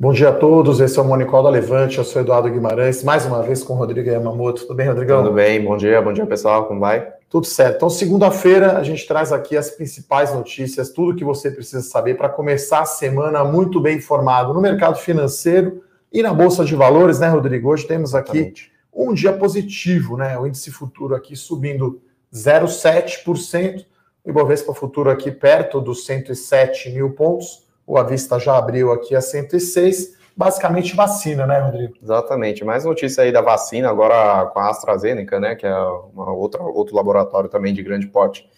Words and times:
Bom 0.00 0.14
dia 0.14 0.30
a 0.30 0.32
todos, 0.32 0.80
esse 0.80 0.98
é 0.98 1.02
o 1.02 1.04
Monicol 1.04 1.42
da 1.42 1.50
Levante, 1.50 1.98
eu 1.98 2.04
sou 2.04 2.22
Eduardo 2.22 2.48
Guimarães, 2.48 3.04
mais 3.04 3.26
uma 3.26 3.42
vez 3.42 3.62
com 3.62 3.74
o 3.74 3.76
Rodrigo 3.76 4.08
Yamamoto. 4.08 4.62
Tudo 4.62 4.74
bem, 4.74 4.88
Rodrigão? 4.88 5.22
Tudo 5.22 5.34
bem, 5.34 5.62
bom 5.62 5.76
dia, 5.76 6.00
bom 6.00 6.10
dia 6.10 6.24
pessoal, 6.24 6.64
como 6.64 6.80
vai? 6.80 7.06
Tudo 7.28 7.44
certo. 7.44 7.76
Então, 7.76 7.90
segunda-feira, 7.90 8.78
a 8.78 8.82
gente 8.82 9.06
traz 9.06 9.30
aqui 9.30 9.58
as 9.58 9.68
principais 9.68 10.32
notícias, 10.32 10.88
tudo 10.88 11.14
que 11.14 11.22
você 11.22 11.50
precisa 11.50 11.82
saber 11.82 12.16
para 12.16 12.30
começar 12.30 12.80
a 12.80 12.86
semana 12.86 13.44
muito 13.44 13.78
bem 13.78 13.98
informado 13.98 14.54
no 14.54 14.60
mercado 14.62 14.96
financeiro 14.96 15.84
e 16.10 16.22
na 16.22 16.32
Bolsa 16.32 16.64
de 16.64 16.74
Valores, 16.74 17.20
né, 17.20 17.28
Rodrigo? 17.28 17.68
Hoje 17.68 17.86
temos 17.86 18.14
aqui 18.14 18.38
Exatamente. 18.38 18.72
um 18.90 19.12
dia 19.12 19.34
positivo, 19.34 20.16
né? 20.16 20.38
O 20.38 20.46
índice 20.46 20.70
futuro 20.70 21.14
aqui 21.14 21.36
subindo 21.36 22.00
0,7%, 22.32 23.84
o 24.24 24.30
Ibovespa 24.30 24.72
futuro 24.72 25.10
aqui 25.10 25.30
perto 25.30 25.78
dos 25.78 26.06
107 26.06 26.88
mil 26.88 27.10
pontos 27.10 27.68
o 27.90 27.98
Avista 27.98 28.38
já 28.38 28.56
abriu 28.56 28.92
aqui 28.92 29.16
a 29.16 29.20
106, 29.20 30.16
basicamente 30.36 30.94
vacina, 30.94 31.44
né, 31.44 31.58
Rodrigo? 31.58 31.94
Exatamente. 32.00 32.64
Mais 32.64 32.84
notícia 32.84 33.24
aí 33.24 33.32
da 33.32 33.40
vacina, 33.40 33.90
agora 33.90 34.46
com 34.46 34.60
a 34.60 34.70
AstraZeneca, 34.70 35.40
né, 35.40 35.56
que 35.56 35.66
é 35.66 35.74
uma 35.74 36.32
outra, 36.32 36.62
outro 36.62 36.94
laboratório 36.94 37.50
também 37.50 37.74
de 37.74 37.82
grande 37.82 38.06
porte, 38.06 38.48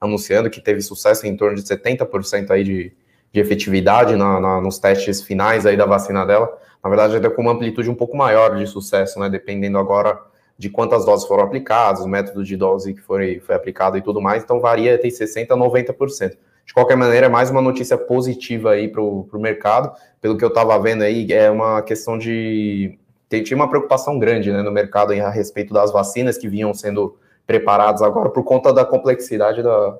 anunciando 0.00 0.50
que 0.50 0.60
teve 0.60 0.80
sucesso 0.80 1.24
em 1.24 1.36
torno 1.36 1.54
de 1.54 1.62
70% 1.62 2.50
aí 2.50 2.64
de, 2.64 2.92
de 3.32 3.38
efetividade 3.38 4.16
na, 4.16 4.40
na, 4.40 4.60
nos 4.60 4.80
testes 4.80 5.22
finais 5.22 5.66
aí 5.66 5.76
da 5.76 5.86
vacina 5.86 6.26
dela. 6.26 6.52
Na 6.82 6.90
verdade, 6.90 7.14
até 7.14 7.30
com 7.30 7.42
uma 7.42 7.52
amplitude 7.52 7.88
um 7.88 7.94
pouco 7.94 8.16
maior 8.16 8.56
de 8.56 8.66
sucesso, 8.66 9.20
né, 9.20 9.30
dependendo 9.30 9.78
agora 9.78 10.20
de 10.58 10.68
quantas 10.68 11.04
doses 11.04 11.28
foram 11.28 11.44
aplicadas, 11.44 12.00
o 12.00 12.08
método 12.08 12.42
de 12.42 12.56
dose 12.56 12.92
que 12.92 13.00
foi, 13.00 13.38
foi 13.38 13.54
aplicado 13.54 13.96
e 13.96 14.02
tudo 14.02 14.20
mais, 14.20 14.42
então 14.42 14.58
varia, 14.58 14.98
tem 14.98 15.12
60% 15.12 15.52
a 15.52 15.56
90% 15.56 16.36
de 16.66 16.72
qualquer 16.72 16.96
maneira, 16.96 17.26
é 17.26 17.28
mais 17.28 17.50
uma 17.50 17.60
notícia 17.60 17.98
positiva 17.98 18.70
aí 18.72 18.88
para 18.88 19.00
o 19.02 19.28
mercado. 19.34 19.92
Pelo 20.20 20.36
que 20.36 20.44
eu 20.44 20.48
estava 20.48 20.78
vendo 20.78 21.02
aí, 21.02 21.30
é 21.32 21.50
uma 21.50 21.82
questão 21.82 22.16
de. 22.16 22.98
Tinha 23.28 23.56
uma 23.56 23.68
preocupação 23.68 24.18
grande 24.18 24.52
né, 24.52 24.62
no 24.62 24.70
mercado 24.70 25.12
a 25.12 25.30
respeito 25.30 25.72
das 25.72 25.92
vacinas 25.92 26.36
que 26.36 26.48
vinham 26.48 26.74
sendo 26.74 27.16
preparadas 27.46 28.02
agora 28.02 28.28
por 28.30 28.44
conta 28.44 28.72
da 28.72 28.84
complexidade 28.84 29.62
da, 29.62 29.98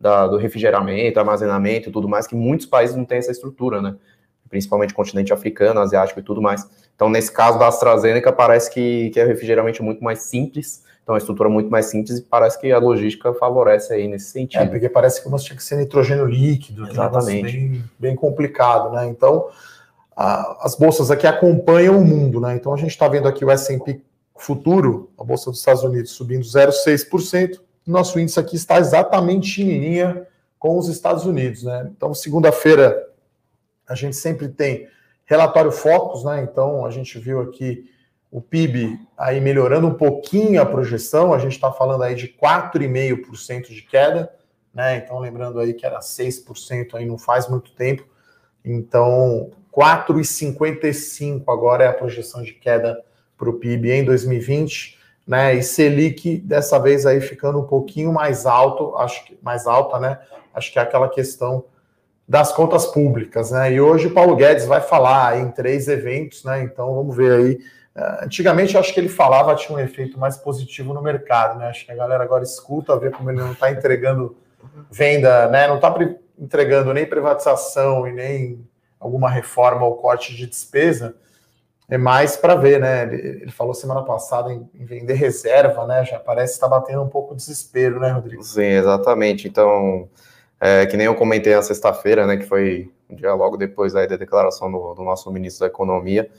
da, 0.00 0.26
do 0.26 0.36
refrigeramento, 0.36 1.18
armazenamento 1.18 1.88
e 1.88 1.92
tudo 1.92 2.08
mais, 2.08 2.26
que 2.26 2.34
muitos 2.34 2.66
países 2.66 2.96
não 2.96 3.04
têm 3.04 3.18
essa 3.18 3.30
estrutura, 3.30 3.80
né? 3.80 3.94
Principalmente 4.48 4.92
continente 4.92 5.32
africano, 5.32 5.80
asiático 5.80 6.20
e 6.20 6.22
tudo 6.22 6.42
mais. 6.42 6.68
Então, 6.94 7.08
nesse 7.08 7.32
caso 7.32 7.58
da 7.58 7.68
AstraZeneca, 7.68 8.32
parece 8.32 8.70
que, 8.70 9.10
que 9.10 9.20
é 9.20 9.24
refrigeramento 9.24 9.82
muito 9.82 10.02
mais 10.04 10.24
simples 10.24 10.82
então, 11.02 11.16
a 11.16 11.18
estrutura 11.18 11.48
é 11.48 11.52
muito 11.52 11.68
mais 11.68 11.86
simples 11.86 12.18
e 12.18 12.22
parece 12.22 12.60
que 12.60 12.70
a 12.70 12.78
logística 12.78 13.34
favorece 13.34 13.92
aí 13.92 14.06
nesse 14.06 14.30
sentido. 14.30 14.62
É, 14.62 14.66
porque 14.66 14.88
parece 14.88 15.22
que 15.22 15.28
nós 15.28 15.42
tinha 15.42 15.56
que 15.56 15.64
ser 15.64 15.76
nitrogênio 15.76 16.24
líquido, 16.24 16.88
Exatamente. 16.88 17.58
Bem, 17.58 17.84
bem 17.98 18.16
complicado, 18.16 18.92
né? 18.92 19.08
Então, 19.08 19.48
a, 20.16 20.64
as 20.64 20.76
bolsas 20.76 21.10
aqui 21.10 21.26
acompanham 21.26 21.98
o 21.98 22.04
mundo, 22.04 22.40
né? 22.40 22.54
Então, 22.54 22.72
a 22.72 22.76
gente 22.76 22.90
está 22.90 23.08
vendo 23.08 23.26
aqui 23.26 23.44
o 23.44 23.50
S&P 23.50 24.00
futuro, 24.36 25.10
a 25.18 25.24
bolsa 25.24 25.50
dos 25.50 25.58
Estados 25.58 25.82
Unidos 25.82 26.12
subindo 26.12 26.44
0,6%, 26.44 27.60
nosso 27.86 28.18
índice 28.18 28.38
aqui 28.38 28.56
está 28.56 28.78
exatamente 28.78 29.62
em 29.62 29.78
linha 29.78 30.26
com 30.58 30.78
os 30.78 30.88
Estados 30.88 31.26
Unidos, 31.26 31.64
né? 31.64 31.90
Então, 31.96 32.14
segunda-feira, 32.14 33.08
a 33.88 33.96
gente 33.96 34.14
sempre 34.14 34.48
tem 34.48 34.88
relatório 35.24 35.72
Focus, 35.72 36.22
né? 36.22 36.42
Então, 36.42 36.86
a 36.86 36.90
gente 36.90 37.18
viu 37.18 37.40
aqui 37.40 37.90
o 38.32 38.40
PIB 38.40 38.98
aí 39.16 39.42
melhorando 39.42 39.86
um 39.86 39.92
pouquinho 39.92 40.60
a 40.62 40.64
projeção, 40.64 41.34
a 41.34 41.38
gente 41.38 41.52
está 41.52 41.70
falando 41.70 42.02
aí 42.02 42.14
de 42.14 42.28
4,5% 42.28 43.68
de 43.68 43.82
queda, 43.82 44.32
né? 44.74 44.96
Então, 44.96 45.18
lembrando 45.18 45.60
aí 45.60 45.74
que 45.74 45.84
era 45.84 46.00
6% 46.00 46.94
aí 46.94 47.04
não 47.04 47.18
faz 47.18 47.46
muito 47.46 47.72
tempo. 47.72 48.06
Então, 48.64 49.50
4,55 49.70 51.42
agora 51.46 51.84
é 51.84 51.88
a 51.88 51.92
projeção 51.92 52.42
de 52.42 52.54
queda 52.54 53.04
para 53.36 53.50
o 53.50 53.58
PIB 53.58 53.90
em 53.90 54.04
2020, 54.04 54.98
né? 55.26 55.54
E 55.54 55.62
Selic 55.62 56.38
dessa 56.38 56.78
vez 56.78 57.04
aí 57.04 57.20
ficando 57.20 57.60
um 57.60 57.66
pouquinho 57.66 58.14
mais 58.14 58.46
alto, 58.46 58.96
acho 58.96 59.26
que 59.26 59.38
mais 59.42 59.66
alta, 59.66 60.00
né? 60.00 60.18
Acho 60.54 60.72
que 60.72 60.78
é 60.78 60.82
aquela 60.82 61.10
questão 61.10 61.66
das 62.26 62.50
contas 62.50 62.86
públicas, 62.86 63.50
né? 63.50 63.74
E 63.74 63.80
hoje 63.80 64.06
o 64.06 64.14
Paulo 64.14 64.36
Guedes 64.36 64.64
vai 64.64 64.80
falar 64.80 65.38
em 65.38 65.50
três 65.50 65.86
eventos, 65.86 66.44
né? 66.44 66.62
Então 66.62 66.94
vamos 66.94 67.14
ver 67.14 67.32
aí 67.32 67.58
antigamente, 67.94 68.74
eu 68.74 68.80
acho 68.80 68.92
que 68.92 69.00
ele 69.00 69.08
falava 69.08 69.54
tinha 69.54 69.76
um 69.76 69.80
efeito 69.80 70.18
mais 70.18 70.36
positivo 70.36 70.94
no 70.94 71.02
mercado, 71.02 71.58
né? 71.58 71.66
Acho 71.66 71.84
que 71.84 71.92
a 71.92 71.96
galera 71.96 72.24
agora 72.24 72.42
escuta, 72.42 72.98
vê 72.98 73.10
como 73.10 73.30
ele 73.30 73.40
não 73.40 73.52
está 73.52 73.70
entregando 73.70 74.36
venda, 74.90 75.48
né? 75.48 75.68
Não 75.68 75.76
está 75.76 75.94
entregando 76.38 76.94
nem 76.94 77.06
privatização 77.06 78.06
e 78.06 78.12
nem 78.12 78.66
alguma 78.98 79.28
reforma 79.28 79.84
ou 79.84 79.96
corte 79.96 80.34
de 80.34 80.46
despesa. 80.46 81.14
É 81.90 81.98
mais 81.98 82.36
para 82.36 82.54
ver, 82.54 82.80
né? 82.80 83.02
Ele, 83.02 83.42
ele, 83.42 83.50
falou 83.50 83.74
semana 83.74 84.02
passada 84.02 84.50
em, 84.50 84.66
em, 84.74 84.86
vender 84.86 85.14
reserva, 85.14 85.86
né? 85.86 86.04
Já 86.04 86.18
parece 86.18 86.54
estar 86.54 86.68
tá 86.68 86.78
batendo 86.78 87.02
um 87.02 87.08
pouco 87.08 87.34
de 87.34 87.42
desespero, 87.42 88.00
né, 88.00 88.10
Rodrigo? 88.10 88.42
Sim, 88.42 88.62
exatamente. 88.62 89.46
Então, 89.46 90.08
é, 90.58 90.86
que 90.86 90.96
nem 90.96 91.06
eu 91.06 91.14
comentei 91.14 91.54
na 91.54 91.60
sexta-feira, 91.60 92.26
né? 92.26 92.38
Que 92.38 92.46
foi 92.46 92.90
um 93.10 93.14
dia 93.14 93.34
logo 93.34 93.58
depois 93.58 93.94
aí 93.94 94.06
da 94.06 94.16
declaração 94.16 94.72
do, 94.72 94.94
do 94.94 95.02
nosso 95.02 95.30
ministro 95.30 95.60
da 95.60 95.66
Economia 95.66 96.30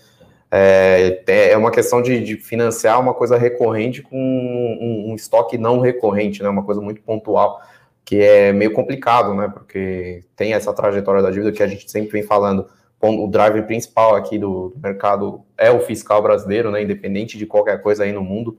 é, 0.55 1.23
é 1.51 1.57
uma 1.57 1.71
questão 1.71 1.99
de, 1.99 2.23
de, 2.23 2.37
financiar 2.37 2.99
uma 2.99 3.15
coisa 3.15 3.35
recorrente 3.35 4.03
com 4.03 4.15
um, 4.15 5.09
um, 5.09 5.15
estoque 5.15 5.57
não 5.57 5.79
recorrente, 5.79 6.43
né? 6.43 6.49
Uma 6.49 6.63
coisa 6.63 6.79
muito 6.79 7.01
pontual, 7.01 7.59
que 8.05 8.21
é 8.21 8.53
meio 8.53 8.71
complicado, 8.71 9.33
né? 9.33 9.51
Porque 9.51 10.23
tem 10.35 10.53
essa 10.53 10.71
trajetória 10.71 11.23
da 11.23 11.31
dívida 11.31 11.51
que 11.51 11.63
a 11.63 11.67
gente 11.67 11.89
sempre 11.89 12.11
vem 12.11 12.21
falando. 12.21 12.67
O 13.01 13.27
drive 13.27 13.63
principal 13.63 14.15
aqui 14.15 14.37
do, 14.37 14.69
do 14.69 14.79
mercado 14.79 15.43
é 15.57 15.71
o 15.71 15.79
fiscal 15.79 16.21
brasileiro, 16.21 16.69
né? 16.69 16.83
Independente 16.83 17.35
de 17.35 17.47
qualquer 17.47 17.81
coisa 17.81 18.03
aí 18.03 18.11
no 18.11 18.21
mundo. 18.21 18.55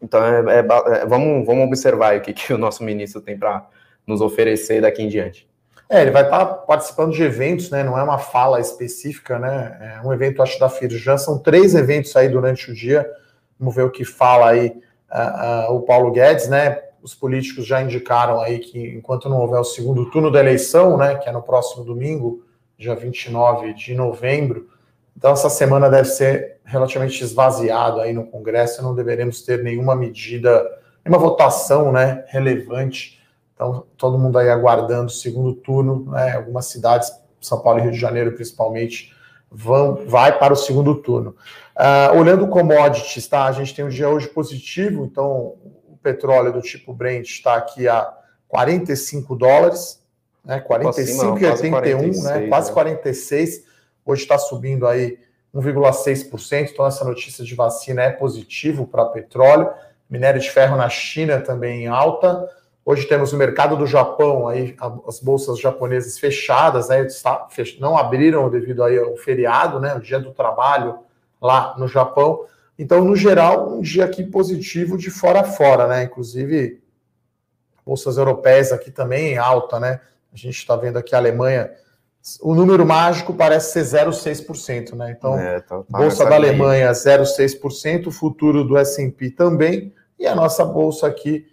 Então, 0.00 0.24
é, 0.24 0.40
é, 0.56 0.58
é 0.60 1.06
vamos, 1.06 1.44
vamos 1.46 1.66
observar 1.66 2.16
o 2.16 2.22
que, 2.22 2.32
que 2.32 2.54
o 2.54 2.58
nosso 2.58 2.82
ministro 2.82 3.20
tem 3.20 3.38
para 3.38 3.68
nos 4.06 4.22
oferecer 4.22 4.80
daqui 4.80 5.02
em 5.02 5.08
diante. 5.08 5.46
É, 5.88 6.02
ele 6.02 6.10
vai 6.10 6.24
estar 6.24 6.44
tá 6.44 6.54
participando 6.54 7.12
de 7.12 7.22
eventos, 7.22 7.70
né? 7.70 7.84
Não 7.84 7.96
é 7.96 8.02
uma 8.02 8.18
fala 8.18 8.60
específica, 8.60 9.38
né? 9.38 9.98
É 10.02 10.06
um 10.06 10.12
evento, 10.12 10.42
acho, 10.42 10.58
da 10.58 10.68
Firjan. 10.68 11.16
São 11.16 11.38
três 11.38 11.74
eventos 11.74 12.14
aí 12.16 12.28
durante 12.28 12.70
o 12.70 12.74
dia. 12.74 13.08
Vamos 13.58 13.74
ver 13.74 13.84
o 13.84 13.90
que 13.90 14.04
fala 14.04 14.50
aí 14.50 14.76
uh, 15.10 15.70
uh, 15.70 15.76
o 15.76 15.82
Paulo 15.82 16.10
Guedes, 16.10 16.48
né? 16.48 16.82
Os 17.00 17.14
políticos 17.14 17.64
já 17.64 17.80
indicaram 17.80 18.40
aí 18.40 18.58
que 18.58 18.96
enquanto 18.96 19.28
não 19.28 19.38
houver 19.38 19.60
o 19.60 19.64
segundo 19.64 20.10
turno 20.10 20.30
da 20.30 20.40
eleição, 20.40 20.96
né? 20.96 21.14
Que 21.14 21.28
é 21.28 21.32
no 21.32 21.40
próximo 21.40 21.84
domingo, 21.84 22.44
dia 22.76 22.96
29 22.96 23.72
de 23.74 23.94
novembro. 23.94 24.68
Então, 25.16 25.32
essa 25.32 25.48
semana 25.48 25.88
deve 25.88 26.08
ser 26.08 26.56
relativamente 26.64 27.22
esvaziado 27.22 28.00
aí 28.00 28.12
no 28.12 28.26
Congresso. 28.26 28.82
Não 28.82 28.94
deveremos 28.94 29.42
ter 29.42 29.62
nenhuma 29.62 29.94
medida, 29.94 30.66
nenhuma 31.04 31.22
votação, 31.22 31.92
né? 31.92 32.24
Relevante 32.26 33.15
então, 33.56 33.86
todo 33.96 34.18
mundo 34.18 34.38
aí 34.38 34.50
aguardando 34.50 35.06
o 35.06 35.14
segundo 35.14 35.54
turno, 35.54 36.10
né? 36.10 36.32
Algumas 36.32 36.66
cidades, 36.66 37.10
São 37.40 37.58
Paulo 37.58 37.78
e 37.78 37.82
Rio 37.84 37.92
de 37.92 37.98
Janeiro 37.98 38.32
principalmente, 38.32 39.14
vão, 39.50 40.06
vai 40.06 40.38
para 40.38 40.52
o 40.52 40.56
segundo 40.56 40.94
turno. 40.96 41.34
Uh, 41.74 42.18
olhando 42.18 42.46
commodities, 42.48 43.26
tá? 43.26 43.46
A 43.46 43.52
gente 43.52 43.74
tem 43.74 43.82
um 43.82 43.88
dia 43.88 44.10
hoje 44.10 44.28
positivo, 44.28 45.06
então 45.06 45.54
o 45.88 45.98
petróleo 46.02 46.52
do 46.52 46.60
tipo 46.60 46.92
Brent 46.92 47.26
está 47.26 47.56
aqui 47.56 47.88
a 47.88 48.12
45 48.46 49.34
dólares, 49.34 50.02
né? 50.44 50.60
45,81, 50.60 52.22
né? 52.24 52.48
Quase 52.48 52.70
46. 52.70 53.58
Né? 53.58 53.64
Hoje 54.04 54.22
está 54.22 54.36
subindo 54.36 54.86
aí 54.86 55.18
1,6%, 55.54 56.70
então 56.72 56.86
essa 56.86 57.06
notícia 57.06 57.42
de 57.42 57.54
vacina 57.54 58.02
é 58.02 58.10
positivo 58.10 58.86
para 58.86 59.06
petróleo. 59.06 59.70
Minério 60.10 60.40
de 60.40 60.50
ferro 60.50 60.76
na 60.76 60.90
China 60.90 61.40
também 61.40 61.84
em 61.84 61.86
alta. 61.88 62.46
Hoje 62.88 63.04
temos 63.08 63.32
o 63.32 63.36
mercado 63.36 63.76
do 63.76 63.84
Japão, 63.84 64.46
aí 64.46 64.76
as 65.08 65.18
bolsas 65.18 65.58
japonesas 65.58 66.20
fechadas, 66.20 66.88
né, 66.88 67.04
não 67.80 67.98
abriram 67.98 68.48
devido 68.48 68.84
aí 68.84 68.96
ao 68.96 69.16
feriado, 69.16 69.80
né, 69.80 69.92
o 69.96 70.00
dia 70.00 70.20
do 70.20 70.30
trabalho 70.30 71.00
lá 71.42 71.74
no 71.76 71.88
Japão. 71.88 72.44
Então, 72.78 73.04
no 73.04 73.16
geral, 73.16 73.70
um 73.72 73.80
dia 73.80 74.04
aqui 74.04 74.22
positivo 74.22 74.96
de 74.96 75.10
fora 75.10 75.40
a 75.40 75.44
fora, 75.44 75.88
né? 75.88 76.04
Inclusive, 76.04 76.80
bolsas 77.84 78.18
europeias 78.18 78.70
aqui 78.70 78.92
também 78.92 79.32
em 79.32 79.36
alta, 79.38 79.80
né? 79.80 80.00
A 80.32 80.36
gente 80.36 80.56
está 80.56 80.76
vendo 80.76 80.96
aqui 80.96 81.12
a 81.12 81.18
Alemanha, 81.18 81.72
o 82.40 82.54
número 82.54 82.86
mágico 82.86 83.34
parece 83.34 83.84
ser 83.84 84.06
0,6%, 84.06 84.94
né? 84.94 85.10
Então, 85.10 85.36
é, 85.36 85.60
tá, 85.60 85.78
tá 85.78 85.84
bolsa 85.88 86.24
da 86.24 86.36
Alemanha 86.36 86.92
0,6%, 86.92 88.06
o 88.06 88.10
futuro 88.12 88.62
do 88.62 88.76
S&P 88.76 89.30
também, 89.30 89.92
e 90.16 90.24
a 90.24 90.36
nossa 90.36 90.64
bolsa 90.64 91.08
aqui 91.08 91.46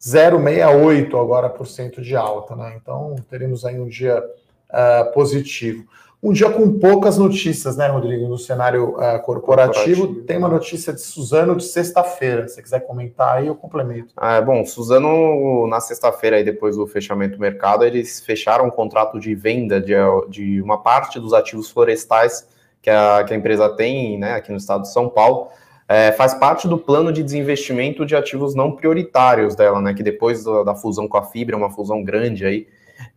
0,68 0.00 1.20
agora 1.20 1.50
por 1.50 1.66
cento 1.66 2.00
de 2.00 2.16
alta, 2.16 2.56
né? 2.56 2.74
Então 2.80 3.16
teremos 3.28 3.64
aí 3.64 3.78
um 3.78 3.86
dia 3.86 4.24
uh, 4.70 5.12
positivo. 5.12 5.84
Um 6.22 6.32
dia 6.32 6.50
com 6.50 6.78
poucas 6.78 7.16
notícias, 7.16 7.78
né, 7.78 7.88
Rodrigo, 7.88 8.28
no 8.28 8.36
cenário 8.36 8.90
uh, 8.90 9.22
corporativo. 9.22 10.02
corporativo. 10.02 10.14
Tem 10.26 10.36
uma 10.36 10.48
notícia 10.48 10.92
de 10.92 11.00
Suzano 11.00 11.56
de 11.56 11.64
sexta-feira. 11.64 12.46
Se 12.46 12.56
você 12.56 12.62
quiser 12.62 12.80
comentar 12.80 13.38
aí, 13.38 13.46
eu 13.46 13.54
complemento. 13.54 14.12
Ah, 14.16 14.36
é 14.36 14.42
bom, 14.42 14.62
Suzano, 14.66 15.66
na 15.66 15.80
sexta-feira, 15.80 16.44
depois 16.44 16.76
do 16.76 16.86
fechamento 16.86 17.36
do 17.36 17.40
mercado, 17.40 17.84
eles 17.84 18.20
fecharam 18.20 18.66
um 18.66 18.70
contrato 18.70 19.18
de 19.18 19.34
venda 19.34 19.80
de, 19.80 19.94
de 20.28 20.60
uma 20.60 20.82
parte 20.82 21.18
dos 21.18 21.32
ativos 21.32 21.70
florestais 21.70 22.46
que 22.82 22.90
a, 22.90 23.24
que 23.24 23.32
a 23.32 23.36
empresa 23.36 23.70
tem 23.70 24.18
né, 24.18 24.34
aqui 24.34 24.50
no 24.50 24.58
estado 24.58 24.82
de 24.82 24.92
São 24.92 25.08
Paulo. 25.08 25.48
É, 25.90 26.12
faz 26.12 26.34
parte 26.34 26.68
do 26.68 26.78
plano 26.78 27.12
de 27.12 27.22
desinvestimento 27.22 28.06
de 28.06 28.14
ativos 28.14 28.54
não 28.54 28.70
prioritários 28.72 29.56
dela, 29.56 29.80
né? 29.80 29.92
Que 29.92 30.04
depois 30.04 30.44
da, 30.44 30.62
da 30.62 30.74
fusão 30.74 31.08
com 31.08 31.16
a 31.16 31.24
Fibra, 31.24 31.56
uma 31.56 31.68
fusão 31.68 32.04
grande 32.04 32.46
aí, 32.46 32.68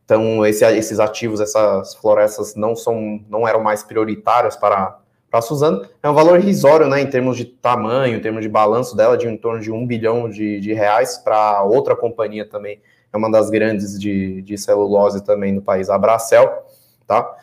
então, 0.06 0.46
esse, 0.46 0.66
esses 0.66 1.00
ativos, 1.00 1.40
essas 1.40 1.96
florestas 1.96 2.56
não 2.56 2.76
são, 2.76 3.22
não 3.30 3.48
eram 3.48 3.62
mais 3.62 3.84
prioritárias 3.84 4.56
para 4.56 5.00
para 5.34 5.40
a 5.40 5.42
Suzano. 5.42 5.84
É 6.04 6.08
um 6.08 6.14
valor 6.14 6.40
irrisório, 6.40 6.88
né, 6.88 7.02
em 7.02 7.10
termos 7.10 7.36
de 7.36 7.46
tamanho, 7.46 8.16
em 8.16 8.20
termos 8.20 8.44
de 8.44 8.48
balanço 8.48 8.96
dela, 8.96 9.18
de 9.18 9.28
em 9.28 9.36
torno 9.36 9.60
de 9.60 9.72
um 9.72 9.84
bilhão 9.84 10.30
de, 10.30 10.60
de 10.60 10.74
reais 10.74 11.18
para 11.18 11.64
outra 11.64 11.96
companhia 11.96 12.48
também, 12.48 12.80
é 13.12 13.18
uma 13.18 13.32
das 13.32 13.50
grandes 13.50 14.00
de, 14.00 14.44
de 14.44 14.56
celulose 14.60 15.24
também 15.24 15.52
no 15.52 15.60
país, 15.60 15.90
a 15.90 15.98
Bracel, 15.98 16.68
tá? 17.08 17.36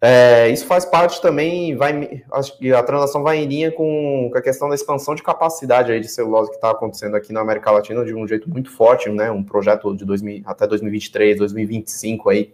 É, 0.00 0.48
isso 0.50 0.64
faz 0.64 0.84
parte 0.84 1.20
também, 1.20 1.74
vai, 1.74 2.22
acho 2.32 2.56
que 2.56 2.72
a 2.72 2.82
transação 2.84 3.20
vai 3.20 3.38
em 3.38 3.46
linha 3.46 3.72
com, 3.72 4.28
com 4.30 4.38
a 4.38 4.40
questão 4.40 4.68
da 4.68 4.76
expansão 4.76 5.12
de 5.12 5.24
capacidade 5.24 5.90
aí 5.90 5.98
de 5.98 6.06
celulose 6.06 6.50
que 6.50 6.56
está 6.56 6.70
acontecendo 6.70 7.16
aqui 7.16 7.32
na 7.32 7.40
América 7.40 7.72
Latina 7.72 8.04
de 8.04 8.14
um 8.14 8.26
jeito 8.26 8.48
muito 8.48 8.70
forte, 8.70 9.10
né? 9.10 9.28
Um 9.28 9.42
projeto 9.42 9.96
de 9.96 10.04
2000, 10.04 10.42
até 10.46 10.68
2023, 10.68 11.38
2025 11.38 12.30
aí, 12.30 12.52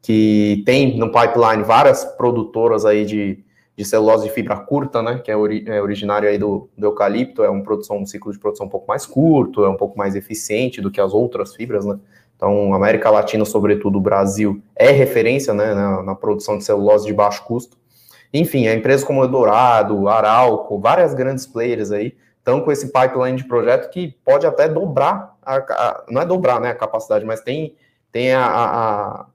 que 0.00 0.62
tem 0.64 0.96
no 0.96 1.10
pipeline 1.10 1.64
várias 1.64 2.04
produtoras 2.04 2.84
aí 2.84 3.04
de, 3.04 3.44
de 3.76 3.84
celulose 3.84 4.28
de 4.28 4.32
fibra 4.32 4.56
curta, 4.56 5.02
né? 5.02 5.18
Que 5.18 5.32
é, 5.32 5.36
ori, 5.36 5.64
é 5.66 5.82
originário 5.82 6.28
aí 6.28 6.38
do, 6.38 6.70
do 6.78 6.86
eucalipto, 6.86 7.42
é 7.42 7.50
um, 7.50 7.62
produção, 7.62 7.98
um 7.98 8.06
ciclo 8.06 8.32
de 8.32 8.38
produção 8.38 8.66
um 8.66 8.70
pouco 8.70 8.86
mais 8.86 9.04
curto, 9.04 9.64
é 9.64 9.68
um 9.68 9.76
pouco 9.76 9.98
mais 9.98 10.14
eficiente 10.14 10.80
do 10.80 10.92
que 10.92 11.00
as 11.00 11.12
outras 11.12 11.52
fibras, 11.52 11.84
né? 11.84 11.98
Então, 12.36 12.74
América 12.74 13.10
Latina, 13.10 13.44
sobretudo 13.44 13.96
o 13.96 14.00
Brasil, 14.00 14.62
é 14.74 14.90
referência 14.90 15.54
né, 15.54 15.74
na, 15.74 16.02
na, 16.02 16.14
produção 16.14 16.58
de 16.58 16.64
celulose 16.64 17.06
de 17.06 17.14
baixo 17.14 17.42
custo. 17.44 17.78
Enfim, 18.32 18.66
a 18.68 18.74
empresas 18.74 19.04
como 19.04 19.22
Eldorado, 19.22 20.06
Arauco, 20.06 20.78
várias 20.78 21.14
grandes 21.14 21.46
players 21.46 21.90
aí 21.90 22.14
estão 22.38 22.60
com 22.60 22.70
esse 22.70 22.92
pipeline 22.92 23.38
de 23.38 23.44
projeto 23.44 23.90
que 23.90 24.14
pode 24.24 24.46
até 24.46 24.68
dobrar, 24.68 25.36
a, 25.42 25.56
a, 25.56 26.04
não 26.10 26.20
é 26.20 26.26
dobrar 26.26 26.60
né, 26.60 26.70
a 26.70 26.74
capacidade, 26.74 27.24
mas 27.24 27.40
tem, 27.40 27.74
tem 28.12 28.34
a, 28.34 28.46
a, 28.46 29.26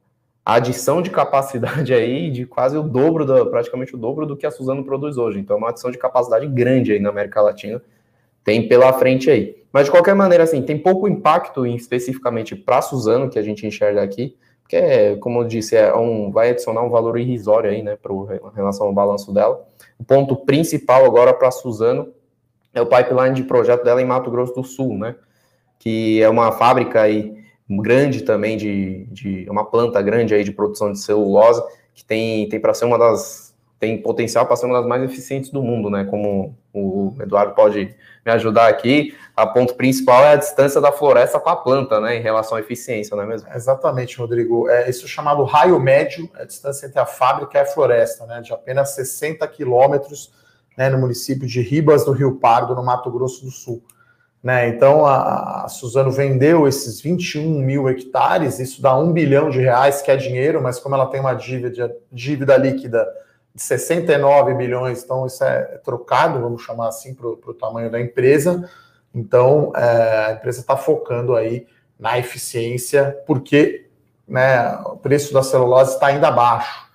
adição 0.45 1.01
de 1.01 1.09
capacidade 1.09 1.92
aí 1.95 2.30
de 2.30 2.45
quase 2.45 2.77
o 2.77 2.83
dobro, 2.83 3.25
do, 3.25 3.48
praticamente 3.48 3.95
o 3.95 3.98
dobro 3.98 4.25
do 4.27 4.38
que 4.38 4.45
a 4.45 4.51
Suzano 4.51 4.86
produz 4.86 5.18
hoje. 5.18 5.39
Então, 5.39 5.56
é 5.56 5.59
uma 5.59 5.69
adição 5.69 5.89
de 5.89 5.98
capacidade 5.98 6.45
grande 6.48 6.94
aí 6.94 7.00
na 7.00 7.09
América 7.09 7.42
Latina, 7.42 7.81
tem 8.44 8.68
pela 8.68 8.94
frente 8.94 9.30
aí. 9.30 9.61
Mas 9.71 9.85
de 9.85 9.91
qualquer 9.91 10.13
maneira, 10.15 10.44
assim, 10.44 10.62
tem 10.62 10.77
pouco 10.77 11.07
impacto 11.07 11.65
em, 11.65 11.75
especificamente 11.75 12.56
para 12.56 12.81
Suzano, 12.81 13.29
que 13.29 13.39
a 13.39 13.41
gente 13.41 13.65
enxerga 13.65 14.01
aqui, 14.01 14.35
porque, 14.62 14.75
é, 14.75 15.15
como 15.18 15.41
eu 15.41 15.44
disse, 15.45 15.75
é 15.75 15.94
um, 15.95 16.31
vai 16.31 16.50
adicionar 16.50 16.81
um 16.81 16.89
valor 16.89 17.18
irrisório 17.19 17.69
aí, 17.69 17.81
né, 17.81 17.95
pro, 17.95 18.27
em 18.31 18.56
relação 18.56 18.88
ao 18.88 18.94
balanço 18.94 19.33
dela. 19.33 19.65
O 20.00 20.03
ponto 20.03 20.35
principal 20.35 21.06
agora 21.06 21.33
para 21.33 21.51
Suzano 21.51 22.13
é 22.73 22.81
o 22.81 22.85
pipeline 22.85 23.35
de 23.35 23.44
projeto 23.44 23.83
dela 23.83 24.01
em 24.01 24.06
Mato 24.06 24.31
Grosso 24.31 24.53
do 24.53 24.63
Sul, 24.63 24.97
né, 24.97 25.15
que 25.77 26.21
é 26.21 26.29
uma 26.29 26.51
fábrica 26.51 27.01
aí 27.01 27.41
grande 27.69 28.24
também 28.24 28.57
de, 28.57 29.06
de 29.12 29.45
uma 29.50 29.65
planta 29.65 30.01
grande 30.01 30.33
aí 30.33 30.44
de 30.44 30.51
produção 30.51 30.91
de 30.91 31.00
celulose, 31.00 31.62
que 31.94 32.03
tem, 32.03 32.47
tem 32.50 32.59
para 32.59 32.74
ser 32.74 32.85
uma 32.85 32.97
das 32.97 33.51
tem 33.79 34.00
potencial 34.00 34.45
para 34.45 34.56
ser 34.56 34.67
uma 34.67 34.77
das 34.77 34.88
mais 34.88 35.01
eficientes 35.01 35.50
do 35.50 35.63
mundo, 35.63 35.89
né? 35.89 36.06
Como 36.06 36.56
o 36.71 37.15
Eduardo 37.19 37.56
pode 37.56 37.95
me 38.25 38.31
ajudar 38.31 38.68
aqui, 38.68 39.15
a 39.35 39.47
ponto 39.47 39.73
principal 39.75 40.23
é 40.23 40.33
a 40.33 40.35
distância 40.35 40.79
da 40.79 40.91
floresta 40.91 41.39
com 41.39 41.50
a 41.50 41.56
planta, 41.56 42.00
né? 42.00 42.18
Em 42.18 42.21
relação 42.21 42.57
à 42.57 42.62
eficiência, 42.62 43.15
não 43.15 43.23
é 43.23 43.27
mesmo? 43.27 43.47
Exatamente, 43.53 44.18
Rodrigo. 44.18 44.69
É 44.69 44.89
isso 44.89 45.07
chamado 45.07 45.44
raio 45.44 45.79
médio, 45.79 46.29
a 46.35 46.44
distância 46.44 46.85
entre 46.85 47.00
a 47.00 47.06
fábrica 47.06 47.57
e 47.57 47.62
a 47.62 47.65
floresta, 47.65 48.25
né? 48.25 48.41
De 48.41 48.53
apenas 48.53 48.91
60 48.91 49.47
quilômetros, 49.47 50.31
né? 50.77 50.89
No 50.89 51.00
município 51.00 51.47
de 51.47 51.62
Ribas 51.62 52.06
do 52.06 52.12
Rio 52.12 52.35
Pardo, 52.35 52.75
no 52.75 52.83
Mato 52.83 53.09
Grosso 53.09 53.44
do 53.44 53.51
Sul. 53.51 53.83
Né, 54.44 54.69
então 54.69 55.06
a, 55.06 55.65
a 55.65 55.67
Suzano 55.67 56.09
vendeu 56.09 56.67
esses 56.67 57.00
21 57.00 57.62
mil 57.62 57.88
hectares, 57.88 58.57
isso 58.57 58.81
dá 58.81 58.97
um 58.97 59.13
bilhão 59.13 59.51
de 59.51 59.59
reais, 59.59 60.01
que 60.01 60.09
é 60.09 60.17
dinheiro, 60.17 60.59
mas 60.59 60.79
como 60.79 60.95
ela 60.95 61.06
tem 61.06 61.19
uma 61.19 61.35
dívida, 61.35 61.95
dívida 62.12 62.57
líquida 62.57 63.07
69 63.56 64.53
bilhões, 64.53 65.03
então 65.03 65.25
isso 65.25 65.44
é 65.44 65.80
trocado, 65.83 66.39
vamos 66.39 66.62
chamar 66.62 66.88
assim, 66.88 67.13
para 67.13 67.27
o 67.27 67.53
tamanho 67.53 67.92
da 67.92 68.00
empresa. 68.00 68.69
Então, 69.13 69.74
é, 69.75 70.25
a 70.27 70.31
empresa 70.33 70.62
está 70.62 70.77
focando 70.77 71.36
aí 71.36 71.68
na 72.00 72.18
eficiência, 72.18 73.21
porque 73.27 73.88
né, 74.27 74.74
o 74.86 74.95
preço 74.98 75.33
da 75.33 75.44
celulose 75.44 75.94
está 75.94 76.07
ainda 76.07 76.30
abaixo. 76.30 76.89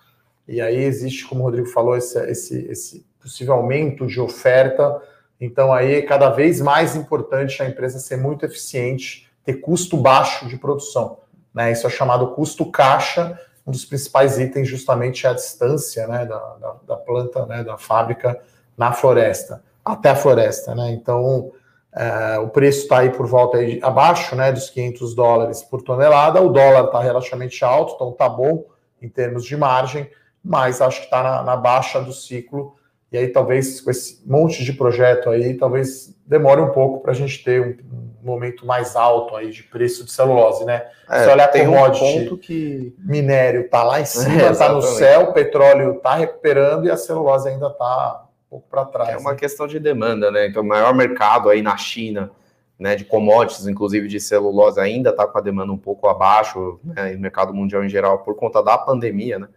E 0.48 0.60
aí 0.60 0.82
existe, 0.82 1.26
como 1.26 1.42
o 1.42 1.44
Rodrigo 1.44 1.68
falou, 1.68 1.96
esse, 1.96 2.18
esse, 2.30 2.66
esse 2.70 3.06
possível 3.20 3.54
aumento 3.54 4.06
de 4.06 4.20
oferta. 4.20 5.02
Então, 5.40 5.72
aí 5.72 5.96
é 5.96 6.02
cada 6.02 6.30
vez 6.30 6.60
mais 6.60 6.96
importante 6.96 7.62
a 7.62 7.68
empresa 7.68 7.98
ser 7.98 8.16
muito 8.16 8.46
eficiente, 8.46 9.28
ter 9.44 9.54
custo 9.54 9.96
baixo 9.96 10.48
de 10.48 10.56
produção. 10.56 11.18
Né? 11.52 11.72
Isso 11.72 11.86
é 11.86 11.90
chamado 11.90 12.28
custo 12.28 12.70
caixa, 12.70 13.38
um 13.66 13.70
dos 13.70 13.84
principais 13.84 14.38
itens 14.38 14.68
justamente 14.68 15.26
é 15.26 15.30
a 15.30 15.34
distância 15.34 16.06
né, 16.06 16.24
da, 16.24 16.38
da, 16.38 16.76
da 16.86 16.96
planta, 16.96 17.44
né, 17.46 17.64
da 17.64 17.76
fábrica 17.76 18.40
na 18.76 18.92
floresta, 18.92 19.62
até 19.84 20.10
a 20.10 20.16
floresta. 20.16 20.74
Né? 20.74 20.90
Então, 20.92 21.50
é, 21.92 22.38
o 22.38 22.48
preço 22.48 22.82
está 22.82 23.00
aí 23.00 23.10
por 23.10 23.26
volta 23.26 23.58
aí, 23.58 23.80
abaixo 23.82 24.36
né, 24.36 24.52
dos 24.52 24.70
500 24.70 25.14
dólares 25.14 25.62
por 25.62 25.82
tonelada, 25.82 26.40
o 26.40 26.50
dólar 26.50 26.84
está 26.84 27.00
relativamente 27.00 27.64
alto, 27.64 27.94
então 27.94 28.10
está 28.10 28.28
bom 28.28 28.64
em 29.00 29.08
termos 29.08 29.44
de 29.44 29.56
margem, 29.56 30.08
mas 30.44 30.80
acho 30.80 31.00
que 31.00 31.06
está 31.06 31.22
na, 31.22 31.42
na 31.42 31.56
baixa 31.56 32.00
do 32.00 32.12
ciclo 32.12 32.76
e 33.10 33.18
aí 33.18 33.28
talvez 33.28 33.80
com 33.80 33.90
esse 33.90 34.22
monte 34.26 34.64
de 34.64 34.72
projeto 34.72 35.30
aí, 35.30 35.54
talvez 35.54 36.14
demore 36.26 36.60
um 36.60 36.70
pouco 36.70 37.00
para 37.00 37.12
a 37.12 37.14
gente 37.14 37.42
ter 37.42 37.60
um, 37.60 37.96
um, 37.96 38.05
momento 38.26 38.66
mais 38.66 38.96
alto 38.96 39.36
aí 39.36 39.50
de 39.50 39.62
preço 39.62 40.04
de 40.04 40.12
celulose, 40.12 40.64
né? 40.64 40.86
É, 41.08 41.24
Se 41.24 41.30
olhar 41.30 41.48
tem 41.48 41.64
commodity, 41.64 42.04
um 42.04 42.24
ponto 42.24 42.38
que 42.38 42.94
minério 42.98 43.68
tá 43.68 43.82
lá 43.82 44.00
em 44.00 44.04
cima, 44.06 44.50
está 44.50 44.66
é, 44.66 44.72
no 44.72 44.82
céu, 44.82 45.22
o 45.22 45.32
petróleo 45.32 45.92
está 45.92 46.16
recuperando 46.16 46.86
e 46.86 46.90
a 46.90 46.96
celulose 46.96 47.48
ainda 47.48 47.68
está 47.68 48.24
um 48.46 48.50
pouco 48.50 48.68
para 48.68 48.84
trás. 48.84 49.10
É 49.10 49.16
uma 49.16 49.32
né? 49.32 49.38
questão 49.38 49.66
de 49.66 49.78
demanda, 49.78 50.30
né? 50.30 50.46
Então, 50.46 50.62
o 50.62 50.66
maior 50.66 50.94
mercado 50.94 51.48
aí 51.48 51.62
na 51.62 51.76
China, 51.76 52.30
né, 52.78 52.94
de 52.94 53.04
commodities, 53.04 53.66
inclusive 53.66 54.06
de 54.06 54.20
celulose, 54.20 54.78
ainda 54.78 55.10
está 55.10 55.26
com 55.26 55.38
a 55.38 55.40
demanda 55.40 55.72
um 55.72 55.78
pouco 55.78 56.08
abaixo, 56.08 56.78
né, 56.84 57.12
no 57.12 57.20
mercado 57.20 57.54
mundial 57.54 57.82
em 57.82 57.88
geral, 57.88 58.18
por 58.18 58.36
conta 58.36 58.62
da 58.62 58.76
pandemia, 58.76 59.38
né? 59.38 59.48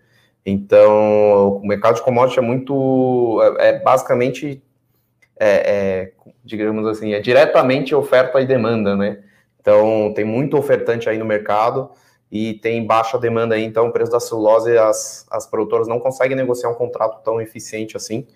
Então, 0.45 1.57
o 1.57 1.67
mercado 1.67 1.95
de 1.95 2.01
commodities 2.01 2.37
é 2.37 2.45
muito, 2.45 3.39
é, 3.59 3.69
é 3.69 3.79
basicamente, 3.79 4.63
é, 5.39 5.47
é, 5.47 6.11
digamos 6.43 6.85
assim, 6.85 7.13
é 7.13 7.19
diretamente 7.19 7.95
oferta 7.95 8.41
e 8.41 8.45
demanda, 8.45 8.95
né? 8.95 9.19
Então, 9.61 10.11
tem 10.13 10.25
muito 10.25 10.57
ofertante 10.57 11.09
aí 11.09 11.17
no 11.17 11.25
mercado 11.25 11.89
e 12.31 12.55
tem 12.55 12.85
baixa 12.85 13.17
demanda 13.17 13.55
aí, 13.55 13.63
então 13.63 13.87
o 13.87 13.91
preço 13.91 14.11
da 14.11 14.19
celulose, 14.19 14.77
as, 14.77 15.25
as 15.31 15.47
produtoras 15.47 15.87
não 15.87 15.99
conseguem 15.99 16.35
negociar 16.37 16.69
um 16.69 16.75
contrato 16.75 17.23
tão 17.23 17.41
eficiente 17.41 17.97
assim, 17.97 18.27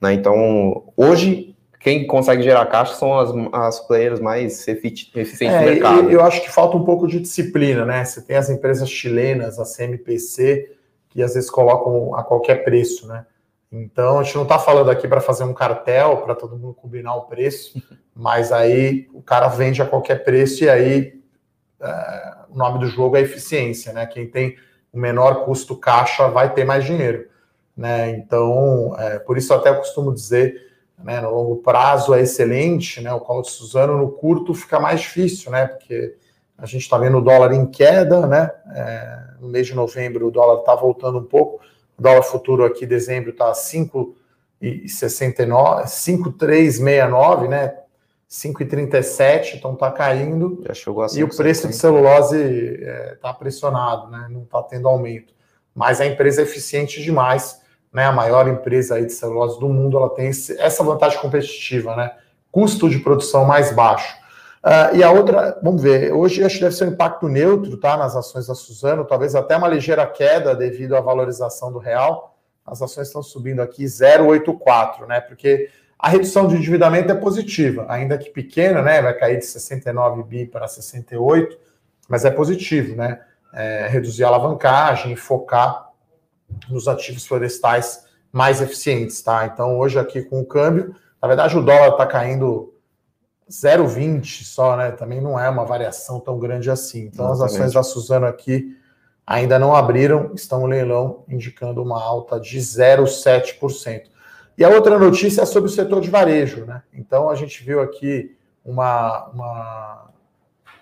né? 0.00 0.12
Então, 0.12 0.92
hoje, 0.96 1.56
quem 1.80 2.06
consegue 2.06 2.42
gerar 2.42 2.66
caixa 2.66 2.94
são 2.94 3.18
as, 3.18 3.30
as 3.52 3.86
players 3.86 4.20
mais 4.20 4.66
eficientes 4.66 5.10
é, 5.42 5.60
do 5.60 5.70
mercado. 5.70 6.10
Eu 6.10 6.22
acho 6.22 6.42
que 6.42 6.50
falta 6.50 6.76
um 6.76 6.84
pouco 6.84 7.06
de 7.06 7.20
disciplina, 7.20 7.84
né? 7.84 8.04
Você 8.04 8.20
tem 8.20 8.36
as 8.36 8.50
empresas 8.50 8.90
chilenas, 8.90 9.58
a 9.58 9.64
CMPC, 9.64 10.72
que 11.08 11.22
às 11.22 11.34
vezes 11.34 11.48
colocam 11.48 12.14
a 12.14 12.22
qualquer 12.24 12.64
preço, 12.64 13.06
né? 13.06 13.24
Então 13.70 14.18
a 14.18 14.22
gente 14.22 14.36
não 14.36 14.44
está 14.44 14.58
falando 14.58 14.90
aqui 14.90 15.06
para 15.06 15.20
fazer 15.20 15.44
um 15.44 15.52
cartel 15.52 16.18
para 16.18 16.34
todo 16.34 16.56
mundo 16.56 16.74
combinar 16.74 17.14
o 17.16 17.22
preço, 17.22 17.80
mas 18.14 18.50
aí 18.50 19.08
o 19.12 19.22
cara 19.22 19.48
vende 19.48 19.82
a 19.82 19.86
qualquer 19.86 20.24
preço 20.24 20.64
e 20.64 20.70
aí 20.70 21.20
é, 21.80 22.34
o 22.48 22.56
nome 22.56 22.78
do 22.78 22.86
jogo 22.86 23.16
é 23.16 23.20
eficiência, 23.20 23.92
né? 23.92 24.06
Quem 24.06 24.26
tem 24.26 24.56
o 24.92 24.98
menor 24.98 25.44
custo 25.44 25.76
caixa 25.76 26.28
vai 26.28 26.52
ter 26.52 26.64
mais 26.64 26.84
dinheiro, 26.84 27.28
né? 27.76 28.10
Então 28.10 28.96
é, 28.98 29.18
por 29.18 29.36
isso 29.36 29.52
até 29.52 29.68
eu 29.68 29.76
costumo 29.76 30.14
dizer, 30.14 30.66
né? 30.98 31.20
No 31.20 31.30
longo 31.30 31.56
prazo 31.56 32.14
é 32.14 32.22
excelente, 32.22 33.02
né? 33.02 33.12
O 33.12 33.20
colo 33.20 33.42
de 33.42 33.50
Suzano 33.50 33.98
no 33.98 34.10
curto 34.12 34.54
fica 34.54 34.80
mais 34.80 35.02
difícil, 35.02 35.52
né? 35.52 35.66
Porque 35.66 36.16
a 36.56 36.64
gente 36.64 36.82
está 36.82 36.96
vendo 36.96 37.18
o 37.18 37.22
dólar 37.22 37.52
em 37.52 37.66
queda, 37.66 38.26
né? 38.26 38.50
É, 38.74 39.18
no 39.40 39.48
mês 39.48 39.66
de 39.66 39.74
novembro 39.74 40.26
o 40.26 40.30
dólar 40.30 40.60
está 40.60 40.74
voltando 40.74 41.18
um 41.18 41.24
pouco. 41.24 41.60
O 41.98 42.02
dólar 42.02 42.22
futuro 42.22 42.64
aqui, 42.64 42.86
dezembro, 42.86 43.30
está 43.30 43.50
5,69, 43.50 45.86
5,369, 45.86 47.48
né? 47.48 47.74
5,37, 48.30 49.54
então 49.54 49.72
está 49.72 49.90
caindo. 49.90 50.62
Já 50.66 50.74
chegou 50.74 51.02
a 51.02 51.06
E 51.14 51.24
o 51.24 51.34
preço 51.34 51.66
de 51.66 51.74
celulose 51.74 52.36
está 52.36 52.90
é, 52.90 53.16
tá 53.20 53.32
pressionado, 53.32 54.10
né? 54.10 54.28
Não 54.30 54.42
está 54.42 54.62
tendo 54.62 54.86
aumento. 54.86 55.32
mas 55.74 56.00
a 56.00 56.06
empresa 56.06 56.42
é 56.42 56.44
eficiente 56.44 57.02
demais, 57.02 57.60
né? 57.92 58.04
A 58.04 58.12
maior 58.12 58.46
empresa 58.46 58.96
aí 58.96 59.06
de 59.06 59.12
celulose 59.12 59.58
do 59.58 59.68
mundo, 59.68 59.96
ela 59.96 60.10
tem 60.10 60.28
esse, 60.28 60.60
essa 60.60 60.84
vantagem 60.84 61.18
competitiva, 61.20 61.96
né? 61.96 62.12
Custo 62.52 62.88
de 62.88 62.98
produção 62.98 63.44
mais 63.44 63.72
baixo. 63.72 64.14
Uh, 64.64 64.96
e 64.96 65.02
a 65.04 65.10
outra, 65.10 65.58
vamos 65.62 65.82
ver, 65.82 66.12
hoje 66.12 66.42
acho 66.42 66.56
que 66.56 66.62
deve 66.62 66.74
ser 66.74 66.84
um 66.84 66.92
impacto 66.92 67.28
neutro, 67.28 67.76
tá? 67.76 67.96
Nas 67.96 68.16
ações 68.16 68.48
da 68.48 68.54
Suzano, 68.54 69.04
talvez 69.04 69.34
até 69.34 69.56
uma 69.56 69.68
ligeira 69.68 70.04
queda 70.06 70.54
devido 70.54 70.96
à 70.96 71.00
valorização 71.00 71.72
do 71.72 71.78
real. 71.78 72.36
As 72.66 72.82
ações 72.82 73.06
estão 73.06 73.22
subindo 73.22 73.60
aqui 73.60 73.84
0,84, 73.84 75.06
né? 75.06 75.20
Porque 75.20 75.70
a 75.98 76.08
redução 76.08 76.46
de 76.46 76.56
endividamento 76.56 77.10
é 77.10 77.14
positiva, 77.14 77.86
ainda 77.88 78.18
que 78.18 78.30
pequena, 78.30 78.82
né? 78.82 79.00
Vai 79.00 79.14
cair 79.14 79.38
de 79.38 79.46
69 79.46 80.22
bi 80.24 80.46
para 80.46 80.66
68, 80.66 81.56
mas 82.08 82.24
é 82.24 82.30
positivo, 82.30 82.96
né? 82.96 83.20
É, 83.54 83.86
reduzir 83.88 84.24
a 84.24 84.28
alavancagem 84.28 85.16
focar 85.16 85.88
nos 86.68 86.86
ativos 86.88 87.26
florestais 87.26 88.04
mais 88.32 88.60
eficientes, 88.60 89.22
tá? 89.22 89.46
Então, 89.46 89.78
hoje 89.78 89.98
aqui 89.98 90.22
com 90.22 90.40
o 90.40 90.46
câmbio, 90.46 90.94
na 91.20 91.28
verdade 91.28 91.56
o 91.56 91.62
dólar 91.62 91.90
está 91.90 92.06
caindo 92.06 92.74
0,20 93.50 94.44
só, 94.44 94.76
né? 94.76 94.90
Também 94.90 95.20
não 95.20 95.38
é 95.38 95.48
uma 95.48 95.64
variação 95.64 96.20
tão 96.20 96.38
grande 96.38 96.70
assim. 96.70 97.06
Então, 97.06 97.26
Exatamente. 97.32 97.54
as 97.54 97.60
ações 97.60 97.72
da 97.72 97.82
Suzano 97.82 98.26
aqui 98.26 98.76
ainda 99.26 99.58
não 99.58 99.74
abriram, 99.74 100.32
estão 100.34 100.60
no 100.60 100.66
leilão 100.66 101.24
indicando 101.28 101.82
uma 101.82 102.02
alta 102.02 102.38
de 102.38 102.58
0,7%. 102.58 104.04
E 104.56 104.64
a 104.64 104.68
outra 104.68 104.98
notícia 104.98 105.42
é 105.42 105.46
sobre 105.46 105.70
o 105.70 105.72
setor 105.72 106.00
de 106.00 106.10
varejo, 106.10 106.64
né? 106.64 106.82
Então, 106.92 107.30
a 107.30 107.34
gente 107.34 107.64
viu 107.64 107.80
aqui 107.80 108.36
uma. 108.64 109.28
uma 109.28 110.10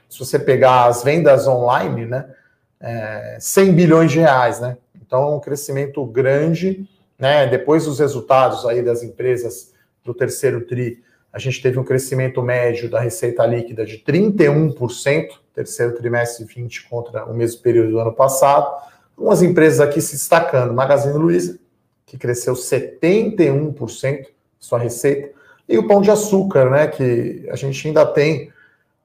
se 0.08 0.18
você 0.18 0.38
pegar 0.38 0.86
as 0.86 1.02
vendas 1.02 1.46
online, 1.46 2.06
né? 2.06 2.32
É, 2.80 3.36
100 3.40 3.72
bilhões 3.74 4.12
de 4.12 4.20
reais, 4.20 4.60
né? 4.60 4.78
Então, 4.94 5.22
é 5.22 5.34
um 5.34 5.40
crescimento 5.40 6.04
grande, 6.06 6.88
né? 7.18 7.46
Depois 7.46 7.84
dos 7.84 7.98
resultados 7.98 8.64
aí 8.64 8.82
das 8.82 9.02
empresas 9.02 9.72
do 10.04 10.14
terceiro 10.14 10.64
TRI 10.66 11.04
a 11.36 11.38
gente 11.38 11.60
teve 11.60 11.78
um 11.78 11.84
crescimento 11.84 12.40
médio 12.40 12.88
da 12.88 12.98
receita 12.98 13.44
líquida 13.44 13.84
de 13.84 13.98
31%, 13.98 15.32
terceiro 15.52 15.94
trimestre 15.94 16.46
20 16.46 16.88
contra 16.88 17.26
o 17.26 17.34
mesmo 17.34 17.60
período 17.60 17.90
do 17.90 18.00
ano 18.00 18.14
passado. 18.14 18.74
Algumas 19.14 19.42
empresas 19.42 19.78
aqui 19.78 20.00
se 20.00 20.14
destacando, 20.14 20.72
Magazine 20.72 21.12
Luiza, 21.12 21.58
que 22.06 22.16
cresceu 22.16 22.54
71% 22.54 24.28
sua 24.58 24.78
receita, 24.78 25.30
e 25.68 25.76
o 25.76 25.86
Pão 25.86 26.00
de 26.00 26.10
Açúcar, 26.10 26.70
né, 26.70 26.86
que 26.86 27.46
a 27.50 27.56
gente 27.56 27.86
ainda 27.86 28.06
tem 28.06 28.50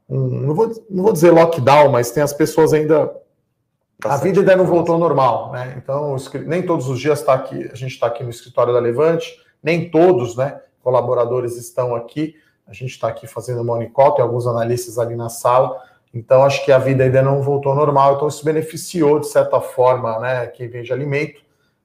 um, 0.08 0.28
não 0.28 0.56
vou, 0.56 0.86
não 0.90 1.04
vou 1.04 1.12
dizer 1.12 1.32
lockdown, 1.32 1.92
mas 1.92 2.12
tem 2.12 2.24
as 2.24 2.32
pessoas 2.32 2.72
ainda 2.72 3.14
a 4.06 4.16
vida 4.16 4.40
ainda 4.40 4.56
não 4.56 4.66
voltou 4.66 4.94
ao 4.94 5.00
normal, 5.00 5.52
né? 5.52 5.76
Então, 5.78 6.16
nem 6.46 6.66
todos 6.66 6.88
os 6.88 6.98
dias 6.98 7.20
está 7.20 7.34
aqui, 7.34 7.70
a 7.72 7.76
gente 7.76 7.92
está 7.92 8.08
aqui 8.08 8.24
no 8.24 8.30
escritório 8.30 8.74
da 8.74 8.80
Levante, 8.80 9.38
nem 9.62 9.90
todos, 9.92 10.38
né? 10.38 10.62
Colaboradores 10.84 11.58
estão 11.58 11.96
aqui. 11.96 12.36
A 12.68 12.74
gente 12.74 12.92
está 12.92 13.08
aqui 13.08 13.28
fazendo 13.28 13.64
morning 13.64 13.90
call, 13.90 14.14
tem 14.14 14.24
alguns 14.24 14.48
analistas 14.48 14.98
ali 14.98 15.16
na 15.16 15.30
sala. 15.30 15.82
Então, 16.14 16.44
acho 16.44 16.64
que 16.66 16.72
a 16.72 16.78
vida 16.78 17.04
ainda 17.04 17.22
não 17.22 17.42
voltou 17.42 17.72
ao 17.72 17.78
normal. 17.78 18.16
Então, 18.16 18.28
isso 18.28 18.44
beneficiou, 18.44 19.20
de 19.20 19.28
certa 19.28 19.62
forma, 19.62 20.20
né, 20.20 20.48
quem 20.48 20.68
vende 20.68 20.92
alimento. 20.92 21.42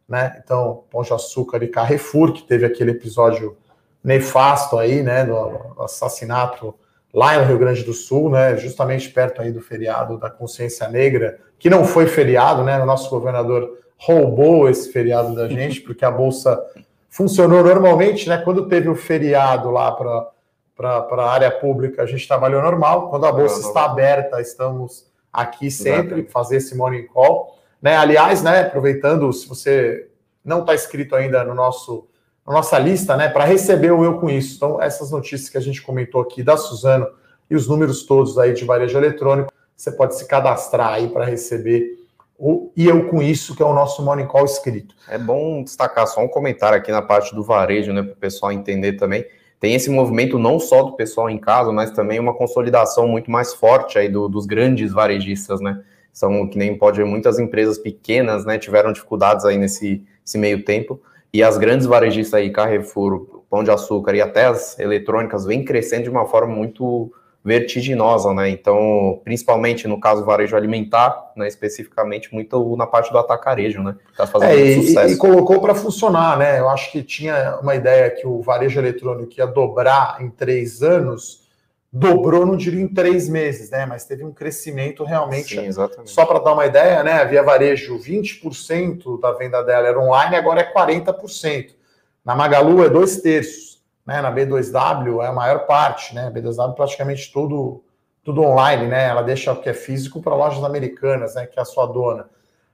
Né? 0.08 0.40
Então, 0.42 0.84
Pão 0.90 1.02
de 1.02 1.12
Açúcar 1.12 1.62
e 1.62 1.68
Carrefour, 1.68 2.32
que 2.32 2.42
teve 2.42 2.64
aquele 2.64 2.92
episódio 2.92 3.56
nefasto 4.02 4.78
aí, 4.78 5.02
né, 5.02 5.24
do 5.24 5.82
assassinato 5.82 6.74
lá 7.12 7.38
no 7.38 7.46
Rio 7.46 7.58
Grande 7.58 7.82
do 7.82 7.92
Sul, 7.92 8.30
né, 8.30 8.56
justamente 8.56 9.08
perto 9.10 9.42
aí 9.42 9.50
do 9.50 9.60
feriado 9.60 10.18
da 10.18 10.30
Consciência 10.30 10.86
Negra, 10.88 11.40
que 11.58 11.70
não 11.70 11.84
foi 11.84 12.06
feriado, 12.06 12.62
né, 12.62 12.80
o 12.80 12.86
nosso 12.86 13.10
governador 13.10 13.78
roubou 13.96 14.68
esse 14.68 14.92
feriado 14.92 15.34
da 15.34 15.48
gente, 15.48 15.80
porque 15.80 16.04
a 16.04 16.10
Bolsa 16.10 16.62
funcionou 17.16 17.64
normalmente, 17.64 18.28
né? 18.28 18.36
Quando 18.36 18.68
teve 18.68 18.90
o 18.90 18.94
feriado 18.94 19.70
lá 19.70 19.90
para 19.90 21.08
a 21.10 21.30
área 21.30 21.50
pública, 21.50 22.02
a 22.02 22.06
gente 22.06 22.28
trabalhou 22.28 22.60
normal. 22.60 23.08
Quando 23.08 23.24
a 23.24 23.32
bolsa 23.32 23.66
está 23.66 23.86
aberta, 23.86 24.38
estamos 24.38 25.10
aqui 25.32 25.70
sempre 25.70 26.20
Exato. 26.20 26.30
fazer 26.30 26.56
esse 26.56 26.76
morning 26.76 27.06
call. 27.06 27.58
Né? 27.80 27.96
Aliás, 27.96 28.42
né, 28.42 28.60
aproveitando, 28.60 29.32
se 29.32 29.48
você 29.48 30.10
não 30.44 30.60
está 30.60 30.74
inscrito 30.74 31.16
ainda 31.16 31.42
no 31.42 31.54
nosso 31.54 32.06
na 32.46 32.52
nossa 32.52 32.78
lista, 32.78 33.16
né, 33.16 33.28
para 33.28 33.44
receber 33.44 33.90
o 33.90 34.04
Eu 34.04 34.20
Com 34.20 34.30
Isso. 34.30 34.54
Então, 34.54 34.80
essas 34.80 35.10
notícias 35.10 35.48
que 35.48 35.58
a 35.58 35.60
gente 35.60 35.82
comentou 35.82 36.20
aqui 36.20 36.44
da 36.44 36.56
Suzano 36.56 37.08
e 37.50 37.56
os 37.56 37.66
números 37.66 38.04
todos 38.04 38.38
aí 38.38 38.52
de 38.52 38.64
varejo 38.64 38.96
eletrônico, 38.96 39.52
você 39.74 39.90
pode 39.90 40.14
se 40.16 40.28
cadastrar 40.28 40.92
aí 40.92 41.08
para 41.08 41.24
receber 41.24 42.05
e 42.76 42.86
eu 42.86 43.08
com 43.08 43.22
isso, 43.22 43.56
que 43.56 43.62
é 43.62 43.66
o 43.66 43.72
nosso 43.72 44.02
Morning 44.02 44.26
Call 44.26 44.44
escrito. 44.44 44.94
É 45.08 45.16
bom 45.16 45.62
destacar 45.62 46.06
só 46.06 46.22
um 46.22 46.28
comentário 46.28 46.76
aqui 46.76 46.92
na 46.92 47.00
parte 47.00 47.34
do 47.34 47.42
varejo, 47.42 47.92
né, 47.92 48.02
para 48.02 48.12
o 48.12 48.16
pessoal 48.16 48.52
entender 48.52 48.94
também. 48.94 49.24
Tem 49.58 49.74
esse 49.74 49.88
movimento 49.88 50.38
não 50.38 50.60
só 50.60 50.82
do 50.82 50.92
pessoal 50.92 51.30
em 51.30 51.38
casa, 51.38 51.72
mas 51.72 51.90
também 51.90 52.20
uma 52.20 52.34
consolidação 52.34 53.08
muito 53.08 53.30
mais 53.30 53.54
forte 53.54 53.98
aí 53.98 54.08
do, 54.08 54.28
dos 54.28 54.44
grandes 54.44 54.92
varejistas, 54.92 55.60
né? 55.60 55.82
São 56.12 56.46
que 56.48 56.58
nem 56.58 56.76
pode 56.76 56.98
ver, 56.98 57.04
muitas 57.06 57.38
empresas 57.38 57.78
pequenas, 57.78 58.44
né, 58.44 58.58
tiveram 58.58 58.92
dificuldades 58.92 59.44
aí 59.44 59.56
nesse, 59.56 60.04
nesse 60.20 60.36
meio 60.36 60.62
tempo. 60.64 61.00
E 61.32 61.42
as 61.42 61.56
grandes 61.56 61.86
varejistas 61.86 62.34
aí, 62.34 62.50
Carrefour, 62.50 63.44
Pão 63.48 63.64
de 63.64 63.70
Açúcar 63.70 64.14
e 64.14 64.20
até 64.20 64.46
as 64.46 64.78
eletrônicas, 64.78 65.44
vêm 65.44 65.64
crescendo 65.64 66.04
de 66.04 66.10
uma 66.10 66.26
forma 66.26 66.54
muito 66.54 67.12
vertiginosa, 67.46 68.34
né? 68.34 68.50
Então, 68.50 69.20
principalmente 69.22 69.86
no 69.86 70.00
caso 70.00 70.24
varejo 70.24 70.56
alimentar, 70.56 71.30
né, 71.36 71.46
especificamente 71.46 72.34
muito 72.34 72.76
na 72.76 72.88
parte 72.88 73.12
do 73.12 73.18
atacarejo, 73.18 73.84
né? 73.84 73.94
Tá 74.16 74.26
fazendo 74.26 74.50
é, 74.50 74.56
e, 74.56 74.82
sucesso. 74.82 75.14
E 75.14 75.16
colocou 75.16 75.60
para 75.60 75.72
funcionar, 75.72 76.36
né? 76.36 76.58
Eu 76.58 76.68
acho 76.68 76.90
que 76.90 77.04
tinha 77.04 77.56
uma 77.62 77.76
ideia 77.76 78.10
que 78.10 78.26
o 78.26 78.42
varejo 78.42 78.80
eletrônico 78.80 79.32
ia 79.38 79.46
dobrar 79.46 80.20
em 80.20 80.28
três 80.28 80.82
anos, 80.82 81.46
dobrou, 81.92 82.44
não 82.44 82.56
diria 82.56 82.82
em 82.82 82.88
três 82.88 83.28
meses, 83.28 83.70
né? 83.70 83.86
Mas 83.86 84.04
teve 84.04 84.24
um 84.24 84.32
crescimento 84.32 85.04
realmente. 85.04 85.54
Sim, 85.54 85.66
exatamente. 85.66 86.10
Só 86.10 86.26
para 86.26 86.40
dar 86.40 86.52
uma 86.52 86.66
ideia, 86.66 87.04
né? 87.04 87.12
Havia 87.12 87.44
varejo 87.44 87.96
20% 87.96 89.20
da 89.20 89.30
venda 89.30 89.62
dela 89.62 89.86
era 89.86 90.00
online, 90.00 90.34
agora 90.34 90.62
é 90.62 90.72
40%. 90.72 91.76
Na 92.24 92.34
Magalu 92.34 92.84
é 92.84 92.88
dois 92.88 93.20
terços 93.20 93.75
né, 94.06 94.22
na 94.22 94.32
B2W 94.32 95.22
é 95.22 95.26
a 95.26 95.32
maior 95.32 95.66
parte, 95.66 96.14
né? 96.14 96.30
B2W 96.30 96.74
praticamente 96.74 97.32
tudo 97.32 97.82
tudo 98.22 98.42
online, 98.42 98.88
né? 98.88 99.08
Ela 99.08 99.22
deixa 99.22 99.52
o 99.52 99.60
que 99.60 99.68
é 99.68 99.72
físico 99.72 100.20
para 100.20 100.34
lojas 100.34 100.64
americanas, 100.64 101.36
né, 101.36 101.46
que 101.46 101.58
é 101.58 101.62
a 101.62 101.64
sua 101.64 101.86
dona. 101.86 102.28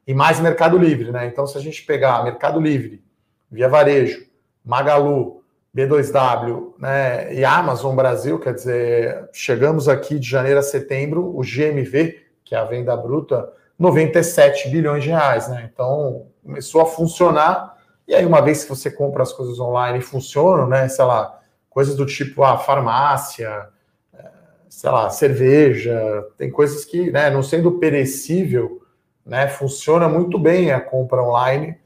E 0.07 0.15
mais 0.15 0.41
Mercado 0.41 0.79
Livre, 0.79 1.12
né? 1.12 1.27
Então 1.27 1.47
se 1.47 1.59
a 1.59 1.61
gente 1.61 1.85
pegar 1.85 2.25
Mercado 2.25 2.59
Livre, 2.59 3.05
Via 3.51 3.69
Varejo, 3.69 4.27
Magalu, 4.65 5.43
B2W, 5.77 6.75
né, 6.79 7.35
e 7.35 7.45
Amazon 7.45 7.95
Brasil, 7.95 8.39
quer 8.39 8.55
dizer, 8.55 9.29
chegamos 9.33 9.89
aqui 9.89 10.19
de 10.19 10.29
janeiro 10.29 10.59
a 10.59 10.62
setembro, 10.62 11.37
o 11.37 11.41
GMV, 11.41 12.19
que 12.45 12.55
é 12.55 12.59
a 12.59 12.65
venda 12.65 12.97
bruta, 12.97 13.53
97 13.79 14.71
bilhões 14.71 15.03
de 15.03 15.11
reais, 15.11 15.49
né? 15.49 15.71
Então 15.73 16.27
começou 16.43 16.81
a 16.81 16.87
funcionar 16.87 17.72
e 18.06 18.14
aí, 18.14 18.26
uma 18.26 18.40
vez 18.40 18.64
que 18.64 18.71
você 18.71 18.90
compra 18.90 19.23
as 19.23 19.32
coisas 19.32 19.59
online 19.61 19.99
e 19.99 20.02
funcionam, 20.02 20.66
né? 20.66 20.88
Sei 20.88 21.04
lá, 21.04 21.40
coisas 21.73 21.97
do 21.97 22.04
tipo 22.04 22.42
a 22.42 22.52
ah, 22.52 22.59
farmácia, 22.59 23.68
é, 24.12 24.28
sei 24.68 24.90
lá, 24.90 25.09
cerveja, 25.09 26.26
tem 26.37 26.50
coisas 26.50 26.85
que, 26.85 27.11
né, 27.11 27.30
não 27.30 27.42
sendo 27.42 27.73
perecível, 27.73 28.82
né, 29.25 29.49
funciona 29.49 30.09
muito 30.09 30.38
bem 30.38 30.71
a 30.73 30.80
compra 30.80 31.23
online, 31.23 31.78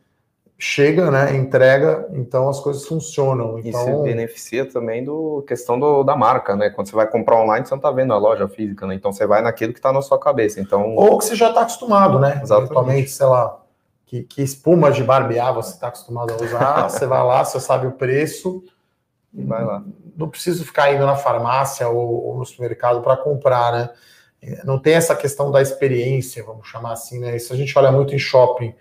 chega, 0.58 1.10
né, 1.10 1.36
entrega, 1.36 2.08
então 2.12 2.48
as 2.48 2.58
coisas 2.58 2.84
funcionam. 2.86 3.58
Então... 3.58 3.80
Isso 3.80 4.02
beneficia 4.02 4.66
também 4.66 5.04
do 5.04 5.44
questão 5.46 5.78
do, 5.78 6.02
da 6.02 6.16
marca, 6.16 6.56
né? 6.56 6.70
Quando 6.70 6.88
você 6.88 6.96
vai 6.96 7.06
comprar 7.06 7.40
online, 7.40 7.66
você 7.66 7.74
não 7.74 7.78
está 7.78 7.90
vendo 7.90 8.14
a 8.14 8.18
loja 8.18 8.48
física, 8.48 8.86
né? 8.86 8.94
Então 8.94 9.12
você 9.12 9.26
vai 9.26 9.42
naquilo 9.42 9.72
que 9.72 9.78
está 9.78 9.92
na 9.92 10.00
sua 10.00 10.18
cabeça. 10.18 10.58
Então... 10.58 10.96
Ou 10.96 11.18
que 11.18 11.26
você 11.26 11.36
já 11.36 11.50
está 11.50 11.60
acostumado, 11.60 12.18
né? 12.18 12.40
Exatamente. 12.42 12.64
Eventualmente, 12.64 13.10
sei 13.10 13.26
lá, 13.26 13.60
que, 14.06 14.22
que 14.22 14.42
espuma 14.42 14.90
de 14.90 15.02
barbear 15.02 15.52
você 15.52 15.74
está 15.74 15.88
acostumado 15.88 16.32
a 16.32 16.36
usar, 16.36 16.88
você 16.88 17.06
vai 17.06 17.22
lá, 17.22 17.44
você 17.44 17.60
sabe 17.60 17.86
o 17.86 17.92
preço 17.92 18.64
e 19.34 19.44
vai 19.44 19.64
lá. 19.64 19.84
Não 20.16 20.28
preciso 20.28 20.64
ficar 20.64 20.94
indo 20.94 21.04
na 21.04 21.16
farmácia 21.16 21.88
ou, 21.88 22.28
ou 22.28 22.38
no 22.38 22.46
supermercado 22.46 23.02
para 23.02 23.16
comprar, 23.16 23.72
né? 23.72 23.90
Não 24.64 24.78
tem 24.78 24.94
essa 24.94 25.16
questão 25.16 25.50
da 25.50 25.60
experiência, 25.60 26.44
vamos 26.44 26.68
chamar 26.68 26.92
assim, 26.92 27.18
né? 27.18 27.36
Isso 27.36 27.52
a 27.52 27.56
gente 27.56 27.76
olha 27.76 27.90
muito 27.90 28.14
em 28.14 28.18
shopping, 28.18 28.74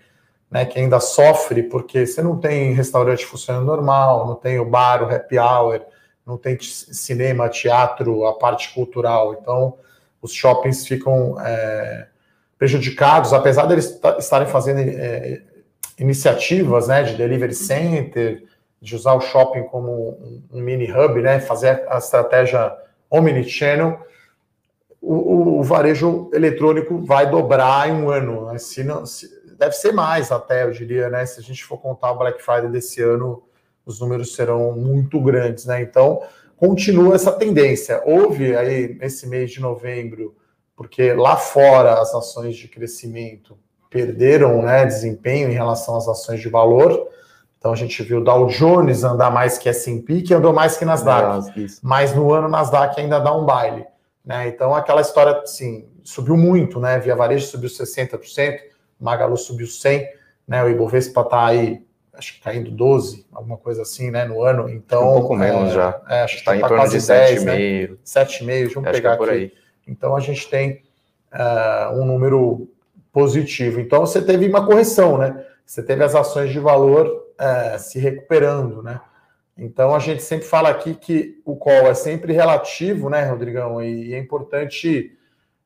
né? 0.50 0.64
Que 0.64 0.78
ainda 0.78 1.00
sofre 1.00 1.64
porque 1.64 2.06
você 2.06 2.22
não 2.22 2.38
tem 2.38 2.72
restaurante 2.72 3.26
funcionando 3.26 3.66
normal, 3.66 4.26
não 4.26 4.36
tem 4.36 4.60
o 4.60 4.64
bar, 4.64 5.02
o 5.02 5.12
happy 5.12 5.38
hour, 5.38 5.82
não 6.24 6.38
tem 6.38 6.56
cinema, 6.60 7.48
teatro, 7.48 8.26
a 8.26 8.38
parte 8.38 8.72
cultural. 8.72 9.34
Então, 9.34 9.76
os 10.22 10.32
shoppings 10.32 10.86
ficam 10.86 11.36
é, 11.40 12.08
prejudicados, 12.58 13.32
apesar 13.32 13.66
deles 13.66 14.00
estarem 14.18 14.48
fazendo 14.48 14.80
é, 14.80 15.42
iniciativas 15.98 16.88
né, 16.88 17.02
de 17.02 17.14
delivery 17.14 17.54
center, 17.54 18.44
de 18.80 18.94
usar 18.94 19.14
o 19.14 19.20
shopping 19.20 19.64
como 19.64 20.42
um, 20.52 20.60
mini 20.60 20.90
hub, 20.90 21.20
né, 21.20 21.40
fazer 21.40 21.84
a 21.88 21.98
estratégia 21.98 22.74
omnichannel, 23.10 24.00
o, 25.00 25.60
o, 25.60 25.62
varejo 25.62 26.30
eletrônico 26.32 27.04
vai 27.04 27.30
dobrar 27.30 27.88
em 27.88 27.92
um 27.92 28.10
ano. 28.10 28.46
Né? 28.46 28.58
Se, 28.58 28.82
não, 28.82 29.06
se, 29.06 29.28
deve 29.56 29.72
ser 29.72 29.92
mais 29.92 30.32
até, 30.32 30.64
eu 30.64 30.72
diria, 30.72 31.08
né? 31.08 31.24
Se 31.24 31.38
a 31.38 31.42
gente 31.42 31.64
for 31.64 31.78
contar 31.78 32.10
o 32.12 32.18
Black 32.18 32.42
Friday 32.42 32.68
desse 32.68 33.02
ano, 33.02 33.42
os 33.84 34.00
números 34.00 34.34
serão 34.34 34.72
muito 34.72 35.20
grandes, 35.20 35.64
né? 35.64 35.80
Então, 35.80 36.22
continua 36.56 37.14
essa 37.14 37.30
tendência. 37.30 38.02
Houve 38.04 38.56
aí 38.56 38.94
nesse 38.94 39.28
mês 39.28 39.52
de 39.52 39.60
novembro, 39.60 40.34
porque 40.76 41.14
lá 41.14 41.36
fora 41.36 42.00
as 42.00 42.14
ações 42.14 42.54
de 42.54 42.68
crescimento 42.68 43.58
perderam 43.88 44.60
né, 44.62 44.84
desempenho 44.84 45.50
em 45.50 45.54
relação 45.54 45.96
às 45.96 46.06
ações 46.06 46.40
de 46.40 46.48
valor. 46.48 47.08
Então 47.58 47.72
a 47.72 47.76
gente 47.76 48.00
viu 48.02 48.18
o 48.18 48.24
Dow 48.24 48.46
Jones 48.46 49.02
andar 49.02 49.30
mais 49.30 49.56
que 49.56 49.68
S&P, 49.68 50.20
que 50.20 50.34
andou 50.34 50.52
mais 50.52 50.76
que 50.76 50.84
Nasdaq. 50.84 51.50
mas 51.82 52.14
no 52.14 52.32
ano 52.32 52.48
Nasdaq 52.48 53.00
ainda 53.00 53.18
dá 53.18 53.34
um 53.34 53.44
baile. 53.44 53.86
Né? 54.24 54.48
Então 54.48 54.74
aquela 54.74 55.00
história, 55.00 55.40
assim, 55.40 55.88
subiu 56.04 56.36
muito, 56.36 56.78
né? 56.78 56.98
Via 56.98 57.16
Varejo 57.16 57.46
subiu 57.46 57.70
60%, 57.70 58.58
Magalu 59.00 59.36
subiu 59.36 59.66
100%, 59.66 60.06
né? 60.46 60.62
O 60.62 60.68
Ibovespa 60.68 61.22
está 61.22 61.46
aí 61.46 61.86
acho 62.18 62.34
que 62.34 62.40
caindo 62.40 62.70
12, 62.70 63.26
alguma 63.32 63.56
coisa 63.56 63.82
assim, 63.82 64.10
né, 64.10 64.24
no 64.24 64.42
ano. 64.42 64.68
Então, 64.70 65.02
um 65.10 65.20
pouco 65.20 65.36
menos 65.36 65.70
é, 65.70 65.74
já. 65.74 66.02
É, 66.08 66.22
acho 66.22 66.34
que 66.34 66.40
está 66.40 66.52
tá 66.52 66.56
em 66.56 66.60
torno 66.60 66.76
quase 66.76 66.98
de 66.98 67.06
10, 67.06 67.44
7,5. 67.44 67.44
né? 67.44 67.96
7,5, 68.04 68.74
vamos 68.74 68.90
pegar 68.90 69.12
é 69.12 69.16
por 69.16 69.28
aqui. 69.28 69.38
aí. 69.38 69.52
Então 69.86 70.16
a 70.16 70.20
gente 70.20 70.48
tem 70.48 70.82
uh, 71.32 72.00
um 72.00 72.04
número 72.04 72.68
positivo. 73.12 73.80
Então 73.80 74.00
você 74.00 74.20
teve 74.22 74.48
uma 74.48 74.66
correção, 74.66 75.18
né? 75.18 75.44
Você 75.64 75.82
teve 75.82 76.04
as 76.04 76.14
ações 76.14 76.50
de 76.50 76.58
valor 76.58 77.06
uh, 77.06 77.78
se 77.78 77.98
recuperando, 77.98 78.82
né? 78.82 79.00
Então 79.56 79.94
a 79.94 79.98
gente 79.98 80.22
sempre 80.22 80.46
fala 80.46 80.68
aqui 80.68 80.94
que 80.94 81.40
o 81.44 81.56
call 81.56 81.88
é 81.88 81.94
sempre 81.94 82.32
relativo, 82.32 83.08
né, 83.08 83.24
Rodrigão? 83.24 83.82
E, 83.82 84.12
é 84.12 84.18
importante 84.18 85.16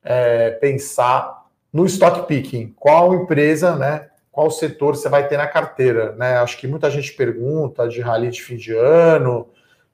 é, 0.03 0.51
pensar 0.51 1.45
no 1.73 1.85
stock 1.85 2.25
picking. 2.25 2.73
Qual 2.77 3.13
empresa, 3.13 3.75
né? 3.75 4.07
qual 4.31 4.49
setor 4.49 4.95
você 4.95 5.09
vai 5.09 5.27
ter 5.27 5.37
na 5.37 5.47
carteira, 5.47 6.13
né? 6.13 6.37
Acho 6.37 6.57
que 6.57 6.67
muita 6.67 6.89
gente 6.89 7.13
pergunta 7.13 7.87
de 7.87 7.99
rally 7.99 8.29
de 8.29 8.41
fim 8.41 8.55
de 8.55 8.73
ano, 8.73 9.49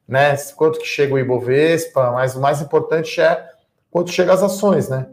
né? 0.08 0.36
Quanto 0.56 0.80
que 0.80 0.86
chega 0.86 1.16
o 1.16 1.20
Ibovespa, 1.20 2.12
mas 2.12 2.36
o 2.36 2.40
mais 2.40 2.62
importante 2.62 3.20
é 3.20 3.44
quanto 3.98 4.12
chega 4.12 4.32
as 4.32 4.44
ações, 4.44 4.90
né? 4.90 5.08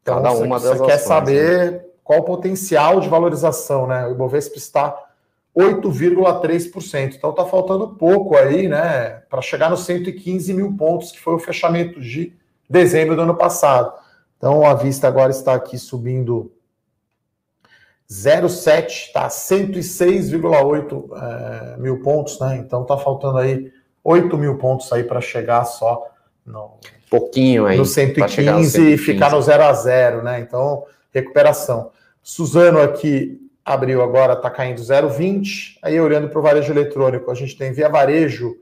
Então, 0.00 0.16
Cada 0.16 0.32
uma 0.32 0.58
você, 0.58 0.68
das 0.68 0.78
você 0.78 0.86
quer 0.86 0.94
ações, 0.94 1.08
saber 1.08 1.72
né? 1.72 1.80
qual 2.02 2.20
o 2.20 2.24
potencial 2.24 3.00
de 3.00 3.08
valorização, 3.08 3.86
né? 3.86 4.06
O 4.06 4.12
Ibovespa 4.12 4.56
está 4.56 4.98
8,3%. 5.54 7.16
Então 7.16 7.34
tá 7.34 7.44
faltando 7.44 7.96
pouco 7.96 8.34
aí, 8.34 8.66
né? 8.66 9.22
Para 9.28 9.42
chegar 9.42 9.68
nos 9.68 9.80
115 9.80 10.54
mil 10.54 10.74
pontos, 10.74 11.12
que 11.12 11.20
foi 11.20 11.34
o 11.34 11.38
fechamento 11.38 12.00
de 12.00 12.34
dezembro 12.68 13.14
do 13.14 13.22
ano 13.22 13.36
passado. 13.36 13.92
Então 14.38 14.64
a 14.64 14.72
vista 14.72 15.06
agora 15.06 15.30
está 15.30 15.54
aqui 15.54 15.76
subindo 15.76 16.50
0,7 18.10 19.12
tá 19.12 19.28
106,8 19.28 21.10
é, 21.12 21.76
mil 21.76 22.00
pontos, 22.00 22.40
né? 22.40 22.56
Então 22.56 22.86
tá 22.86 22.96
faltando 22.96 23.36
aí 23.36 23.70
8 24.02 24.34
mil 24.38 24.56
pontos 24.56 24.90
aí 24.94 25.04
para 25.04 25.20
chegar 25.20 25.66
só 25.66 26.06
no 26.46 26.78
pouquinho 27.08 27.66
aí 27.66 27.76
no 27.76 27.84
115 27.84 28.92
e 28.92 28.98
ficar 28.98 29.30
no 29.30 29.40
0 29.40 29.62
a 29.64 29.72
0, 29.72 30.22
né? 30.22 30.40
Então 30.40 30.84
recuperação. 31.12 31.90
Suzano 32.22 32.80
aqui 32.80 33.40
abriu 33.64 34.02
agora, 34.02 34.36
tá 34.36 34.50
caindo 34.50 34.80
0,20. 34.80 35.78
Aí 35.82 36.00
olhando 36.00 36.28
para 36.28 36.38
o 36.38 36.42
varejo 36.42 36.72
eletrônico, 36.72 37.30
a 37.30 37.34
gente 37.34 37.56
tem 37.56 37.72
Via 37.72 37.88
Varejo 37.88 38.56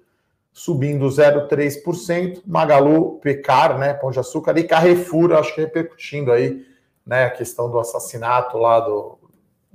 subindo 0.52 1.06
0,3%, 1.06 2.42
Magalu, 2.46 3.18
Pecar, 3.20 3.78
né, 3.78 3.92
Pão 3.92 4.10
de 4.10 4.18
Açúcar 4.18 4.56
e 4.56 4.64
Carrefour, 4.64 5.32
acho 5.32 5.54
que 5.54 5.60
repercutindo 5.60 6.32
aí, 6.32 6.64
né, 7.04 7.24
a 7.26 7.30
questão 7.30 7.70
do 7.70 7.78
assassinato 7.78 8.56
lá 8.56 8.80
do 8.80 9.18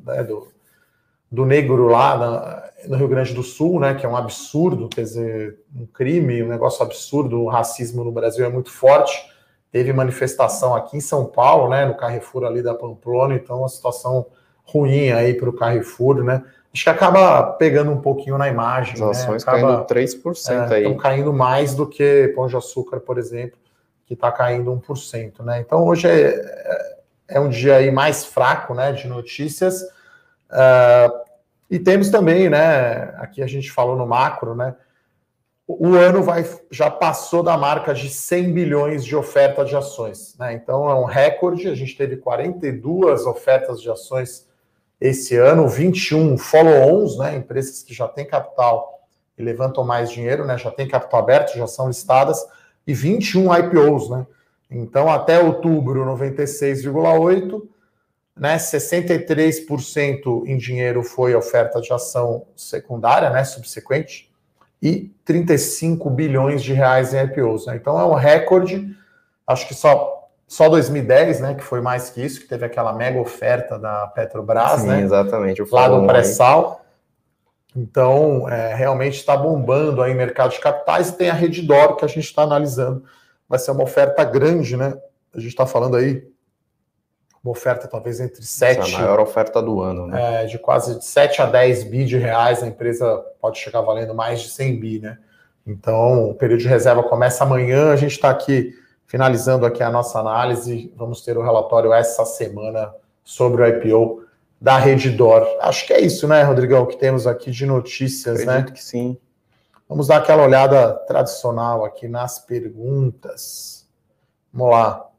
né, 0.03 0.23
do, 0.23 0.47
do 1.31 1.45
negro 1.45 1.87
lá 1.87 2.17
na, 2.17 2.70
no 2.87 2.97
Rio 2.97 3.07
Grande 3.07 3.33
do 3.33 3.43
Sul, 3.43 3.79
né, 3.79 3.93
que 3.93 4.05
é 4.05 4.09
um 4.09 4.15
absurdo, 4.15 4.87
quer 4.87 5.01
dizer, 5.01 5.59
um 5.75 5.85
crime, 5.85 6.43
um 6.43 6.47
negócio 6.47 6.83
absurdo, 6.83 7.41
o 7.41 7.47
racismo 7.47 8.03
no 8.03 8.11
Brasil 8.11 8.45
é 8.45 8.49
muito 8.49 8.71
forte. 8.71 9.29
Teve 9.71 9.93
manifestação 9.93 10.75
aqui 10.75 10.97
em 10.97 11.01
São 11.01 11.25
Paulo, 11.25 11.69
né, 11.69 11.85
no 11.85 11.95
Carrefour 11.95 12.43
ali 12.43 12.61
da 12.61 12.73
Pamplona, 12.73 13.35
então 13.35 13.59
uma 13.59 13.69
situação 13.69 14.25
ruim 14.63 15.11
aí 15.11 15.33
para 15.33 15.49
o 15.49 15.53
Carrefour, 15.53 16.23
né? 16.23 16.43
Acho 16.73 16.83
que 16.83 16.89
acaba 16.89 17.43
pegando 17.53 17.91
um 17.91 17.99
pouquinho 17.99 18.37
na 18.37 18.47
imagem. 18.47 18.93
As 18.93 18.99
né? 19.01 19.09
ações 19.09 19.45
né? 19.45 19.51
acaba, 19.51 19.85
caindo 19.85 20.09
3% 20.23 20.49
é, 20.49 20.75
aí. 20.75 20.83
Estão 20.83 20.97
caindo 20.97 21.33
mais 21.33 21.75
do 21.75 21.85
que 21.85 22.31
Pão 22.33 22.47
de 22.47 22.55
Açúcar, 22.55 23.01
por 23.01 23.17
exemplo, 23.17 23.57
que 24.05 24.13
está 24.13 24.31
caindo 24.31 24.71
1%. 24.71 25.43
Né? 25.43 25.59
Então 25.59 25.83
hoje 25.83 26.07
é, 26.07 26.29
é 26.29 26.91
é 27.31 27.39
um 27.39 27.49
dia 27.49 27.77
aí 27.77 27.89
mais 27.89 28.25
fraco, 28.25 28.73
né, 28.75 28.91
de 28.91 29.07
notícias. 29.07 29.81
Uh, 30.51 31.30
e 31.71 31.79
temos 31.79 32.09
também, 32.09 32.49
né, 32.49 33.15
aqui 33.17 33.41
a 33.41 33.47
gente 33.47 33.71
falou 33.71 33.95
no 33.95 34.05
macro, 34.05 34.53
né, 34.53 34.75
o 35.65 35.95
ano 35.95 36.21
vai 36.21 36.45
já 36.69 36.91
passou 36.91 37.41
da 37.41 37.57
marca 37.57 37.93
de 37.93 38.09
100 38.09 38.51
bilhões 38.51 39.05
de 39.05 39.15
oferta 39.15 39.63
de 39.63 39.73
ações, 39.73 40.35
né? 40.37 40.53
Então 40.53 40.89
é 40.89 40.95
um 40.95 41.05
recorde, 41.05 41.69
a 41.69 41.75
gente 41.75 41.95
teve 41.95 42.17
42 42.17 43.25
ofertas 43.25 43.81
de 43.81 43.89
ações 43.89 44.45
esse 44.99 45.37
ano, 45.37 45.69
21 45.69 46.37
follow-ons, 46.37 47.17
né, 47.17 47.35
empresas 47.35 47.81
que 47.81 47.93
já 47.93 48.07
têm 48.07 48.25
capital 48.25 49.07
e 49.37 49.41
levantam 49.41 49.83
mais 49.83 50.11
dinheiro, 50.11 50.45
né, 50.45 50.57
já 50.57 50.69
têm 50.69 50.87
capital 50.87 51.21
aberto, 51.21 51.57
já 51.57 51.67
são 51.67 51.87
listadas, 51.87 52.45
e 52.85 52.93
21 52.93 53.55
IPOs, 53.55 54.09
né? 54.09 54.27
Então, 54.69 55.09
até 55.09 55.39
outubro, 55.39 56.05
96,8%, 56.05 57.63
né? 58.41 58.57
63% 58.57 60.47
em 60.47 60.57
dinheiro 60.57 61.03
foi 61.03 61.35
oferta 61.35 61.79
de 61.79 61.93
ação 61.93 62.47
secundária, 62.55 63.29
né? 63.29 63.43
Subsequente, 63.43 64.29
e 64.81 65.13
35 65.23 66.09
bilhões 66.09 66.63
de 66.63 66.73
reais 66.73 67.13
em 67.13 67.23
IPOs. 67.23 67.67
Né? 67.67 67.75
Então, 67.75 67.99
é 67.99 68.03
um 68.03 68.15
recorde. 68.15 68.93
Acho 69.45 69.67
que 69.67 69.75
só, 69.75 70.27
só 70.47 70.67
2010, 70.67 71.39
né? 71.39 71.53
Que 71.53 71.63
foi 71.63 71.81
mais 71.81 72.09
que 72.09 72.25
isso, 72.25 72.41
que 72.41 72.47
teve 72.47 72.65
aquela 72.65 72.91
mega 72.91 73.19
oferta 73.21 73.77
da 73.77 74.07
Petrobras, 74.07 74.81
Sim, 74.81 74.87
né? 74.87 75.01
exatamente. 75.01 75.63
Lá 75.71 75.87
no 75.87 76.07
pré-sal. 76.07 76.83
Então, 77.75 78.49
é, 78.49 78.73
realmente 78.73 79.17
está 79.17 79.37
bombando 79.37 80.01
aí 80.01 80.13
mercado 80.13 80.51
de 80.51 80.59
capitais 80.59 81.09
e 81.09 81.17
tem 81.17 81.29
a 81.29 81.33
Redditor 81.33 81.95
que 81.95 82.03
a 82.03 82.07
gente 82.07 82.25
está 82.25 82.41
analisando 82.41 83.03
vai 83.51 83.59
ser 83.59 83.71
uma 83.71 83.83
oferta 83.83 84.23
grande, 84.23 84.77
né? 84.77 84.97
A 85.35 85.37
gente 85.37 85.49
está 85.49 85.65
falando 85.67 85.97
aí 85.97 86.25
uma 87.43 87.51
oferta 87.51 87.87
talvez 87.87 88.19
entre 88.19 88.43
7... 88.43 88.79
Essa 88.79 88.89
é 88.89 88.95
a 88.95 88.99
maior 88.99 89.19
oferta 89.19 89.61
do 89.61 89.81
ano, 89.81 90.07
né? 90.07 90.43
É, 90.43 90.45
de 90.45 90.59
quase 90.59 90.99
de 90.99 91.05
7 91.05 91.41
a 91.41 91.45
10 91.45 91.83
bi 91.85 92.05
de 92.05 92.17
reais, 92.17 92.61
a 92.61 92.67
empresa 92.67 93.17
pode 93.41 93.57
chegar 93.57 93.81
valendo 93.81 94.13
mais 94.13 94.41
de 94.41 94.49
100 94.49 94.79
bi, 94.79 94.99
né? 94.99 95.17
Então, 95.65 96.29
o 96.29 96.35
período 96.35 96.61
de 96.61 96.67
reserva 96.67 97.03
começa 97.03 97.43
amanhã, 97.43 97.91
a 97.91 97.95
gente 97.95 98.11
está 98.11 98.29
aqui 98.29 98.75
finalizando 99.05 99.65
aqui 99.65 99.83
a 99.83 99.91
nossa 99.91 100.19
análise, 100.19 100.93
vamos 100.95 101.21
ter 101.21 101.37
o 101.37 101.43
relatório 101.43 101.91
essa 101.91 102.25
semana 102.25 102.93
sobre 103.23 103.61
o 103.61 103.67
IPO 103.67 104.23
da 104.59 104.77
Redditor. 104.77 105.45
Acho 105.59 105.85
que 105.85 105.93
é 105.93 105.99
isso, 105.99 106.27
né, 106.27 106.43
Rodrigão, 106.43 106.85
que 106.85 106.95
temos 106.95 107.25
aqui 107.27 107.51
de 107.51 107.65
notícias, 107.65 108.35
Acredito 108.35 108.47
né? 108.47 108.53
Acredito 108.59 108.75
que 108.75 108.83
sim. 108.83 109.17
Vamos 109.89 110.07
dar 110.07 110.17
aquela 110.17 110.43
olhada 110.43 110.93
tradicional 111.07 111.83
aqui 111.83 112.07
nas 112.07 112.39
perguntas. 112.39 113.85
Vamos 114.53 114.71
lá. 114.71 115.10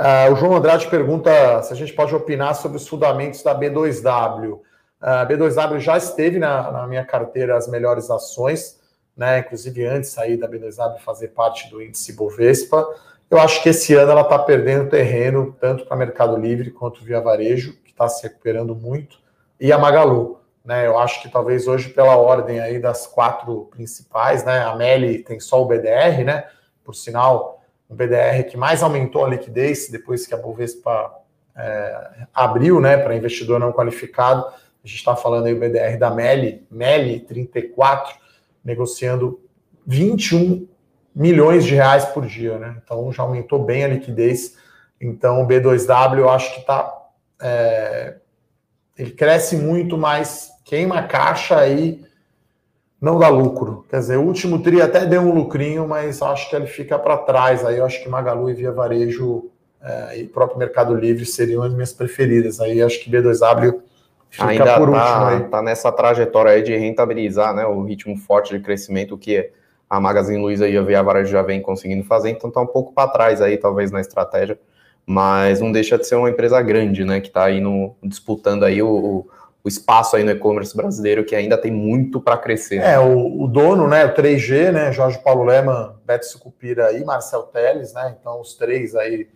Uh, 0.00 0.32
o 0.32 0.36
João 0.36 0.56
Andrade 0.56 0.88
pergunta 0.88 1.62
se 1.62 1.74
a 1.74 1.76
gente 1.76 1.92
pode 1.92 2.14
opinar 2.14 2.54
sobre 2.54 2.78
os 2.78 2.88
fundamentos 2.88 3.42
da 3.42 3.54
B2W. 3.54 4.58
A 4.98 5.24
uh, 5.24 5.26
B2W 5.26 5.78
já 5.78 5.98
esteve 5.98 6.38
na, 6.38 6.72
na, 6.72 6.86
minha 6.86 7.04
carteira 7.04 7.54
as 7.54 7.68
melhores 7.68 8.08
ações, 8.08 8.80
né? 9.14 9.40
Inclusive 9.40 9.84
antes 9.84 10.16
aí 10.16 10.38
da 10.38 10.48
B2W 10.48 11.00
fazer 11.00 11.28
parte 11.28 11.68
do 11.68 11.82
índice 11.82 12.14
Bovespa. 12.14 12.82
Eu 13.30 13.38
acho 13.38 13.62
que 13.62 13.68
esse 13.68 13.92
ano 13.94 14.12
ela 14.12 14.22
está 14.22 14.38
perdendo 14.38 14.88
terreno 14.88 15.54
tanto 15.60 15.84
para 15.84 15.98
Mercado 15.98 16.34
Livre 16.34 16.70
quanto 16.70 17.04
via 17.04 17.20
varejo, 17.20 17.74
que 17.84 17.90
está 17.90 18.08
se 18.08 18.22
recuperando 18.22 18.74
muito, 18.74 19.18
e 19.60 19.70
a 19.70 19.78
Magalu. 19.78 20.40
Né, 20.64 20.86
eu 20.86 20.98
acho 20.98 21.22
que 21.22 21.28
talvez 21.28 21.66
hoje, 21.66 21.90
pela 21.90 22.16
ordem 22.16 22.60
aí 22.60 22.78
das 22.78 23.06
quatro 23.06 23.68
principais, 23.70 24.44
né? 24.44 24.60
A 24.62 24.74
Meli 24.74 25.18
tem 25.22 25.38
só 25.40 25.60
o 25.60 25.66
BDR, 25.66 26.24
né? 26.24 26.44
Por 26.82 26.94
sinal, 26.94 27.59
o 27.90 27.94
BDR 27.94 28.44
que 28.48 28.56
mais 28.56 28.82
aumentou 28.82 29.24
a 29.24 29.28
liquidez 29.28 29.88
depois 29.90 30.26
que 30.26 30.32
a 30.32 30.36
Bovespa 30.36 31.12
é, 31.56 32.26
abriu, 32.32 32.80
né? 32.80 32.96
Para 32.96 33.16
investidor 33.16 33.58
não 33.58 33.72
qualificado. 33.72 34.46
A 34.46 34.86
gente 34.86 34.96
está 34.96 35.16
falando 35.16 35.46
aí 35.46 35.52
o 35.52 35.58
BDR 35.58 35.98
da 35.98 36.10
Meli, 36.10 36.64
Meli 36.70 37.20
34, 37.20 38.14
negociando 38.64 39.40
21 39.84 40.68
milhões 41.14 41.64
de 41.64 41.74
reais 41.74 42.04
por 42.04 42.24
dia, 42.24 42.58
né? 42.58 42.80
Então 42.82 43.12
já 43.12 43.24
aumentou 43.24 43.64
bem 43.64 43.84
a 43.84 43.88
liquidez. 43.88 44.56
Então 45.00 45.42
o 45.42 45.48
B2W 45.48 46.18
eu 46.18 46.30
acho 46.30 46.54
que 46.54 46.60
está 46.60 46.96
é, 47.42 48.16
ele 48.96 49.10
cresce 49.10 49.56
muito, 49.56 49.98
mas 49.98 50.50
queima 50.64 51.02
caixa 51.02 51.58
aí 51.58 52.04
não 53.00 53.18
dá 53.18 53.28
lucro. 53.28 53.84
Quer 53.88 53.98
dizer, 53.98 54.16
o 54.18 54.22
último 54.22 54.62
tri 54.62 54.82
até 54.82 55.06
deu 55.06 55.22
um 55.22 55.34
lucrinho, 55.34 55.88
mas 55.88 56.20
acho 56.20 56.50
que 56.50 56.56
ele 56.56 56.66
fica 56.66 56.98
para 56.98 57.16
trás. 57.16 57.64
Aí 57.64 57.78
eu 57.78 57.84
acho 57.84 58.02
que 58.02 58.08
Magalu 58.08 58.50
e 58.50 58.54
Via 58.54 58.72
Varejo 58.72 59.50
é, 59.82 60.18
e 60.18 60.24
próprio 60.24 60.58
Mercado 60.58 60.94
Livre 60.94 61.24
seriam 61.24 61.62
as 61.62 61.72
minhas 61.72 61.92
preferidas. 61.92 62.60
Aí 62.60 62.82
acho 62.82 63.00
que 63.00 63.10
B2W 63.10 63.80
fica 64.28 64.46
Ainda 64.46 64.78
por 64.78 64.90
tá, 64.90 65.30
último. 65.30 65.46
Está 65.46 65.62
nessa 65.62 65.90
trajetória 65.90 66.52
aí 66.52 66.62
de 66.62 66.76
rentabilizar 66.76 67.54
né, 67.54 67.64
o 67.64 67.82
ritmo 67.82 68.16
forte 68.16 68.56
de 68.56 68.62
crescimento 68.62 69.16
que 69.16 69.50
a 69.88 69.98
Magazine 69.98 70.40
Luiza 70.40 70.68
e 70.68 70.76
a 70.76 70.82
Via 70.82 71.02
Varejo 71.02 71.32
já 71.32 71.42
vem 71.42 71.60
conseguindo 71.60 72.04
fazer, 72.04 72.30
então 72.30 72.48
está 72.48 72.60
um 72.60 72.66
pouco 72.66 72.92
para 72.92 73.10
trás 73.10 73.42
aí, 73.42 73.56
talvez, 73.56 73.90
na 73.90 74.00
estratégia, 74.00 74.56
mas 75.04 75.60
não 75.60 75.72
deixa 75.72 75.98
de 75.98 76.06
ser 76.06 76.14
uma 76.14 76.30
empresa 76.30 76.62
grande, 76.62 77.04
né, 77.04 77.20
que 77.20 77.26
está 77.26 77.46
aí 77.46 77.60
no, 77.60 77.96
disputando 78.00 78.62
aí 78.62 78.80
o, 78.80 78.88
o 78.88 79.30
espaço 79.68 80.16
aí 80.16 80.24
no 80.24 80.30
e-commerce 80.30 80.74
brasileiro 80.76 81.24
que 81.24 81.34
ainda 81.34 81.56
tem 81.56 81.70
muito 81.70 82.20
para 82.20 82.36
crescer. 82.36 82.76
É, 82.76 82.98
o, 82.98 83.42
o, 83.42 83.46
dono, 83.46 83.86
né, 83.86 84.06
o 84.06 84.14
3G, 84.14 84.72
né, 84.72 84.92
Jorge 84.92 85.18
Paulo 85.18 85.44
Lema, 85.44 86.00
Beto 86.04 86.26
Sucupira 86.26 86.92
e 86.92 87.04
Marcel 87.04 87.42
Teles, 87.42 87.92
né, 87.92 88.16
então 88.18 88.40
os 88.40 88.54
três 88.54 88.94
aí 88.94 89.28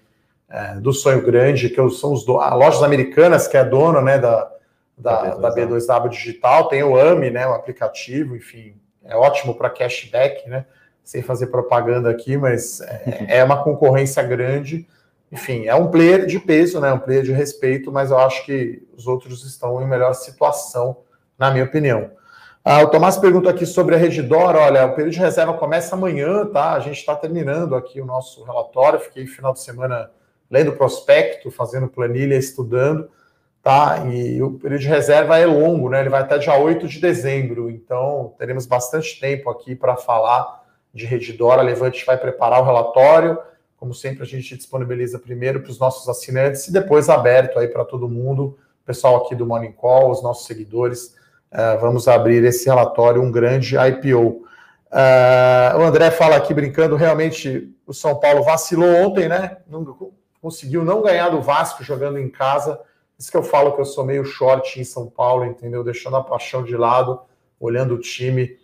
é, 0.48 0.74
do 0.76 0.92
Sonho 0.92 1.22
Grande, 1.22 1.68
que 1.68 1.90
são 1.90 2.12
os 2.12 2.24
do, 2.24 2.40
a 2.40 2.54
Lojas 2.54 2.82
Americanas, 2.82 3.46
que 3.46 3.56
é 3.56 3.64
dono, 3.64 4.00
né, 4.00 4.18
da, 4.18 4.50
da, 4.96 5.34
da 5.34 5.54
B2W 5.54 6.08
Digital, 6.08 6.68
tem 6.68 6.82
o 6.82 6.96
AMI, 6.96 7.30
né, 7.30 7.46
o 7.46 7.52
aplicativo, 7.52 8.34
enfim, 8.34 8.74
é 9.04 9.14
ótimo 9.14 9.54
para 9.54 9.68
cashback, 9.68 10.48
né, 10.48 10.64
sem 11.02 11.20
fazer 11.20 11.48
propaganda 11.48 12.08
aqui, 12.10 12.36
mas 12.36 12.80
é, 12.80 13.26
é 13.28 13.44
uma 13.44 13.62
concorrência 13.62 14.22
grande, 14.22 14.86
enfim, 15.34 15.66
é 15.66 15.74
um 15.74 15.90
player 15.90 16.26
de 16.26 16.38
peso, 16.38 16.80
né? 16.80 16.92
Um 16.92 16.98
player 17.00 17.24
de 17.24 17.32
respeito, 17.32 17.90
mas 17.90 18.12
eu 18.12 18.18
acho 18.18 18.46
que 18.46 18.86
os 18.96 19.08
outros 19.08 19.44
estão 19.44 19.82
em 19.82 19.84
melhor 19.84 20.14
situação, 20.14 20.98
na 21.36 21.50
minha 21.50 21.64
opinião. 21.64 22.12
Ah, 22.64 22.84
o 22.84 22.86
Tomás 22.86 23.16
pergunta 23.16 23.50
aqui 23.50 23.66
sobre 23.66 23.96
a 23.96 23.98
Redidor. 23.98 24.54
Olha, 24.54 24.86
o 24.86 24.94
período 24.94 25.14
de 25.14 25.18
reserva 25.18 25.52
começa 25.54 25.96
amanhã, 25.96 26.46
tá? 26.46 26.74
A 26.74 26.78
gente 26.78 26.98
está 26.98 27.16
terminando 27.16 27.74
aqui 27.74 28.00
o 28.00 28.06
nosso 28.06 28.44
relatório. 28.44 29.00
Fiquei 29.00 29.26
final 29.26 29.52
de 29.52 29.60
semana 29.60 30.08
lendo 30.48 30.74
prospecto, 30.74 31.50
fazendo 31.50 31.88
planilha, 31.88 32.36
estudando, 32.36 33.10
tá? 33.60 34.04
E 34.06 34.40
o 34.40 34.52
período 34.52 34.82
de 34.82 34.88
reserva 34.88 35.36
é 35.36 35.46
longo, 35.46 35.90
né? 35.90 35.98
Ele 35.98 36.10
vai 36.10 36.20
até 36.20 36.38
dia 36.38 36.56
8 36.56 36.86
de 36.86 37.00
dezembro, 37.00 37.68
então 37.68 38.34
teremos 38.38 38.66
bastante 38.66 39.18
tempo 39.18 39.50
aqui 39.50 39.74
para 39.74 39.96
falar 39.96 40.62
de 40.94 41.06
Redidor. 41.06 41.58
A 41.58 41.62
Levante 41.62 42.06
vai 42.06 42.16
preparar 42.16 42.60
o 42.60 42.64
relatório 42.64 43.36
como 43.84 43.92
sempre, 43.92 44.22
a 44.22 44.26
gente 44.26 44.56
disponibiliza 44.56 45.18
primeiro 45.18 45.60
para 45.60 45.70
os 45.70 45.78
nossos 45.78 46.08
assinantes 46.08 46.66
e 46.68 46.72
depois 46.72 47.10
aberto 47.10 47.58
aí 47.58 47.68
para 47.68 47.84
todo 47.84 48.08
mundo, 48.08 48.56
pessoal 48.82 49.16
aqui 49.16 49.34
do 49.34 49.44
Morning 49.44 49.72
Call, 49.72 50.10
os 50.10 50.22
nossos 50.22 50.46
seguidores. 50.46 51.14
Uh, 51.52 51.78
vamos 51.82 52.08
abrir 52.08 52.42
esse 52.44 52.64
relatório, 52.64 53.20
um 53.20 53.30
grande 53.30 53.76
IPO. 53.76 54.26
Uh, 54.26 54.44
eh, 54.90 55.74
o 55.76 55.82
André 55.82 56.10
fala 56.10 56.36
aqui 56.36 56.54
brincando, 56.54 56.96
realmente 56.96 57.76
o 57.86 57.92
São 57.92 58.18
Paulo 58.18 58.42
vacilou 58.42 58.88
ontem, 58.88 59.28
né? 59.28 59.58
Não, 59.68 60.12
conseguiu 60.40 60.82
não 60.82 61.02
ganhar 61.02 61.28
do 61.28 61.42
Vasco 61.42 61.84
jogando 61.84 62.18
em 62.18 62.30
casa. 62.30 62.80
Isso 63.18 63.30
que 63.30 63.36
eu 63.36 63.42
falo 63.42 63.72
que 63.72 63.82
eu 63.82 63.84
sou 63.84 64.02
meio 64.02 64.24
short 64.24 64.80
em 64.80 64.84
São 64.84 65.10
Paulo, 65.10 65.44
entendeu? 65.44 65.84
Deixando 65.84 66.16
a 66.16 66.24
paixão 66.24 66.64
de 66.64 66.74
lado, 66.74 67.20
olhando 67.60 67.96
o 67.96 68.00
time, 68.00 68.56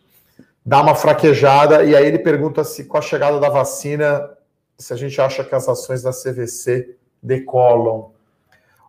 dá 0.64 0.80
uma 0.80 0.94
fraquejada. 0.94 1.84
E 1.84 1.94
aí 1.94 2.06
ele 2.06 2.20
pergunta 2.20 2.64
se 2.64 2.84
com 2.84 2.96
a 2.96 3.02
chegada 3.02 3.38
da 3.38 3.50
vacina 3.50 4.39
se 4.80 4.92
a 4.92 4.96
gente 4.96 5.20
acha 5.20 5.44
que 5.44 5.54
as 5.54 5.68
ações 5.68 6.02
da 6.02 6.10
CVC 6.10 6.96
decolam. 7.22 8.12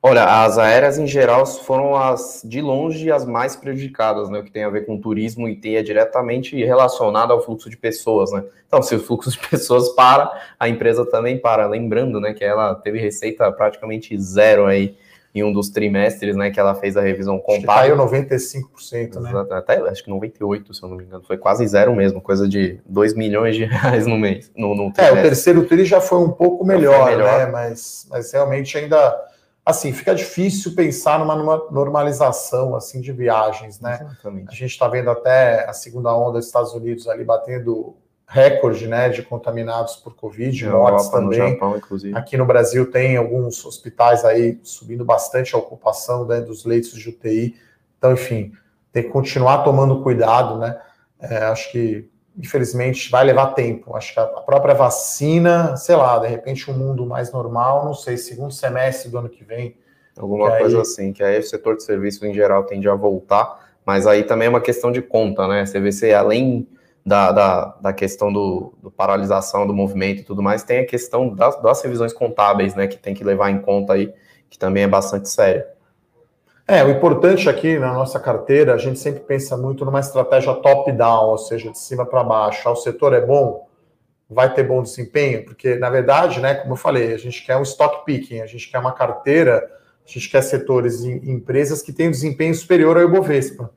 Olha, 0.02 0.44
as 0.44 0.58
aéreas 0.58 0.98
em 0.98 1.06
geral 1.06 1.46
foram 1.46 1.96
as 1.96 2.42
de 2.44 2.60
longe 2.60 3.12
as 3.12 3.24
mais 3.24 3.56
prejudicadas, 3.56 4.30
né? 4.30 4.40
O 4.40 4.44
que 4.44 4.50
tem 4.50 4.64
a 4.64 4.70
ver 4.70 4.86
com 4.86 5.00
turismo 5.00 5.48
e 5.48 5.56
tem 5.56 5.76
é 5.76 5.84
diretamente 5.84 6.56
relacionado 6.64 7.32
ao 7.32 7.44
fluxo 7.44 7.70
de 7.70 7.78
pessoas, 7.78 8.32
né? 8.32 8.44
Então, 8.66 8.82
se 8.82 8.96
o 8.96 9.00
fluxo 9.00 9.30
de 9.30 9.38
pessoas 9.48 9.90
para, 9.90 10.32
a 10.60 10.68
empresa 10.68 11.06
também 11.06 11.38
para. 11.38 11.68
Lembrando, 11.68 12.20
né, 12.20 12.34
que 12.34 12.44
ela 12.44 12.74
teve 12.74 12.98
receita 12.98 13.52
praticamente 13.52 14.20
zero 14.20 14.66
aí 14.66 14.98
em 15.34 15.44
um 15.44 15.54
dos 15.54 15.70
trimestres, 15.70 16.36
né, 16.36 16.52
que 16.52 16.60
ela 16.60 16.76
fez 16.76 16.98
a 16.98 17.02
revisão 17.02 17.40
contábil. 17.40 17.96
Caiu 17.96 17.98
95%, 17.98 19.20
né? 19.22 19.32
Até 19.52 19.78
acho 19.90 20.04
que 20.04 20.10
98, 20.10 20.74
se 20.74 20.84
eu 20.84 20.90
não 20.90 20.98
me 20.98 21.06
engano, 21.06 21.24
foi 21.24 21.38
quase 21.38 21.66
zero 21.66 21.96
mesmo, 21.96 22.20
coisa 22.22 22.48
de 22.48 22.80
2 22.86 23.14
milhões 23.16 23.56
de 23.56 23.64
reais 23.66 24.06
no 24.06 24.18
mês, 24.18 24.52
no, 24.56 24.76
no 24.76 24.92
É, 24.98 25.12
o 25.12 25.16
terceiro 25.16 25.66
tri 25.66 25.86
já 25.86 26.02
foi 26.02 26.20
um 26.20 26.32
pouco 26.32 26.66
melhor, 26.66 27.06
melhor, 27.06 27.40
né, 27.40 27.46
mas, 27.46 28.06
mas 28.10 28.32
realmente 28.34 28.78
ainda, 28.78 29.18
assim, 29.66 29.94
fica 29.94 30.14
difícil 30.14 30.76
pensar 30.76 31.18
numa, 31.18 31.36
numa 31.36 31.70
normalização, 31.72 32.76
assim, 32.76 33.00
de 33.00 33.14
viagens, 33.14 33.80
né? 33.80 34.00
Exatamente. 34.02 34.50
A 34.50 34.56
gente 34.56 34.72
está 34.72 34.88
vendo 34.90 35.10
até 35.10 35.66
a 35.70 35.74
segunda 35.74 36.14
onda 36.14 36.40
dos 36.40 36.48
Estados 36.48 36.74
Unidos 36.74 37.08
ali 37.08 37.24
batendo 37.24 37.96
recorde 38.32 38.88
né, 38.88 39.10
de 39.10 39.22
contaminados 39.24 39.98
por 39.98 40.16
Covid, 40.16 40.70
mortes 40.70 41.10
também. 41.10 41.38
No 41.38 41.50
Japão, 41.50 41.76
inclusive. 41.76 42.18
Aqui 42.18 42.38
no 42.38 42.46
Brasil 42.46 42.90
tem 42.90 43.18
alguns 43.18 43.66
hospitais 43.66 44.24
aí 44.24 44.58
subindo 44.64 45.04
bastante 45.04 45.54
a 45.54 45.58
ocupação 45.58 46.26
né, 46.26 46.40
dos 46.40 46.64
leitos 46.64 46.94
de 46.94 47.10
UTI. 47.10 47.58
Então, 47.98 48.14
enfim, 48.14 48.54
tem 48.94 49.04
que 49.04 49.10
continuar 49.10 49.66
tomando 49.66 50.02
cuidado, 50.02 50.58
né? 50.58 50.80
É, 51.20 51.40
acho 51.40 51.74
que, 51.74 52.10
infelizmente, 52.38 53.12
vai 53.12 53.26
levar 53.26 53.48
tempo. 53.48 53.98
Acho 53.98 54.14
que 54.14 54.20
a 54.22 54.26
própria 54.26 54.74
vacina, 54.74 55.76
sei 55.76 55.98
lá, 55.98 56.18
de 56.18 56.28
repente 56.28 56.72
um 56.72 56.74
mundo 56.74 57.06
mais 57.06 57.34
normal, 57.34 57.84
não 57.84 57.94
sei, 57.94 58.16
segundo 58.16 58.54
semestre 58.54 59.12
do 59.12 59.18
ano 59.18 59.28
que 59.28 59.44
vem. 59.44 59.76
Alguma 60.18 60.58
coisa 60.58 60.78
aí... 60.78 60.82
assim, 60.82 61.12
que 61.12 61.22
aí 61.22 61.38
o 61.38 61.44
setor 61.44 61.76
de 61.76 61.84
serviço 61.84 62.26
em 62.26 62.34
geral 62.34 62.64
tende 62.64 62.88
a 62.88 62.96
voltar, 62.96 63.76
mas 63.86 64.08
aí 64.08 64.24
também 64.24 64.46
é 64.46 64.50
uma 64.50 64.62
questão 64.62 64.90
de 64.90 65.02
conta, 65.02 65.50
né? 65.50 65.66
CVC, 65.66 66.14
além 66.14 66.66
da, 67.06 67.32
da, 67.32 67.66
da 67.82 67.94
questão 67.94 68.32
do, 68.32 68.74
do, 68.82 68.92
paralisação 68.92 69.66
do 69.66 69.74
movimento 69.74 70.22
e 70.22 70.24
tudo 70.24 70.42
mais, 70.42 70.64
tem 70.64 70.80
a 70.80 70.86
questão 70.86 71.34
das, 71.34 71.60
das 71.62 71.82
revisões 71.82 72.14
contábeis, 72.14 72.76
né, 72.76 72.88
que 72.88 72.98
tem 72.98 73.14
que 73.14 73.24
levar 73.24 73.50
em 73.50 73.60
conta 73.60 73.94
aí, 73.94 74.14
que 74.50 74.58
também 74.58 74.84
é 74.84 74.88
bastante 74.88 75.30
séria. 75.30 75.68
É, 76.68 76.84
o 76.84 76.90
importante 76.90 77.50
aqui 77.50 77.78
na 77.80 77.92
nossa 77.94 78.20
carteira, 78.20 78.74
a 78.74 78.78
gente 78.78 79.00
sempre 79.00 79.22
pensa 79.22 79.58
muito 79.58 79.84
numa 79.84 80.00
estratégia 80.00 80.54
top-down, 80.54 81.30
ou 81.30 81.38
seja, 81.38 81.72
de 81.72 81.80
cima 81.80 82.06
para 82.06 82.24
baixo. 82.24 82.70
Ah, 82.70 82.72
o 82.72 82.76
setor 82.76 83.14
é 83.14 83.20
bom, 83.20 83.68
vai 84.30 84.54
ter 84.54 84.64
bom 84.64 84.82
desempenho, 84.82 85.44
porque, 85.44 85.76
na 85.76 85.90
verdade, 85.90 86.40
né, 86.40 86.56
como 86.56 86.74
eu 86.74 86.78
falei, 86.78 87.14
a 87.14 87.18
gente 87.18 87.44
quer 87.44 87.58
um 87.58 87.64
stock 87.64 88.06
picking, 88.06 88.42
a 88.42 88.46
gente 88.46 88.70
quer 88.70 88.80
uma 88.80 88.94
carteira, 88.94 89.70
a 90.06 90.10
gente 90.10 90.30
quer 90.30 90.42
setores 90.44 91.04
e 91.04 91.12
empresas 91.30 91.82
que 91.82 91.92
tenham 91.92 92.12
desempenho 92.12 92.54
superior 92.54 92.96
ao 92.96 93.04
Ibovespa, 93.04 93.72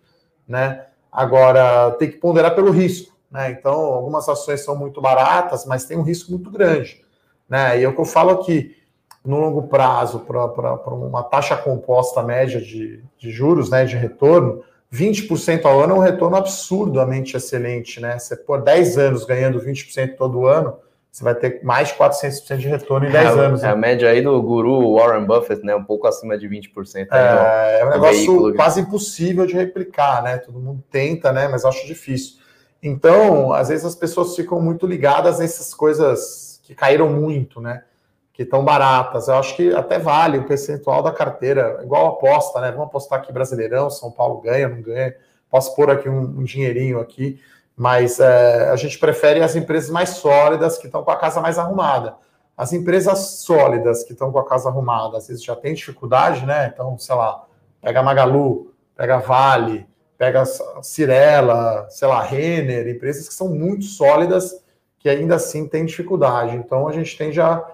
né? 0.46 0.86
Agora, 1.10 1.92
tem 1.92 2.10
que 2.10 2.16
ponderar 2.16 2.54
pelo 2.54 2.70
risco. 2.70 3.13
Né? 3.34 3.50
Então, 3.50 3.74
algumas 3.74 4.28
ações 4.28 4.60
são 4.60 4.76
muito 4.76 5.00
baratas, 5.00 5.66
mas 5.66 5.84
tem 5.84 5.98
um 5.98 6.02
risco 6.02 6.30
muito 6.30 6.48
grande. 6.52 7.02
Né? 7.48 7.80
E 7.80 7.82
é 7.82 7.88
o 7.88 7.92
que 7.92 8.00
eu 8.00 8.04
falo 8.04 8.30
aqui, 8.30 8.76
no 9.24 9.40
longo 9.40 9.64
prazo, 9.64 10.20
para 10.20 10.94
uma 10.94 11.24
taxa 11.24 11.56
composta 11.56 12.22
média 12.22 12.60
de, 12.60 13.02
de 13.18 13.30
juros, 13.32 13.68
né, 13.70 13.84
de 13.84 13.96
retorno, 13.96 14.62
20% 14.92 15.64
ao 15.64 15.80
ano 15.80 15.94
é 15.94 15.96
um 15.96 16.00
retorno 16.00 16.36
absurdamente 16.36 17.36
excelente. 17.36 18.00
Né? 18.00 18.16
Você 18.16 18.36
por 18.36 18.62
10 18.62 18.98
anos 18.98 19.24
ganhando 19.24 19.60
20% 19.60 20.14
todo 20.16 20.46
ano, 20.46 20.76
você 21.10 21.24
vai 21.24 21.34
ter 21.34 21.60
mais 21.64 21.88
de 21.88 21.94
400% 21.94 22.56
de 22.58 22.68
retorno 22.68 23.08
em 23.08 23.10
10 23.10 23.24
é, 23.24 23.28
anos. 23.40 23.62
É 23.64 23.66
né? 23.66 23.72
a 23.72 23.76
média 23.76 24.08
aí 24.08 24.22
do 24.22 24.40
guru 24.40 24.94
Warren 24.94 25.24
Buffett, 25.24 25.64
né? 25.64 25.74
Um 25.74 25.84
pouco 25.84 26.06
acima 26.06 26.36
de 26.36 26.48
20%. 26.48 27.08
É, 27.10 27.80
é 27.80 27.86
um 27.86 27.90
negócio 27.90 28.16
veículo. 28.16 28.54
quase 28.54 28.80
impossível 28.80 29.46
de 29.46 29.54
replicar, 29.54 30.22
né? 30.22 30.38
Todo 30.38 30.58
mundo 30.58 30.82
tenta, 30.90 31.32
né? 31.32 31.48
Mas 31.48 31.64
acho 31.64 31.86
difícil. 31.86 32.43
Então, 32.86 33.50
às 33.54 33.68
vezes 33.68 33.86
as 33.86 33.94
pessoas 33.94 34.36
ficam 34.36 34.60
muito 34.60 34.86
ligadas 34.86 35.38
nessas 35.38 35.72
coisas 35.72 36.60
que 36.64 36.74
caíram 36.74 37.08
muito, 37.08 37.58
né? 37.58 37.82
Que 38.30 38.42
estão 38.42 38.62
baratas. 38.62 39.26
Eu 39.26 39.36
acho 39.36 39.56
que 39.56 39.74
até 39.74 39.98
vale 39.98 40.36
o 40.36 40.44
percentual 40.44 41.02
da 41.02 41.10
carteira, 41.10 41.80
igual 41.82 42.08
aposta, 42.08 42.60
né? 42.60 42.70
Vamos 42.70 42.88
apostar 42.88 43.20
aqui 43.20 43.32
Brasileirão, 43.32 43.88
São 43.88 44.10
Paulo 44.10 44.38
ganha, 44.42 44.68
não 44.68 44.82
ganha. 44.82 45.16
Posso 45.48 45.74
pôr 45.74 45.90
aqui 45.90 46.10
um, 46.10 46.20
um 46.20 46.44
dinheirinho 46.44 47.00
aqui, 47.00 47.40
mas 47.74 48.20
é, 48.20 48.68
a 48.68 48.76
gente 48.76 48.98
prefere 48.98 49.42
as 49.42 49.56
empresas 49.56 49.88
mais 49.88 50.10
sólidas 50.10 50.76
que 50.76 50.84
estão 50.84 51.02
com 51.02 51.10
a 51.10 51.16
casa 51.16 51.40
mais 51.40 51.58
arrumada. 51.58 52.16
As 52.54 52.74
empresas 52.74 53.18
sólidas 53.40 54.04
que 54.04 54.12
estão 54.12 54.30
com 54.30 54.38
a 54.38 54.46
casa 54.46 54.68
arrumada, 54.68 55.16
às 55.16 55.26
vezes 55.26 55.42
já 55.42 55.56
tem 55.56 55.72
dificuldade, 55.72 56.44
né? 56.44 56.70
Então, 56.74 56.98
sei 56.98 57.14
lá, 57.14 57.46
pega 57.80 58.02
Magalu, 58.02 58.74
pega 58.94 59.16
Vale, 59.20 59.86
pega 60.16 60.44
Cirela, 60.82 61.86
sei 61.90 62.08
lá, 62.08 62.22
Renner, 62.22 62.88
empresas 62.88 63.28
que 63.28 63.34
são 63.34 63.48
muito 63.48 63.84
sólidas, 63.84 64.62
que 64.98 65.08
ainda 65.08 65.36
assim 65.36 65.66
têm 65.66 65.84
dificuldade. 65.84 66.56
Então 66.56 66.88
a 66.88 66.92
gente 66.92 67.16
tende 67.16 67.40
a 67.40 67.64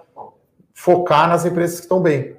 focar 0.73 1.27
nas 1.27 1.45
empresas 1.45 1.77
que 1.77 1.85
estão 1.85 2.01
bem. 2.01 2.35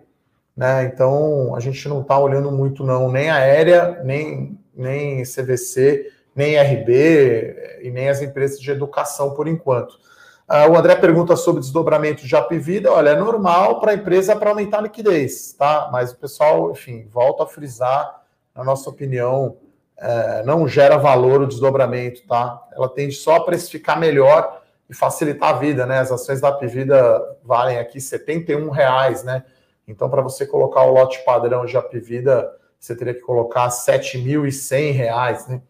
Né? 0.56 0.84
Então 0.84 1.54
a 1.54 1.60
gente 1.60 1.88
não 1.88 2.02
está 2.02 2.18
olhando 2.18 2.50
muito, 2.50 2.84
não, 2.84 3.10
nem 3.10 3.30
aérea, 3.30 4.02
nem, 4.04 4.58
nem 4.74 5.22
CVC, 5.22 6.10
nem 6.34 6.56
RB 6.58 7.80
e 7.82 7.90
nem 7.90 8.08
as 8.08 8.20
empresas 8.20 8.60
de 8.60 8.70
educação 8.70 9.34
por 9.34 9.46
enquanto. 9.46 10.00
Uh, 10.48 10.70
o 10.70 10.76
André 10.76 10.96
pergunta 10.96 11.36
sobre 11.36 11.60
desdobramento 11.60 12.26
de 12.26 12.36
AP 12.36 12.52
Vida. 12.54 12.92
Olha, 12.92 13.10
é 13.10 13.16
normal 13.16 13.80
para 13.80 13.92
a 13.92 13.94
empresa 13.94 14.36
para 14.36 14.50
aumentar 14.50 14.78
a 14.78 14.82
liquidez, 14.82 15.54
tá? 15.54 15.88
Mas 15.90 16.12
o 16.12 16.16
pessoal, 16.16 16.72
enfim, 16.72 17.06
volta 17.10 17.44
a 17.44 17.46
frisar, 17.46 18.22
na 18.54 18.62
nossa 18.62 18.90
opinião, 18.90 19.56
é, 20.02 20.42
não 20.42 20.66
gera 20.66 20.96
valor 20.98 21.42
o 21.42 21.46
desdobramento, 21.46 22.26
tá? 22.26 22.60
Ela 22.72 22.88
tende 22.88 23.14
só 23.14 23.36
a 23.36 23.44
precificar 23.44 24.00
melhor 24.00 24.60
e 24.90 24.94
facilitar 24.94 25.50
a 25.50 25.58
vida, 25.58 25.86
né? 25.86 26.00
As 26.00 26.10
ações 26.10 26.40
da 26.40 26.48
Apivida 26.48 27.22
valem 27.44 27.78
aqui 27.78 27.98
R$ 27.98 28.70
reais, 28.72 29.22
né? 29.22 29.44
Então, 29.86 30.10
para 30.10 30.20
você 30.20 30.44
colocar 30.44 30.82
o 30.82 30.92
lote 30.92 31.24
padrão 31.24 31.64
de 31.64 31.76
Apivida, 31.76 32.50
você 32.80 32.96
teria 32.96 33.14
que 33.14 33.20
colocar 33.20 33.64
R$ 33.64 33.70
7.100, 33.70 35.48
né? 35.48 35.62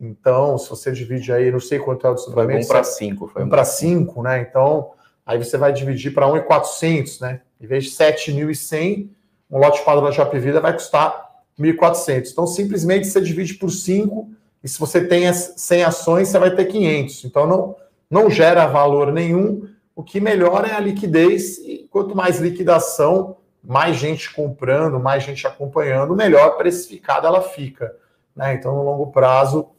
Então, 0.00 0.58
se 0.58 0.68
você 0.68 0.90
divide 0.90 1.32
aí, 1.32 1.50
não 1.50 1.60
sei 1.60 1.78
quanto 1.78 2.06
é 2.08 2.10
o 2.10 2.14
desdobramento. 2.14 2.66
Foi 2.66 2.76
1 2.76 2.80
para 2.80 2.84
5. 2.84 3.28
Foi 3.28 3.44
1 3.44 3.48
para 3.48 3.64
5, 3.64 4.22
né? 4.22 4.40
Então, 4.40 4.90
aí 5.24 5.38
você 5.38 5.56
vai 5.56 5.72
dividir 5.72 6.12
para 6.12 6.26
1.400, 6.26 7.20
né? 7.20 7.40
Em 7.60 7.66
vez 7.68 7.84
de 7.84 7.90
7.100, 7.90 9.08
um 9.48 9.58
lote 9.58 9.82
padrão 9.84 10.10
de 10.10 10.20
Apivida 10.20 10.60
vai 10.60 10.72
custar 10.72 11.25
1.400. 11.58 12.30
Então, 12.30 12.46
simplesmente 12.46 13.06
você 13.06 13.20
divide 13.20 13.54
por 13.54 13.70
5 13.70 14.30
e 14.62 14.68
se 14.68 14.78
você 14.78 15.04
tem 15.06 15.32
100 15.32 15.84
ações, 15.84 16.28
você 16.28 16.38
vai 16.38 16.54
ter 16.54 16.66
500. 16.66 17.24
Então, 17.24 17.46
não, 17.46 17.76
não 18.10 18.30
gera 18.30 18.66
valor 18.66 19.12
nenhum. 19.12 19.68
O 19.94 20.02
que 20.02 20.20
melhora 20.20 20.68
é 20.68 20.74
a 20.74 20.80
liquidez 20.80 21.58
e 21.58 21.88
quanto 21.90 22.14
mais 22.14 22.38
liquidação, 22.38 23.36
mais 23.62 23.96
gente 23.96 24.32
comprando, 24.34 25.00
mais 25.00 25.22
gente 25.22 25.46
acompanhando, 25.46 26.14
melhor 26.14 26.56
precificada 26.56 27.26
ela 27.26 27.42
fica. 27.42 27.94
Né? 28.34 28.54
Então, 28.54 28.74
no 28.74 28.82
longo 28.82 29.06
prazo, 29.10 29.70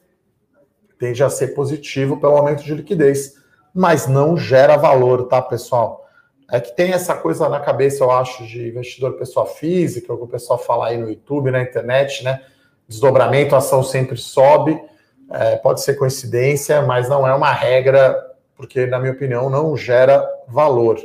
tende 0.98 1.24
a 1.24 1.30
ser 1.30 1.50
positivo 1.50 2.18
pelo 2.18 2.36
aumento 2.36 2.64
de 2.64 2.74
liquidez, 2.74 3.36
mas 3.74 4.08
não 4.08 4.36
gera 4.36 4.76
valor, 4.76 5.28
tá, 5.28 5.42
pessoal? 5.42 6.07
É 6.50 6.62
que 6.62 6.76
tem 6.76 6.94
essa 6.94 7.14
coisa 7.14 7.50
na 7.50 7.60
cabeça, 7.60 8.04
eu 8.04 8.12
acho, 8.12 8.46
de 8.48 8.70
investidor 8.70 9.14
pessoa 9.14 9.46
física, 9.46 10.14
o 10.14 10.18
que 10.18 10.24
o 10.24 10.28
pessoal 10.28 10.58
fala 10.58 10.88
aí 10.88 10.98
no 10.98 11.10
YouTube, 11.10 11.52
na 11.52 11.62
internet, 11.62 12.24
né? 12.24 12.42
Desdobramento, 12.88 13.54
a 13.54 13.58
ação 13.58 13.84
sempre 13.84 14.18
sobe. 14.18 14.82
É, 15.30 15.58
pode 15.58 15.82
ser 15.82 15.96
coincidência, 15.96 16.82
mas 16.82 17.10
não 17.10 17.28
é 17.28 17.36
uma 17.36 17.52
regra, 17.52 18.16
porque, 18.56 18.86
na 18.86 18.98
minha 18.98 19.12
opinião, 19.12 19.50
não 19.50 19.76
gera 19.76 20.26
valor. 20.48 20.98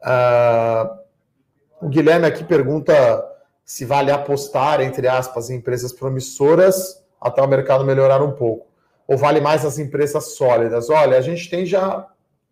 Uh, 0.00 0.98
o 1.80 1.88
Guilherme 1.88 2.26
aqui 2.26 2.44
pergunta 2.44 3.24
se 3.64 3.84
vale 3.84 4.12
apostar, 4.12 4.80
entre 4.80 5.08
aspas, 5.08 5.50
em 5.50 5.56
empresas 5.56 5.92
promissoras 5.92 7.04
até 7.20 7.42
o 7.42 7.48
mercado 7.48 7.84
melhorar 7.84 8.22
um 8.22 8.32
pouco. 8.32 8.68
Ou 9.06 9.16
vale 9.16 9.40
mais 9.40 9.64
as 9.64 9.78
empresas 9.78 10.36
sólidas? 10.36 10.88
Olha, 10.88 11.18
a 11.18 11.20
gente 11.20 11.50
tende 11.50 11.74
a, 11.74 12.06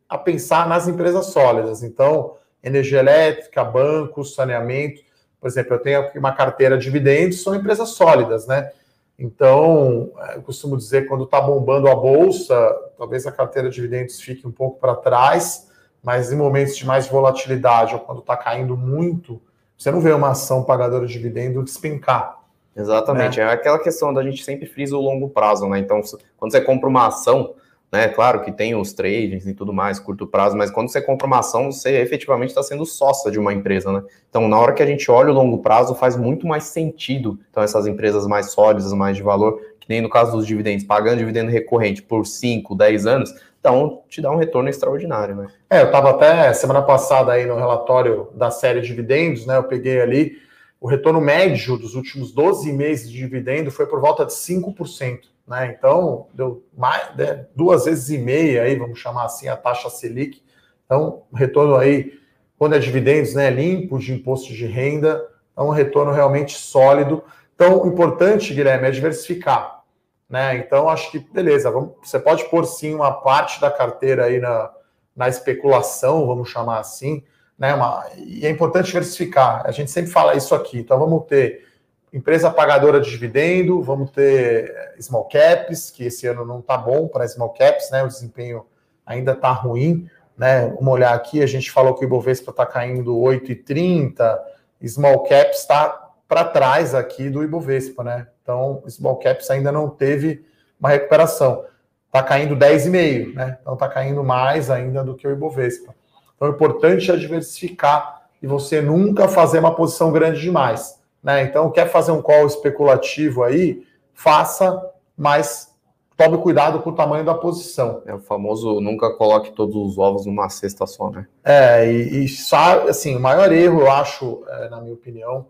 a 0.09 0.16
pensar 0.16 0.69
nas 0.69 0.87
empresas 0.88 1.27
sólidas. 1.27 1.83
Então, 1.83 2.37
energia 2.62 3.01
elétrica, 3.01 3.64
bancos, 3.64 4.35
saneamento. 4.35 5.03
Por 5.40 5.49
exemplo, 5.49 5.75
eu 5.75 5.79
tenho 5.79 6.01
aqui 6.01 6.19
uma 6.19 6.33
carteira 6.33 6.77
de 6.77 6.85
dividendos, 6.85 7.42
são 7.42 7.55
empresas 7.55 7.90
sólidas, 7.90 8.47
né? 8.47 8.71
Então, 9.19 10.12
eu 10.35 10.42
costumo 10.42 10.77
dizer, 10.77 11.07
quando 11.09 11.25
está 11.25 11.40
bombando 11.40 11.88
a 11.88 11.95
bolsa, 11.95 12.55
talvez 12.99 13.27
a 13.27 13.33
carteira 13.33 13.69
de 13.69 13.75
dividendos 13.75 14.21
fique 14.21 14.47
um 14.47 14.53
pouco 14.53 14.79
para 14.79 14.95
trás, 14.95 15.71
mas 16.03 16.31
em 16.31 16.37
momentos 16.37 16.77
de 16.77 16.87
mais 16.87 17.07
volatilidade 17.07 17.95
ou 17.95 18.01
quando 18.01 18.21
está 18.21 18.37
caindo 18.37 18.77
muito, 18.77 19.40
você 19.77 19.90
não 19.90 20.01
vê 20.01 20.12
uma 20.12 20.31
ação 20.31 20.64
pagadora 20.64 21.07
de 21.07 21.12
dividendo 21.12 21.62
despencar. 21.62 22.38
Exatamente, 22.77 23.38
né? 23.38 23.45
é 23.45 23.53
aquela 23.53 23.79
questão 23.79 24.12
da 24.12 24.23
gente 24.23 24.45
sempre 24.45 24.66
frisa 24.66 24.95
o 24.95 25.01
longo 25.01 25.31
prazo, 25.31 25.66
né? 25.66 25.79
Então, 25.79 26.03
quando 26.37 26.53
você 26.53 26.61
compra 26.61 26.87
uma 26.87 27.07
ação, 27.07 27.55
né? 27.90 28.09
Claro 28.09 28.42
que 28.42 28.53
tem 28.53 28.75
os 28.75 28.92
tradings 28.92 29.46
e 29.46 29.55
tudo 29.55 29.72
mais, 29.72 29.99
curto 29.99 30.27
prazo, 30.27 30.57
mas 30.57 30.70
quando 30.70 30.88
você 30.88 31.01
compra 31.01 31.27
uma 31.27 31.38
ação, 31.38 31.70
você 31.70 32.01
efetivamente 32.01 32.51
está 32.51 32.62
sendo 32.62 32.85
sócia 32.85 33.31
de 33.31 33.38
uma 33.38 33.53
empresa, 33.53 33.92
né? 33.92 34.03
Então, 34.29 34.49
na 34.49 34.59
hora 34.59 34.72
que 34.72 34.83
a 34.83 34.87
gente 34.87 35.11
olha 35.11 35.31
o 35.31 35.35
longo 35.35 35.59
prazo, 35.59 35.94
faz 35.94 36.16
muito 36.16 36.46
mais 36.46 36.64
sentido. 36.64 37.38
Então, 37.51 37.62
essas 37.62 37.87
empresas 37.87 38.27
mais 38.27 38.51
sólidas, 38.51 38.92
mais 38.92 39.16
de 39.16 39.22
valor, 39.22 39.61
que 39.81 39.88
nem 39.88 40.01
no 40.01 40.11
caso 40.11 40.33
dos 40.33 40.46
dividendos, 40.46 40.85
pagando 40.85 41.18
dividendo 41.18 41.51
recorrente 41.51 42.03
por 42.03 42.27
5, 42.27 42.75
10 42.75 43.07
anos, 43.07 43.35
então 43.61 44.03
te 44.09 44.20
dá 44.20 44.31
um 44.31 44.37
retorno 44.37 44.68
extraordinário, 44.68 45.35
né? 45.35 45.49
É, 45.68 45.81
eu 45.81 45.87
estava 45.87 46.11
até 46.11 46.53
semana 46.53 46.83
passada 46.83 47.33
aí 47.33 47.46
no 47.46 47.57
relatório 47.57 48.29
da 48.35 48.51
série 48.51 48.81
de 48.81 48.87
dividendos, 48.87 49.46
né? 49.46 49.57
Eu 49.57 49.64
peguei 49.64 50.01
ali 50.01 50.46
o 50.81 50.87
retorno 50.89 51.21
médio 51.21 51.77
dos 51.77 51.95
últimos 51.95 52.33
12 52.33 52.73
meses 52.73 53.11
de 53.11 53.17
dividendo 53.17 53.71
foi 53.71 53.87
por 53.87 54.01
volta 54.01 54.25
de 54.25 54.33
5%. 54.33 55.21
Né? 55.47 55.75
Então, 55.77 56.27
deu 56.35 56.65
mais, 56.77 57.15
né, 57.17 57.47
duas 57.55 57.85
vezes 57.85 58.11
e 58.11 58.19
meia 58.19 58.62
aí, 58.62 58.77
vamos 58.77 58.99
chamar 58.99 59.25
assim, 59.25 59.49
a 59.49 59.57
taxa 59.57 59.89
Selic. 59.89 60.43
Então, 60.85 61.23
retorno 61.33 61.77
aí, 61.77 62.19
quando 62.59 62.75
é 62.75 62.79
dividendos, 62.79 63.35
né, 63.35 63.51
limpo 63.51 63.99
de 63.99 64.12
imposto 64.12 64.53
de 64.53 64.67
renda, 64.67 65.27
é 65.57 65.62
um 65.62 65.71
retorno 65.71 66.12
realmente 66.12 66.55
sólido. 66.55 67.23
Então, 67.55 67.83
o 67.83 67.87
importante, 67.87 68.53
Guilherme, 68.53 68.89
é 68.89 68.91
diversificar. 68.91 69.83
Né? 70.29 70.57
Então, 70.59 70.89
acho 70.89 71.11
que, 71.11 71.19
beleza, 71.19 71.71
vamos, 71.71 71.93
você 72.03 72.19
pode 72.19 72.45
pôr 72.51 72.65
sim 72.67 72.95
uma 72.95 73.12
parte 73.12 73.61
da 73.61 73.71
carteira 73.71 74.25
aí 74.25 74.41
na, 74.41 74.71
na 75.15 75.29
especulação, 75.29 76.27
vamos 76.27 76.51
chamar 76.51 76.81
assim, 76.81 77.23
né? 77.59 77.75
Uma, 77.75 78.05
e 78.16 78.47
é 78.47 78.51
importante 78.51 78.87
diversificar. 78.87 79.62
A 79.64 79.71
gente 79.71 79.90
sempre 79.90 80.11
fala 80.11 80.35
isso 80.35 80.55
aqui. 80.55 80.79
Então, 80.79 80.99
vamos 80.99 81.25
ter 81.27 81.64
empresa 82.12 82.51
pagadora 82.51 83.01
de 83.01 83.11
dividendo, 83.11 83.83
vamos 83.83 84.11
ter 84.11 84.71
eh, 84.71 84.97
small 85.01 85.29
caps, 85.29 85.90
que 85.90 86.05
esse 86.05 86.27
ano 86.27 86.45
não 86.45 86.61
está 86.61 86.77
bom 86.77 87.09
para 87.09 87.27
small 87.29 87.51
caps, 87.51 87.90
né? 87.90 88.03
O 88.03 88.09
desempenho 88.09 88.64
ainda 89.05 89.33
está 89.33 89.51
ruim, 89.51 90.09
né? 90.37 90.69
Vamos 90.69 90.95
olhar 90.95 91.14
aqui, 91.14 91.42
a 91.42 91.47
gente 91.47 91.71
falou 91.71 91.95
que 91.95 92.05
o 92.05 92.07
Ibovespa 92.07 92.51
está 92.51 92.64
caindo 92.64 93.16
8,30, 93.16 94.38
small 94.87 95.25
caps 95.25 95.61
está 95.61 96.11
para 96.29 96.45
trás 96.45 96.95
aqui 96.95 97.29
do 97.29 97.42
Ibovespa, 97.42 98.03
né? 98.03 98.27
Então, 98.42 98.83
small 98.88 99.16
caps 99.19 99.51
ainda 99.51 99.71
não 99.71 99.88
teve 99.88 100.45
uma 100.79 100.90
recuperação. 100.90 101.64
Está 102.07 102.23
caindo 102.23 102.57
10,5, 102.57 103.35
né? 103.35 103.59
Então 103.61 103.75
está 103.75 103.88
caindo 103.88 104.23
mais 104.25 104.71
ainda 104.71 105.05
do 105.05 105.14
que 105.14 105.27
o 105.27 105.33
Ibovespa. 105.33 105.95
Então, 106.37 106.49
o 106.49 106.53
importante 106.53 107.11
é 107.11 107.16
diversificar 107.16 108.29
e 108.42 108.46
você 108.46 108.81
nunca 108.81 109.27
fazer 109.27 109.59
uma 109.59 109.75
posição 109.75 110.12
grande 110.12 110.40
demais. 110.40 111.01
Né? 111.22 111.42
Então, 111.42 111.70
quer 111.70 111.88
fazer 111.88 112.12
um 112.12 112.22
call 112.22 112.46
especulativo 112.46 113.42
aí, 113.42 113.83
faça, 114.14 114.81
mas 115.16 115.75
tome 116.16 116.38
cuidado 116.38 116.81
com 116.81 116.90
o 116.90 116.94
tamanho 116.94 117.25
da 117.25 117.35
posição. 117.35 118.03
É 118.07 118.14
o 118.14 118.18
famoso 118.18 118.81
nunca 118.81 119.11
coloque 119.14 119.53
todos 119.53 119.75
os 119.75 119.99
ovos 119.99 120.25
numa 120.27 120.49
cesta 120.49 120.87
só, 120.87 121.11
né? 121.11 121.27
É, 121.44 121.90
e, 121.90 122.25
e 122.25 122.29
sabe, 122.29 122.88
assim, 122.88 123.16
o 123.16 123.20
maior 123.20 123.53
erro, 123.53 123.81
eu 123.81 123.90
acho, 123.90 124.42
é, 124.49 124.68
na 124.68 124.81
minha 124.81 124.94
opinião, 124.94 125.46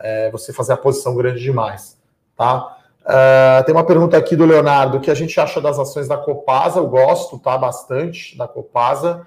é 0.00 0.30
você 0.30 0.52
fazer 0.52 0.72
a 0.72 0.76
posição 0.76 1.14
grande 1.14 1.40
demais, 1.40 1.98
tá? 2.36 2.76
Uh, 3.02 3.64
tem 3.64 3.74
uma 3.74 3.84
pergunta 3.84 4.18
aqui 4.18 4.36
do 4.36 4.44
Leonardo, 4.44 4.98
o 4.98 5.00
que 5.00 5.10
a 5.10 5.14
gente 5.14 5.40
acha 5.40 5.60
das 5.60 5.78
ações 5.78 6.06
da 6.06 6.16
Copasa? 6.16 6.78
Eu 6.78 6.86
gosto, 6.86 7.38
tá, 7.38 7.56
bastante 7.56 8.36
da 8.36 8.46
Copasa. 8.46 9.26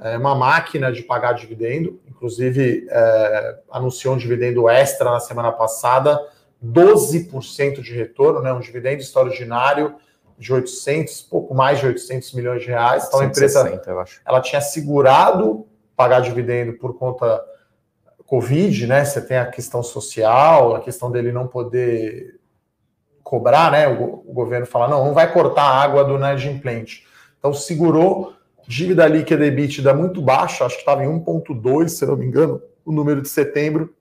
É 0.00 0.16
uma 0.16 0.34
máquina 0.34 0.90
de 0.90 1.02
pagar 1.02 1.34
dividendo 1.34 2.00
inclusive 2.22 2.86
é, 2.88 3.58
anunciou 3.68 4.14
um 4.14 4.16
dividendo 4.16 4.68
extra 4.68 5.10
na 5.10 5.18
semana 5.18 5.50
passada, 5.50 6.24
12% 6.64 7.82
de 7.82 7.92
retorno, 7.92 8.40
né, 8.40 8.52
um 8.52 8.60
dividendo 8.60 9.02
extraordinário 9.02 9.96
de 10.38 10.52
800, 10.52 11.22
pouco 11.22 11.52
mais 11.52 11.80
de 11.80 11.86
800 11.86 12.32
milhões 12.34 12.62
de 12.62 12.68
reais. 12.68 13.06
Então 13.08 13.18
160, 13.18 13.58
a 13.58 13.74
empresa 13.74 14.20
ela 14.24 14.40
tinha 14.40 14.60
segurado 14.60 15.66
pagar 15.96 16.20
dividendo 16.20 16.74
por 16.74 16.96
conta 16.96 17.44
Covid, 18.24 18.86
né? 18.86 19.04
Você 19.04 19.20
tem 19.20 19.36
a 19.36 19.46
questão 19.46 19.82
social, 19.82 20.76
a 20.76 20.80
questão 20.80 21.10
dele 21.10 21.32
não 21.32 21.48
poder 21.48 22.40
cobrar, 23.22 23.70
né? 23.72 23.88
O, 23.88 24.22
o 24.26 24.32
governo 24.32 24.64
fala, 24.64 24.88
não, 24.88 25.04
não 25.06 25.12
vai 25.12 25.32
cortar 25.32 25.62
a 25.62 25.82
água 25.82 26.04
do 26.04 26.14
inadimplente. 26.14 27.04
Então 27.38 27.52
segurou 27.52 28.32
Dívida 28.66 29.06
líquida 29.06 29.46
EBITDA 29.46 29.92
muito 29.94 30.22
baixa, 30.22 30.64
acho 30.64 30.76
que 30.76 30.82
estava 30.82 31.04
em 31.04 31.08
1,2, 31.08 31.88
se 31.88 32.06
não 32.06 32.16
me 32.16 32.26
engano, 32.26 32.62
o 32.84 32.92
número 32.92 33.20
de 33.20 33.28
setembro. 33.28 33.94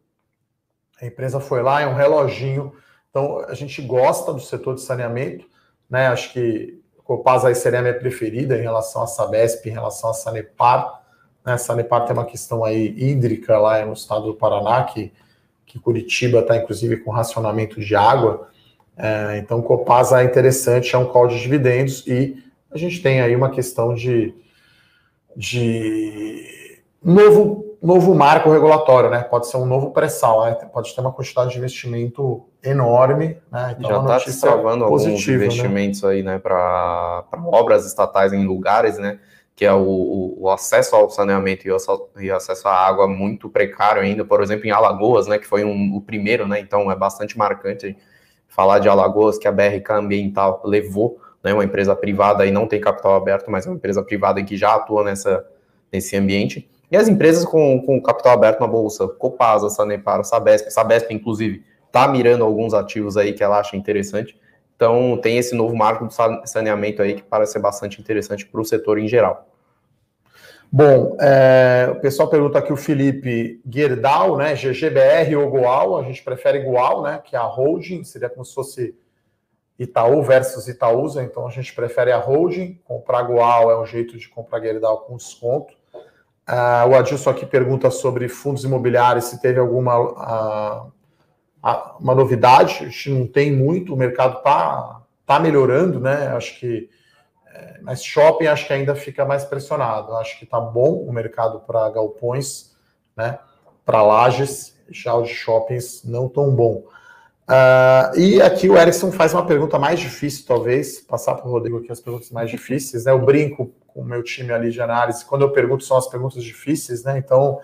A 1.02 1.06
empresa 1.06 1.40
foi 1.40 1.62
lá, 1.62 1.82
é 1.82 1.88
um 1.88 1.96
reloginho. 1.96 2.74
Então, 3.10 3.40
a 3.48 3.54
gente 3.54 3.82
gosta 3.82 4.32
do 4.32 4.40
setor 4.40 4.76
de 4.76 4.82
saneamento, 4.82 5.46
né? 5.90 6.08
Acho 6.08 6.32
que 6.32 6.80
Copasa 7.04 7.50
aí 7.50 7.56
seria 7.56 7.80
a 7.80 7.82
minha 7.82 7.98
preferida 7.98 8.58
em 8.58 8.62
relação 8.62 9.04
à 9.04 9.08
Sabesp, 9.08 9.68
em 9.68 9.74
relação 9.74 10.12
à 10.12 10.14
Sanepar. 10.14 11.02
Né? 11.46 11.58
Sanepar 11.58 12.06
tem 12.06 12.14
uma 12.14 12.26
questão 12.26 12.64
aí 12.64 12.94
hídrica 12.98 13.58
lá 13.58 13.86
no 13.86 13.94
estado 13.94 14.28
do 14.28 14.36
Paraná, 14.36 14.84
que, 14.84 15.12
que 15.66 15.78
Curitiba 15.78 16.40
está, 16.40 16.56
inclusive, 16.56 16.98
com 16.98 17.12
racionamento 17.12 17.82
de 17.82 17.96
água. 17.96 18.48
É, 18.96 19.38
então, 19.40 19.62
Copasa 19.62 20.22
é 20.22 20.24
interessante, 20.24 20.96
é 20.96 20.98
um 20.98 21.06
call 21.06 21.28
de 21.28 21.42
dividendos 21.42 22.06
e 22.08 22.42
a 22.72 22.78
gente 22.78 23.02
tem 23.02 23.20
aí 23.20 23.36
uma 23.36 23.50
questão 23.50 23.94
de 23.94 24.34
de 25.36 26.82
novo, 27.04 27.78
novo 27.82 28.14
marco 28.14 28.52
regulatório, 28.52 29.10
né? 29.10 29.24
Pode 29.24 29.48
ser 29.48 29.58
um 29.58 29.66
novo 29.66 29.92
pré-sal, 29.92 30.46
né? 30.46 30.54
pode 30.72 30.94
ter 30.94 31.02
uma 31.02 31.12
quantidade 31.12 31.52
de 31.52 31.58
investimento 31.58 32.46
enorme, 32.64 33.38
né? 33.52 33.76
Então, 33.80 34.08
Já 34.08 34.18
está 34.18 34.32
salvando 34.32 34.84
alguns 34.84 35.06
né? 35.06 35.14
investimentos 35.14 36.04
né? 36.04 36.10
aí, 36.10 36.24
né, 36.24 36.38
para 36.38 37.26
obras 37.46 37.86
estatais 37.86 38.34
em 38.34 38.46
lugares, 38.46 38.98
né? 38.98 39.20
Que 39.56 39.66
é 39.66 39.74
o, 39.74 40.36
o 40.40 40.50
acesso 40.50 40.96
ao 40.96 41.10
saneamento 41.10 41.68
e 41.68 41.72
o, 41.72 41.78
e 42.20 42.32
acesso 42.32 42.68
à 42.68 42.74
água 42.74 43.08
muito 43.08 43.50
precário 43.50 44.02
ainda, 44.02 44.24
por 44.24 44.42
exemplo, 44.42 44.66
em 44.66 44.72
Alagoas, 44.72 45.28
né? 45.28 45.38
Que 45.38 45.48
foi 45.48 45.64
um, 45.64 45.96
o 45.96 46.02
primeiro, 46.02 46.48
né? 46.48 46.60
Então 46.60 46.92
é 46.92 46.96
bastante 46.96 47.38
marcante 47.38 47.98
falar 48.48 48.80
de 48.80 48.90
Alagoas, 48.90 49.38
que 49.38 49.48
a 49.48 49.52
BRK 49.52 49.92
Ambiental 49.94 50.62
levou 50.66 51.20
né, 51.44 51.54
uma 51.54 51.64
empresa 51.64 51.96
privada 51.96 52.46
e 52.46 52.52
não 52.52 52.68
tem 52.68 52.80
capital 52.80 53.16
aberto, 53.16 53.50
mas 53.50 53.66
é 53.66 53.70
uma 53.70 53.76
empresa 53.76 54.04
privada 54.04 54.44
que 54.44 54.58
já 54.58 54.76
atua 54.76 55.04
nessa, 55.04 55.46
nesse 55.92 56.16
ambiente. 56.16 56.70
E 56.92 56.98
as 56.98 57.08
empresas 57.08 57.46
com, 57.46 57.82
com 57.82 58.02
capital 58.02 58.34
aberto 58.34 58.60
na 58.60 58.68
bolsa, 58.68 59.08
Copasa, 59.08 59.70
Sanepar, 59.70 60.24
Sabesp, 60.24 60.70
Sabesp 60.70 61.12
inclusive 61.14 61.64
está 61.88 62.08
mirando 62.08 62.44
alguns 62.44 62.74
ativos 62.74 63.18
aí 63.18 63.34
que 63.34 63.44
ela 63.44 63.60
acha 63.60 63.76
interessante. 63.76 64.40
Então 64.76 65.18
tem 65.18 65.38
esse 65.38 65.54
novo 65.56 65.76
marco 65.76 66.06
do 66.06 66.14
saneamento 66.46 67.02
aí 67.02 67.14
que 67.14 67.22
parece 67.22 67.54
ser 67.54 67.60
bastante 67.60 68.02
interessante 68.02 68.46
para 68.46 68.60
o 68.60 68.66
setor 68.66 68.98
em 68.98 69.08
geral. 69.08 69.48
Bom, 70.74 71.18
é, 71.20 71.90
o 71.92 72.00
pessoal 72.00 72.30
pergunta 72.30 72.58
aqui 72.58 72.72
o 72.72 72.78
Felipe 72.78 73.60
Gerdau, 73.70 74.38
né? 74.38 74.56
GGBR 74.56 75.36
ou 75.36 75.50
Goal, 75.50 76.00
a 76.00 76.04
gente 76.04 76.24
prefere 76.24 76.60
Goal, 76.60 77.04
né? 77.04 77.22
Que 77.24 77.36
é 77.36 77.40
a 77.40 77.44
holding, 77.44 78.06
seria 78.06 78.30
como 78.30 78.46
se 78.46 78.54
fosse 78.54 78.96
Itaú 79.82 80.22
versus 80.22 80.68
Itaúsa, 80.68 81.24
então 81.24 81.48
a 81.48 81.50
gente 81.50 81.74
prefere 81.74 82.12
a 82.12 82.18
holding. 82.20 82.80
Comprar 82.84 83.24
Goal 83.24 83.72
é 83.72 83.82
um 83.82 83.86
jeito 83.86 84.16
de 84.16 84.30
comprar 84.30 84.62
Gerdau 84.62 85.00
com 85.00 85.18
desconto. 85.18 85.74
Uh, 86.48 86.90
o 86.90 86.96
Adilson 86.96 87.32
aqui 87.32 87.48
pergunta 87.48 87.90
sobre 87.90 88.30
fundos 88.30 88.64
imobiliários, 88.64 89.26
se 89.26 89.42
teve 89.42 89.60
alguma 89.60 89.98
uh, 89.98 90.88
uh, 91.66 91.98
uma 92.00 92.14
novidade. 92.14 92.80
A 92.82 92.90
gente 92.90 93.10
não 93.10 93.26
tem 93.26 93.52
muito, 93.52 93.96
o 93.96 93.98
mercado 93.98 94.38
está 94.38 95.02
tá 95.26 95.40
melhorando, 95.40 96.00
né? 96.00 96.28
Acho 96.28 96.60
que 96.60 96.88
é, 97.48 97.80
mas 97.82 98.04
shopping 98.04 98.46
acho 98.46 98.68
que 98.68 98.74
ainda 98.74 98.94
fica 98.94 99.26
mais 99.26 99.44
pressionado. 99.44 100.16
Acho 100.16 100.38
que 100.38 100.46
está 100.46 100.60
bom 100.60 100.94
o 100.94 101.12
mercado 101.12 101.60
para 101.62 101.90
galpões, 101.90 102.76
né? 103.18 103.40
Para 103.84 104.04
lajes, 104.04 104.78
já 104.92 105.16
os 105.16 105.30
shoppings 105.30 106.04
não 106.04 106.30
tão 106.30 106.56
bom. 106.56 106.84
Uh, 107.50 108.18
e 108.18 108.42
aqui 108.42 108.70
o 108.70 108.78
Erickson 108.78 109.12
faz 109.12 109.34
uma 109.34 109.46
pergunta 109.46 109.78
mais 109.78 110.00
difícil, 110.00 110.46
talvez, 110.48 111.00
passar 111.02 111.36
para 111.36 111.48
o 111.48 111.52
Rodrigo 111.52 111.80
aqui 111.80 111.92
as 111.92 112.00
perguntas 112.00 112.32
mais 112.32 112.50
difíceis, 112.50 113.06
né? 113.06 113.12
Eu 113.12 113.20
brinco 113.20 113.74
com 113.88 114.02
o 114.02 114.06
meu 114.06 114.24
time 114.24 114.52
ali 114.52 114.72
de 114.72 114.82
análise, 114.82 115.26
quando 115.26 115.42
eu 115.42 115.52
pergunto 115.52 115.84
são 115.84 115.98
as 115.98 116.08
perguntas 116.08 116.44
difíceis, 116.44 117.04
né? 117.04 117.18
Então, 117.18 117.60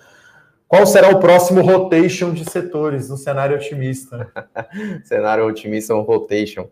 qual 0.68 0.86
será 0.86 1.10
o 1.10 1.20
próximo 1.20 1.62
rotation 1.62 2.34
de 2.34 2.50
setores 2.50 3.10
no 3.10 3.18
cenário 3.18 3.56
otimista? 3.56 4.30
cenário 5.06 5.46
otimista 5.46 5.96
um 5.96 6.02
rotation. 6.02 6.68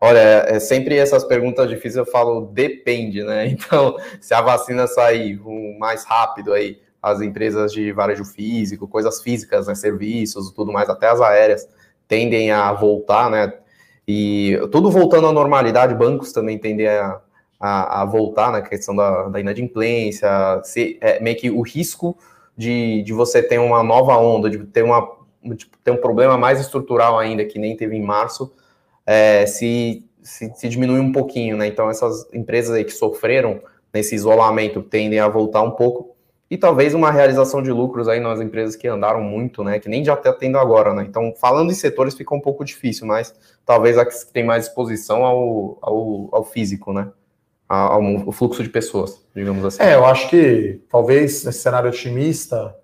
Olha, 0.00 0.44
é 0.46 0.60
sempre 0.60 0.96
essas 0.96 1.24
perguntas 1.24 1.68
difíceis 1.68 1.96
eu 1.96 2.06
falo 2.06 2.46
depende, 2.46 3.22
né? 3.24 3.48
Então, 3.50 3.96
se 4.20 4.32
a 4.32 4.40
vacina 4.40 4.86
sair 4.86 5.40
mais 5.78 6.04
rápido 6.04 6.52
aí, 6.52 6.80
as 7.02 7.20
empresas 7.20 7.72
de 7.72 7.92
varejo 7.92 8.24
físico, 8.24 8.86
coisas 8.86 9.22
físicas, 9.22 9.66
né, 9.66 9.74
serviços, 9.74 10.52
tudo 10.52 10.72
mais, 10.72 10.88
até 10.88 11.08
as 11.08 11.20
aéreas, 11.20 11.66
tendem 12.10 12.50
a 12.50 12.72
voltar, 12.72 13.30
né? 13.30 13.52
E 14.06 14.58
tudo 14.72 14.90
voltando 14.90 15.28
à 15.28 15.32
normalidade, 15.32 15.94
bancos 15.94 16.32
também 16.32 16.58
tendem 16.58 16.88
a, 16.88 17.20
a, 17.60 18.02
a 18.02 18.04
voltar 18.04 18.50
na 18.50 18.60
questão 18.60 18.96
da, 18.96 19.28
da 19.28 19.38
inadimplência, 19.38 20.28
se, 20.64 20.98
é, 21.00 21.20
meio 21.20 21.36
que 21.36 21.48
o 21.52 21.62
risco 21.62 22.18
de, 22.56 23.00
de 23.04 23.12
você 23.12 23.40
ter 23.40 23.58
uma 23.58 23.84
nova 23.84 24.16
onda, 24.16 24.50
de 24.50 24.58
ter, 24.58 24.82
uma, 24.82 25.08
de 25.40 25.70
ter 25.84 25.92
um 25.92 25.98
problema 25.98 26.36
mais 26.36 26.60
estrutural 26.60 27.16
ainda, 27.16 27.44
que 27.44 27.60
nem 27.60 27.76
teve 27.76 27.96
em 27.96 28.02
março, 28.02 28.52
é, 29.06 29.46
se, 29.46 30.04
se, 30.20 30.52
se, 30.52 30.68
diminui 30.68 30.98
um 30.98 31.12
pouquinho, 31.12 31.56
né? 31.56 31.68
Então, 31.68 31.88
essas 31.88 32.26
empresas 32.34 32.74
aí 32.74 32.82
que 32.82 32.90
sofreram 32.90 33.60
nesse 33.94 34.16
isolamento 34.16 34.82
tendem 34.82 35.20
a 35.20 35.28
voltar 35.28 35.62
um 35.62 35.70
pouco. 35.70 36.09
E 36.50 36.58
talvez 36.58 36.94
uma 36.94 37.12
realização 37.12 37.62
de 37.62 37.70
lucros 37.70 38.08
aí 38.08 38.18
nas 38.18 38.40
empresas 38.40 38.74
que 38.74 38.88
andaram 38.88 39.22
muito, 39.22 39.62
né? 39.62 39.78
Que 39.78 39.88
nem 39.88 40.04
já 40.04 40.14
está 40.14 40.32
tendo 40.32 40.58
agora, 40.58 40.92
né? 40.92 41.06
Então, 41.08 41.32
falando 41.40 41.70
em 41.70 41.74
setores, 41.74 42.14
fica 42.14 42.34
um 42.34 42.40
pouco 42.40 42.64
difícil, 42.64 43.06
mas 43.06 43.32
talvez 43.64 43.96
a 43.96 44.04
que 44.04 44.12
tem 44.32 44.44
mais 44.44 44.66
exposição 44.66 45.24
ao, 45.24 45.78
ao, 45.80 46.28
ao 46.32 46.44
físico, 46.44 46.92
né? 46.92 47.08
Ao, 47.68 48.02
ao 48.02 48.32
fluxo 48.32 48.64
de 48.64 48.68
pessoas, 48.68 49.24
digamos 49.32 49.64
assim. 49.64 49.80
É, 49.80 49.94
eu 49.94 50.04
acho 50.04 50.28
que 50.28 50.82
talvez 50.90 51.44
nesse 51.44 51.60
cenário 51.60 51.88
otimista, 51.88 52.74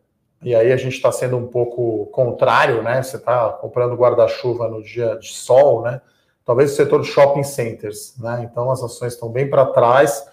e 0.40 0.54
aí 0.54 0.70
a 0.70 0.76
gente 0.76 0.94
está 0.94 1.10
sendo 1.10 1.36
um 1.36 1.48
pouco 1.48 2.06
contrário, 2.12 2.84
né? 2.84 3.02
Você 3.02 3.16
está 3.16 3.48
comprando 3.48 3.96
guarda-chuva 3.96 4.68
no 4.68 4.80
dia 4.80 5.16
de 5.16 5.32
sol, 5.32 5.82
né? 5.82 6.00
Talvez 6.44 6.70
o 6.70 6.76
setor 6.76 7.00
de 7.00 7.08
shopping 7.08 7.42
centers, 7.42 8.14
né? 8.20 8.48
Então 8.48 8.70
as 8.70 8.80
ações 8.80 9.14
estão 9.14 9.28
bem 9.28 9.50
para 9.50 9.66
trás, 9.66 10.24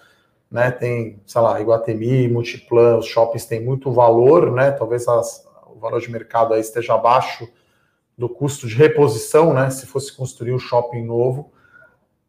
né? 0.54 0.70
Tem, 0.70 1.20
sei 1.26 1.40
lá, 1.40 1.60
Iguatemi, 1.60 2.28
Multiplan, 2.28 2.98
os 2.98 3.06
shoppings 3.06 3.44
têm 3.44 3.60
muito 3.60 3.90
valor, 3.90 4.52
né? 4.52 4.70
Talvez 4.70 5.08
as, 5.08 5.44
o 5.66 5.80
valor 5.80 6.00
de 6.00 6.08
mercado 6.08 6.54
aí 6.54 6.60
esteja 6.60 6.94
abaixo 6.94 7.48
do 8.16 8.28
custo 8.28 8.68
de 8.68 8.76
reposição, 8.76 9.52
né? 9.52 9.68
Se 9.70 9.84
fosse 9.84 10.16
construir 10.16 10.52
um 10.52 10.58
shopping 10.60 11.04
novo. 11.04 11.50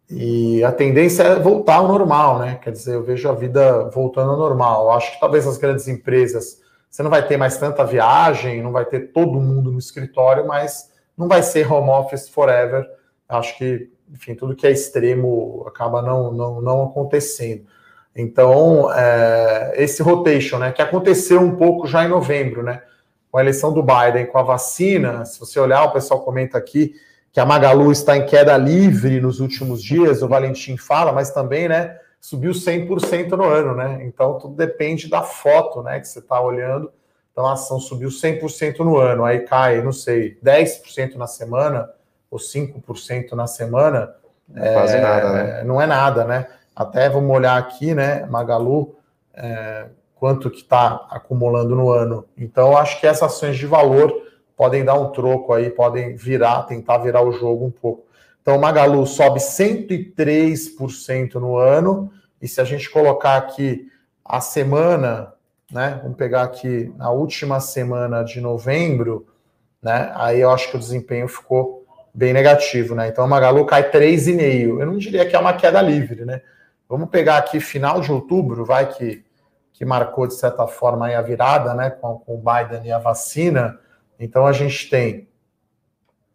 E 0.09 0.63
a 0.63 0.71
tendência 0.71 1.21
é 1.21 1.39
voltar 1.39 1.75
ao 1.75 1.87
normal, 1.87 2.39
né? 2.39 2.55
Quer 2.63 2.71
dizer, 2.71 2.95
eu 2.95 3.03
vejo 3.03 3.29
a 3.29 3.33
vida 3.33 3.91
voltando 3.91 4.31
ao 4.31 4.37
normal. 4.37 4.85
Eu 4.85 4.91
acho 4.93 5.13
que 5.13 5.19
talvez 5.19 5.45
as 5.45 5.57
grandes 5.59 5.87
empresas 5.87 6.63
você 6.89 7.03
não 7.03 7.11
vai 7.11 7.27
ter 7.27 7.37
mais 7.37 7.59
tanta 7.59 7.85
viagem, 7.85 8.63
não 8.63 8.71
vai 8.71 8.85
ter 8.85 9.11
todo 9.11 9.39
mundo 9.39 9.71
no 9.71 9.77
escritório, 9.77 10.47
mas 10.47 10.91
não 11.15 11.27
vai 11.27 11.43
ser 11.43 11.71
home 11.71 11.91
office 11.91 12.27
forever. 12.27 12.89
Acho 13.29 13.55
que, 13.55 13.91
enfim, 14.09 14.33
tudo 14.33 14.55
que 14.55 14.65
é 14.65 14.71
extremo 14.71 15.63
acaba 15.67 16.01
não, 16.01 16.31
não, 16.31 16.59
não 16.59 16.85
acontecendo. 16.85 17.67
Então, 18.15 18.91
é, 18.93 19.73
esse 19.75 20.01
rotation, 20.01 20.57
né, 20.57 20.71
que 20.71 20.81
aconteceu 20.81 21.41
um 21.41 21.55
pouco 21.55 21.85
já 21.85 22.05
em 22.05 22.07
novembro, 22.07 22.63
né, 22.63 22.81
com 23.29 23.37
a 23.37 23.41
eleição 23.41 23.73
do 23.73 23.83
Biden, 23.83 24.27
com 24.27 24.37
a 24.37 24.43
vacina, 24.43 25.25
se 25.25 25.37
você 25.39 25.59
olhar, 25.59 25.83
o 25.83 25.91
pessoal 25.91 26.21
comenta 26.21 26.57
aqui 26.57 26.95
que 27.33 27.39
a 27.41 27.45
Magalu 27.45 27.91
está 27.91 28.15
em 28.15 28.25
queda 28.25 28.55
livre 28.55 29.19
nos 29.19 29.41
últimos 29.41 29.83
dias, 29.83 30.21
o 30.21 30.27
Valentim 30.29 30.77
fala, 30.77 31.11
mas 31.11 31.31
também, 31.31 31.67
né, 31.67 31.97
subiu 32.21 32.53
100% 32.53 33.31
no 33.31 33.43
ano, 33.43 33.75
né? 33.75 33.99
Então 34.03 34.39
tudo 34.39 34.55
depende 34.55 35.09
da 35.09 35.21
foto, 35.21 35.83
né, 35.83 35.99
que 35.99 36.07
você 36.07 36.19
está 36.19 36.39
olhando. 36.39 36.91
Então 37.31 37.45
a 37.45 37.53
ação 37.53 37.79
subiu 37.79 38.09
100% 38.09 38.79
no 38.79 38.97
ano, 38.97 39.25
aí 39.25 39.41
cai, 39.41 39.81
não 39.81 39.91
sei, 39.91 40.39
10% 40.41 41.17
na 41.17 41.27
semana 41.27 41.89
ou 42.31 42.39
5% 42.39 43.33
na 43.33 43.45
semana. 43.45 44.15
Não 44.47 44.63
é, 44.63 44.73
quase 44.73 44.97
nada, 44.97 45.31
né? 45.33 45.63
Não 45.65 45.81
é 45.81 45.85
nada, 45.85 46.23
né? 46.23 46.47
Até 46.75 47.09
vamos 47.09 47.35
olhar 47.35 47.57
aqui, 47.57 47.93
né, 47.93 48.25
Magalu, 48.25 48.95
é, 49.33 49.87
quanto 50.15 50.49
que 50.49 50.61
está 50.61 51.07
acumulando 51.09 51.75
no 51.75 51.89
ano. 51.89 52.25
Então 52.37 52.75
acho 52.77 52.99
que 52.99 53.07
essas 53.07 53.33
ações 53.33 53.57
de 53.57 53.65
valor 53.65 54.13
podem 54.55 54.83
dar 54.83 54.95
um 54.95 55.11
troco 55.11 55.53
aí, 55.53 55.69
podem 55.69 56.15
virar, 56.15 56.63
tentar 56.63 56.97
virar 56.99 57.21
o 57.21 57.31
jogo 57.31 57.65
um 57.65 57.71
pouco. 57.71 58.05
Então, 58.45 58.59
Magalu 58.59 59.05
sobe 59.07 59.39
103% 59.39 61.33
no 61.35 61.57
ano. 61.57 62.11
E 62.39 62.47
se 62.47 62.61
a 62.61 62.63
gente 62.63 62.87
colocar 62.91 63.37
aqui 63.37 63.87
a 64.23 64.39
semana, 64.39 65.33
né? 65.71 65.99
Vamos 66.03 66.15
pegar 66.15 66.43
aqui 66.43 66.93
a 66.99 67.09
última 67.09 67.59
semana 67.59 68.23
de 68.23 68.39
novembro, 68.39 69.25
né? 69.81 70.11
Aí 70.13 70.41
eu 70.41 70.51
acho 70.51 70.69
que 70.69 70.77
o 70.77 70.79
desempenho 70.79 71.27
ficou 71.27 71.87
bem 72.13 72.33
negativo, 72.33 72.93
né? 72.93 73.07
Então, 73.07 73.25
o 73.25 73.27
Magalu 73.27 73.65
cai 73.65 73.89
3,5%. 73.89 74.79
Eu 74.79 74.85
não 74.85 74.97
diria 74.99 75.25
que 75.25 75.35
é 75.35 75.39
uma 75.39 75.53
queda 75.53 75.81
livre, 75.81 76.23
né? 76.23 76.43
Vamos 76.87 77.09
pegar 77.09 77.37
aqui 77.37 77.59
final 77.59 77.99
de 77.99 78.11
outubro, 78.11 78.63
vai 78.63 78.91
que, 78.91 79.23
que 79.73 79.83
marcou 79.83 80.27
de 80.27 80.35
certa 80.35 80.67
forma 80.67 81.07
a 81.09 81.21
virada, 81.21 81.73
né? 81.73 81.89
Com, 81.89 82.19
com 82.19 82.35
o 82.35 82.37
Biden 82.37 82.85
e 82.85 82.91
a 82.91 82.99
vacina. 82.99 83.79
Então, 84.19 84.45
a 84.45 84.51
gente 84.51 84.89
tem 84.89 85.27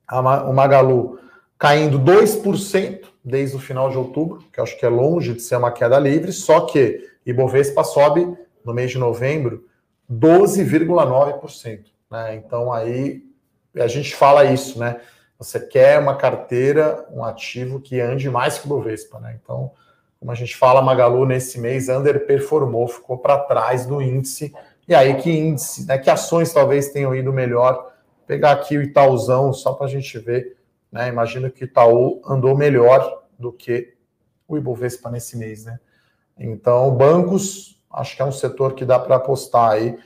a, 0.06 0.20
o 0.42 0.52
Magalu 0.52 1.18
caindo 1.58 2.00
2% 2.00 3.04
desde 3.24 3.54
o 3.54 3.60
final 3.60 3.90
de 3.90 3.98
outubro, 3.98 4.42
que 4.52 4.60
acho 4.60 4.78
que 4.78 4.84
é 4.84 4.88
longe 4.88 5.34
de 5.34 5.42
ser 5.42 5.56
uma 5.56 5.70
queda 5.70 5.98
livre, 5.98 6.32
só 6.32 6.62
que 6.62 7.06
Ibovespa 7.24 7.84
sobe 7.84 8.36
no 8.64 8.72
mês 8.72 8.90
de 8.90 8.98
novembro 8.98 9.66
12,9%. 10.10 11.84
Né? 12.10 12.34
Então 12.34 12.72
aí 12.72 13.22
a 13.76 13.86
gente 13.86 14.14
fala 14.14 14.44
isso, 14.44 14.78
né? 14.78 15.00
Você 15.38 15.60
quer 15.60 15.98
uma 15.98 16.16
carteira, 16.16 17.06
um 17.10 17.24
ativo 17.24 17.80
que 17.80 18.00
ande 18.00 18.28
mais 18.28 18.58
que 18.58 18.66
o 18.66 18.68
Ibovespa, 18.68 19.20
né? 19.20 19.38
Então, 19.42 19.72
como 20.20 20.30
a 20.30 20.34
gente 20.34 20.56
fala, 20.56 20.80
Magalu 20.80 21.26
nesse 21.26 21.58
mês 21.58 21.88
underperformou, 21.88 22.86
ficou 22.86 23.18
para 23.18 23.38
trás 23.38 23.86
do 23.86 24.00
índice. 24.00 24.54
E 24.86 24.94
aí 24.94 25.14
que 25.14 25.30
índice, 25.30 25.86
né? 25.86 25.98
Que 25.98 26.10
ações 26.10 26.52
talvez 26.52 26.90
tenham 26.90 27.14
ido 27.14 27.32
melhor? 27.32 27.74
Vou 27.74 28.26
pegar 28.26 28.52
aqui 28.52 28.76
o 28.78 28.82
Itaúzão 28.82 29.52
só 29.52 29.72
para 29.72 29.86
a 29.86 29.90
gente 29.90 30.18
ver 30.18 30.60
né? 30.90 31.08
Imagino 31.08 31.50
que 31.50 31.64
o 31.64 31.66
Itaú 31.66 32.20
andou 32.26 32.56
melhor 32.56 33.22
do 33.38 33.52
que 33.52 33.94
o 34.48 34.56
Ibovespa 34.56 35.10
nesse 35.10 35.36
mês. 35.36 35.64
Né? 35.64 35.78
Então, 36.38 36.94
bancos, 36.94 37.80
acho 37.92 38.16
que 38.16 38.22
é 38.22 38.24
um 38.24 38.32
setor 38.32 38.74
que 38.74 38.84
dá 38.84 38.98
para 38.98 39.16
apostar 39.16 39.72
aí. 39.72 39.96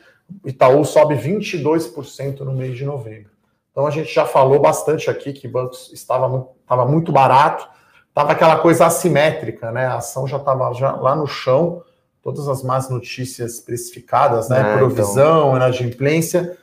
Itaú 0.45 0.85
sobe 0.85 1.15
22% 1.15 2.41
no 2.41 2.53
mês 2.53 2.77
de 2.77 2.85
novembro. 2.85 3.31
Então, 3.71 3.87
a 3.87 3.91
gente 3.91 4.13
já 4.13 4.25
falou 4.25 4.61
bastante 4.61 5.11
aqui 5.11 5.33
que 5.33 5.49
bancos 5.49 5.93
estava, 5.93 6.49
estava 6.61 6.87
muito 6.87 7.11
barato, 7.11 7.69
estava 8.15 8.31
aquela 8.31 8.59
coisa 8.59 8.87
assimétrica, 8.87 9.73
né? 9.73 9.87
A 9.87 9.97
ação 9.97 10.27
já 10.27 10.37
estava 10.37 10.73
já 10.73 10.93
lá 10.93 11.17
no 11.17 11.27
chão, 11.27 11.83
todas 12.23 12.49
as 12.49 12.63
más 12.63 12.89
notícias 12.89 13.59
precificadas, 13.59 14.49
né? 14.49 14.61
É, 14.61 14.77
Provisão, 14.77 15.49
então... 15.49 15.57
inadimplência. 15.57 16.57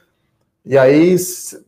E 0.66 0.78
aí 0.78 1.18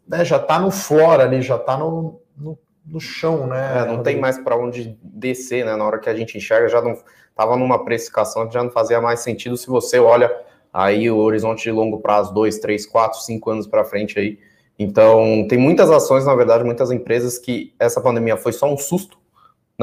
né, 0.08 0.24
já 0.24 0.38
está 0.38 0.58
no 0.58 0.72
flora 0.72 1.24
ali, 1.24 1.42
já 1.42 1.58
está 1.58 1.76
no, 1.76 2.22
no, 2.38 2.58
no 2.86 3.00
chão, 3.02 3.46
né? 3.46 3.82
É, 3.82 3.86
não 3.86 4.02
tem 4.02 4.18
mais 4.22 4.38
para 4.38 4.56
onde 4.56 4.98
descer, 5.04 5.66
né? 5.66 5.76
Na 5.76 5.84
hora 5.84 6.00
que 6.00 6.10
a 6.10 6.16
gente 6.16 6.38
enxerga, 6.38 6.70
já 6.70 6.82
não 6.82 6.98
estava 7.30 7.58
numa 7.58 7.84
precificação 7.84 8.48
que 8.48 8.54
já 8.54 8.64
não 8.64 8.72
fazia 8.72 9.02
mais 9.02 9.20
sentido 9.20 9.58
se 9.58 9.68
você 9.68 10.00
olha 10.00 10.32
aí 10.72 11.12
o 11.12 11.18
horizonte 11.18 11.64
de 11.64 11.72
longo 11.72 12.00
prazo, 12.00 12.34
dois, 12.34 12.58
três, 12.58 12.86
quatro, 12.86 13.20
cinco 13.20 13.50
anos 13.50 13.68
para 13.68 13.84
frente 13.84 14.18
aí. 14.18 14.40
Então, 14.80 15.46
tem 15.50 15.58
muitas 15.58 15.92
ações, 15.92 16.26
na 16.26 16.34
verdade, 16.34 16.64
muitas 16.64 16.90
empresas 16.90 17.38
que 17.38 17.74
essa 17.78 18.00
pandemia 18.00 18.38
foi 18.38 18.54
só 18.54 18.72
um 18.72 18.78
susto, 18.78 19.18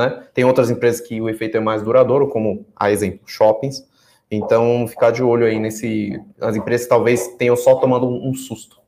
né? 0.00 0.24
Tem 0.34 0.44
outras 0.44 0.70
empresas 0.70 1.00
que 1.00 1.20
o 1.20 1.28
efeito 1.28 1.56
é 1.56 1.60
mais 1.60 1.82
duradouro, 1.82 2.28
como, 2.28 2.66
a 2.74 2.90
exemplo, 2.90 3.20
shoppings. 3.26 3.84
Então, 4.30 4.86
ficar 4.88 5.10
de 5.10 5.22
olho 5.22 5.46
aí 5.46 5.58
nesse. 5.58 6.20
As 6.40 6.56
empresas 6.56 6.86
talvez 6.86 7.28
tenham 7.36 7.56
só 7.56 7.74
tomando 7.76 8.06
um 8.06 8.34
susto. 8.34 8.80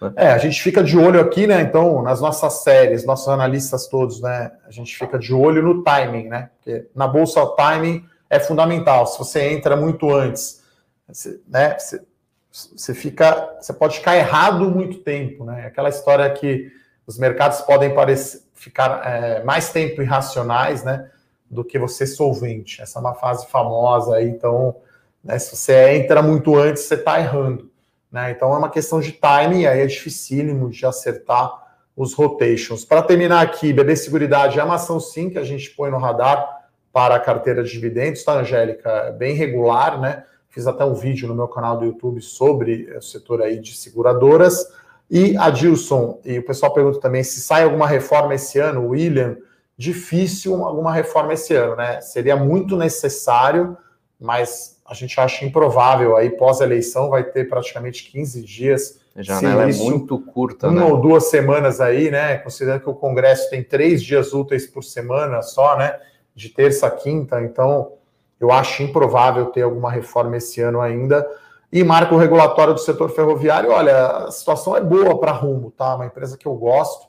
Né? 0.00 0.12
É, 0.16 0.28
a 0.28 0.38
gente 0.38 0.62
fica 0.62 0.82
de 0.82 0.96
olho 0.98 1.20
aqui, 1.20 1.46
né? 1.46 1.60
Então, 1.60 2.02
nas 2.02 2.20
nossas 2.20 2.62
séries, 2.62 3.04
nossos 3.04 3.28
analistas 3.28 3.86
todos, 3.86 4.20
né? 4.20 4.50
A 4.66 4.70
gente 4.70 4.96
fica 4.96 5.18
de 5.18 5.34
olho 5.34 5.62
no 5.62 5.82
timing, 5.82 6.28
né? 6.28 6.50
Porque 6.56 6.86
na 6.94 7.06
bolsa 7.06 7.42
o 7.42 7.54
timing 7.54 8.04
é 8.28 8.38
fundamental. 8.38 9.06
Se 9.06 9.18
você 9.18 9.48
entra 9.50 9.76
muito 9.76 10.10
antes, 10.10 10.62
você, 11.08 11.40
né? 11.48 11.78
Você, 11.78 12.02
você 12.50 12.94
fica, 12.94 13.56
você 13.60 13.72
pode 13.72 13.98
ficar 13.98 14.16
errado 14.16 14.70
muito 14.70 14.98
tempo, 14.98 15.44
né? 15.44 15.66
Aquela 15.66 15.88
história 15.88 16.28
que 16.30 16.70
os 17.06 17.18
mercados 17.18 17.60
podem 17.62 17.94
parecer, 17.94 18.40
ficar 18.60 19.00
é, 19.06 19.42
mais 19.42 19.72
tempo 19.72 20.02
irracionais, 20.02 20.84
né? 20.84 21.10
Do 21.50 21.64
que 21.64 21.78
você 21.78 22.06
solvente. 22.06 22.80
Essa 22.80 22.98
é 22.98 23.00
uma 23.00 23.14
fase 23.14 23.46
famosa 23.48 24.16
aí, 24.16 24.28
então, 24.28 24.76
né, 25.24 25.38
se 25.38 25.56
você 25.56 25.94
entra 25.94 26.22
muito 26.22 26.54
antes, 26.56 26.84
você 26.84 26.94
está 26.94 27.18
errando. 27.18 27.70
Né? 28.12 28.30
Então 28.32 28.52
é 28.52 28.58
uma 28.58 28.68
questão 28.68 29.00
de 29.00 29.12
timing, 29.12 29.66
aí 29.66 29.80
é 29.80 29.86
dificílimo 29.86 30.68
de 30.68 30.84
acertar 30.84 31.50
os 31.96 32.12
rotations. 32.12 32.84
Para 32.84 33.02
terminar 33.02 33.40
aqui, 33.40 33.72
BB 33.72 33.96
Seguridade 33.96 34.60
é 34.60 34.64
uma 34.64 34.74
ação 34.74 35.00
sim 35.00 35.30
que 35.30 35.38
a 35.38 35.44
gente 35.44 35.70
põe 35.70 35.90
no 35.90 35.98
radar 35.98 36.68
para 36.92 37.14
a 37.14 37.20
carteira 37.20 37.62
de 37.62 37.70
dividendos, 37.70 38.22
tá, 38.22 38.34
Angélica? 38.34 38.90
É 38.90 39.12
bem 39.12 39.34
regular, 39.34 40.00
né? 40.00 40.24
Fiz 40.48 40.66
até 40.66 40.84
um 40.84 40.94
vídeo 40.94 41.26
no 41.28 41.34
meu 41.34 41.48
canal 41.48 41.78
do 41.78 41.84
YouTube 41.84 42.20
sobre 42.20 42.94
o 42.96 43.02
setor 43.02 43.42
aí 43.42 43.58
de 43.58 43.74
seguradoras. 43.74 44.66
E 45.10 45.36
a 45.36 45.50
Dilson, 45.50 46.20
e 46.24 46.38
o 46.38 46.44
pessoal 46.44 46.72
pergunta 46.72 47.00
também 47.00 47.24
se 47.24 47.40
sai 47.40 47.64
alguma 47.64 47.86
reforma 47.86 48.34
esse 48.34 48.60
ano, 48.60 48.88
William, 48.88 49.36
difícil 49.76 50.62
alguma 50.64 50.92
reforma 50.92 51.32
esse 51.32 51.52
ano, 51.54 51.74
né? 51.74 52.00
Seria 52.00 52.36
muito 52.36 52.76
necessário, 52.76 53.76
mas 54.20 54.78
a 54.86 54.94
gente 54.94 55.18
acha 55.20 55.44
improvável 55.44 56.16
aí 56.16 56.30
pós-eleição 56.30 57.10
vai 57.10 57.24
ter 57.24 57.48
praticamente 57.48 58.10
15 58.10 58.42
dias. 58.42 59.00
A 59.16 59.22
janela 59.22 59.68
é 59.68 59.72
muito 59.72 60.18
curta, 60.18 60.68
uma 60.68 60.80
né? 60.80 60.86
ou 60.86 61.00
duas 61.00 61.30
semanas 61.30 61.80
aí, 61.80 62.10
né? 62.10 62.36
Considerando 62.36 62.82
que 62.82 62.90
o 62.90 62.94
Congresso 62.94 63.50
tem 63.50 63.64
três 63.64 64.02
dias 64.02 64.32
úteis 64.32 64.66
por 64.66 64.84
semana 64.84 65.42
só, 65.42 65.76
né? 65.76 65.98
De 66.34 66.50
terça 66.50 66.86
a 66.86 66.90
quinta, 66.90 67.40
então 67.40 67.94
eu 68.38 68.52
acho 68.52 68.82
improvável 68.82 69.46
ter 69.46 69.62
alguma 69.62 69.90
reforma 69.90 70.36
esse 70.36 70.60
ano 70.60 70.80
ainda. 70.80 71.26
E 71.72 71.84
marco 71.84 72.16
regulatório 72.16 72.74
do 72.74 72.80
setor 72.80 73.10
ferroviário, 73.10 73.70
olha, 73.70 74.06
a 74.06 74.30
situação 74.30 74.76
é 74.76 74.80
boa 74.80 75.18
para 75.20 75.30
Rumo, 75.30 75.70
tá? 75.70 75.94
Uma 75.94 76.06
empresa 76.06 76.36
que 76.36 76.46
eu 76.46 76.54
gosto, 76.54 77.06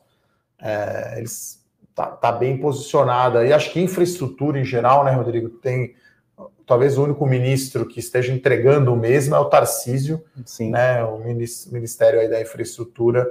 é, 0.61 1.15
eles 1.17 1.65
tá, 1.95 2.07
tá 2.07 2.31
bem 2.31 2.57
posicionada. 2.57 3.45
E 3.45 3.51
acho 3.51 3.71
que 3.71 3.81
infraestrutura 3.81 4.59
em 4.59 4.65
geral, 4.65 5.03
né, 5.03 5.11
Rodrigo, 5.11 5.49
tem 5.49 5.95
talvez 6.65 6.97
o 6.97 7.03
único 7.03 7.25
ministro 7.25 7.85
que 7.85 7.99
esteja 7.99 8.31
entregando 8.31 8.93
o 8.93 8.95
mesmo 8.95 9.35
é 9.35 9.39
o 9.39 9.45
Tarcísio, 9.45 10.23
Sim. 10.45 10.71
né, 10.71 11.03
o 11.03 11.17
Ministério 11.19 12.19
aí 12.19 12.29
da 12.29 12.41
Infraestrutura, 12.41 13.29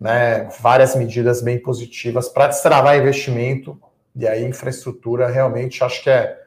né, 0.00 0.48
várias 0.60 0.96
medidas 0.96 1.40
bem 1.40 1.60
positivas 1.60 2.28
para 2.28 2.48
destravar 2.48 2.98
investimento, 2.98 3.80
e 4.16 4.26
aí 4.26 4.44
infraestrutura 4.44 5.28
realmente 5.28 5.84
acho 5.84 6.02
que 6.02 6.10
é, 6.10 6.41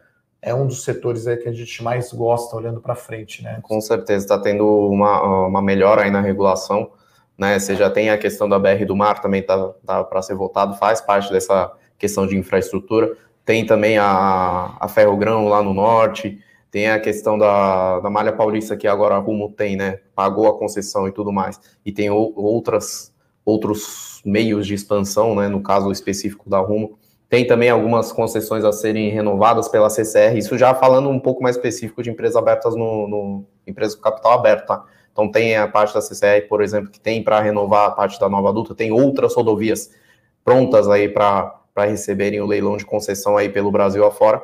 é 0.45 0.53
um 0.53 0.67
dos 0.67 0.83
setores 0.83 1.25
aí 1.25 1.37
que 1.37 1.49
a 1.49 1.51
gente 1.51 1.83
mais 1.83 2.13
gosta 2.13 2.55
olhando 2.55 2.79
para 2.79 2.93
frente, 2.95 3.43
né? 3.43 3.59
Com 3.63 3.81
certeza, 3.81 4.23
está 4.23 4.39
tendo 4.39 4.63
uma, 4.65 5.47
uma 5.47 5.61
melhora 5.61 6.03
aí 6.03 6.11
na 6.11 6.21
regulação, 6.21 6.91
né, 7.37 7.59
você 7.59 7.75
já 7.75 7.89
tem 7.89 8.09
a 8.11 8.17
questão 8.17 8.47
da 8.47 8.57
BR 8.57 8.85
do 8.85 8.95
Mar, 8.95 9.19
também 9.19 9.41
tá, 9.41 9.73
tá 9.85 10.03
para 10.03 10.21
ser 10.21 10.35
votado, 10.35 10.77
faz 10.77 11.01
parte 11.01 11.31
dessa 11.31 11.71
questão 11.97 12.25
de 12.25 12.37
infraestrutura, 12.37 13.17
tem 13.43 13.65
também 13.65 13.97
a, 13.97 14.77
a 14.79 14.87
Ferrogrão 14.87 15.47
lá 15.47 15.61
no 15.61 15.73
norte, 15.73 16.39
tem 16.71 16.89
a 16.89 16.99
questão 16.99 17.37
da, 17.37 17.99
da 17.99 18.09
Malha 18.09 18.33
Paulista, 18.33 18.77
que 18.77 18.87
agora 18.87 19.15
a 19.15 19.19
Rumo 19.19 19.49
tem, 19.49 19.75
né? 19.75 19.99
Pagou 20.13 20.47
a 20.47 20.57
concessão 20.57 21.07
e 21.07 21.11
tudo 21.11 21.31
mais. 21.31 21.57
E 21.85 21.91
tem 21.91 22.09
o, 22.09 22.33
outras, 22.35 23.13
outros 23.45 24.21
meios 24.25 24.67
de 24.67 24.73
expansão, 24.73 25.35
né? 25.35 25.47
No 25.47 25.61
caso 25.61 25.89
específico 25.89 26.49
da 26.49 26.59
Rumo. 26.59 26.99
Tem 27.29 27.45
também 27.45 27.69
algumas 27.69 28.11
concessões 28.11 28.63
a 28.63 28.71
serem 28.71 29.09
renovadas 29.09 29.67
pela 29.67 29.89
CCR, 29.89 30.37
isso 30.37 30.57
já 30.57 30.73
falando 30.75 31.09
um 31.09 31.19
pouco 31.19 31.41
mais 31.41 31.55
específico 31.55 32.03
de 32.03 32.09
empresas 32.09 32.35
abertas 32.35 32.75
no, 32.75 33.07
no 33.07 33.45
empresas 33.65 33.95
com 33.95 34.01
capital 34.01 34.33
aberto, 34.33 34.67
tá? 34.67 34.85
Então 35.11 35.31
tem 35.31 35.55
a 35.55 35.67
parte 35.67 35.93
da 35.93 36.01
CCR, 36.01 36.47
por 36.47 36.61
exemplo, 36.61 36.91
que 36.91 36.99
tem 36.99 37.23
para 37.23 37.39
renovar 37.39 37.87
a 37.87 37.91
parte 37.91 38.19
da 38.19 38.29
nova 38.29 38.49
adulta, 38.49 38.75
tem 38.75 38.91
outras 38.91 39.33
rodovias 39.33 39.89
prontas 40.43 40.87
aí 40.87 41.09
para 41.09 41.61
receberem 41.77 42.41
o 42.41 42.45
leilão 42.45 42.77
de 42.77 42.85
concessão 42.85 43.37
aí 43.37 43.49
pelo 43.49 43.71
Brasil 43.71 44.05
afora. 44.05 44.41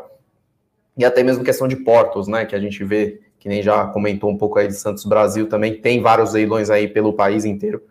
E 0.98 1.06
até 1.06 1.24
mesmo 1.24 1.44
questão 1.44 1.68
de 1.68 1.76
portos, 1.76 2.28
né, 2.28 2.46
que 2.46 2.56
a 2.56 2.60
gente 2.60 2.84
vê, 2.84 3.22
que 3.38 3.48
nem 3.48 3.62
já 3.62 3.86
comentou 3.88 4.30
um 4.30 4.38
pouco 4.38 4.60
aí 4.60 4.68
de 4.68 4.74
Santos 4.74 5.06
Brasil 5.06 5.48
também, 5.48 5.80
tem 5.80 6.02
vários 6.02 6.34
leilões 6.34 6.70
aí 6.70 6.88
pelo 6.88 7.14
país 7.14 7.46
inteiro 7.46 7.84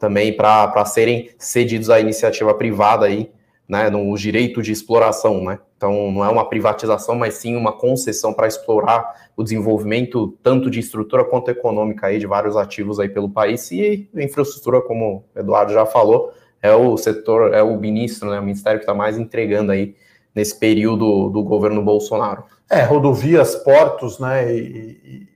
também 0.00 0.34
para 0.34 0.84
serem 0.86 1.30
cedidos 1.38 1.90
à 1.90 2.00
iniciativa 2.00 2.54
privada 2.54 3.04
aí, 3.04 3.30
né, 3.70 3.88
no 3.88 4.12
direito 4.16 4.60
de 4.60 4.72
exploração, 4.72 5.44
né? 5.44 5.60
Então 5.76 6.10
não 6.10 6.24
é 6.24 6.28
uma 6.28 6.48
privatização, 6.48 7.14
mas 7.14 7.34
sim 7.34 7.54
uma 7.54 7.70
concessão 7.70 8.34
para 8.34 8.48
explorar 8.48 9.30
o 9.36 9.44
desenvolvimento 9.44 10.36
tanto 10.42 10.68
de 10.68 10.80
estrutura 10.80 11.24
quanto 11.24 11.52
econômica 11.52 12.08
aí 12.08 12.18
de 12.18 12.26
vários 12.26 12.56
ativos 12.56 12.98
aí 12.98 13.08
pelo 13.08 13.30
país 13.30 13.70
e 13.70 14.10
infraestrutura, 14.12 14.80
como 14.80 15.24
o 15.32 15.38
Eduardo 15.38 15.72
já 15.72 15.86
falou, 15.86 16.32
é 16.60 16.74
o 16.74 16.96
setor, 16.96 17.54
é 17.54 17.62
o 17.62 17.78
ministro, 17.78 18.28
né, 18.28 18.40
o 18.40 18.42
ministério 18.42 18.80
que 18.80 18.82
está 18.82 18.92
mais 18.92 19.16
entregando 19.16 19.70
aí 19.70 19.94
nesse 20.34 20.58
período 20.58 21.30
do 21.30 21.44
governo 21.44 21.80
Bolsonaro. 21.80 22.42
É, 22.68 22.82
rodovias, 22.82 23.54
portos, 23.54 24.18
né, 24.18 24.52
e, 24.52 24.58
e 25.04 25.28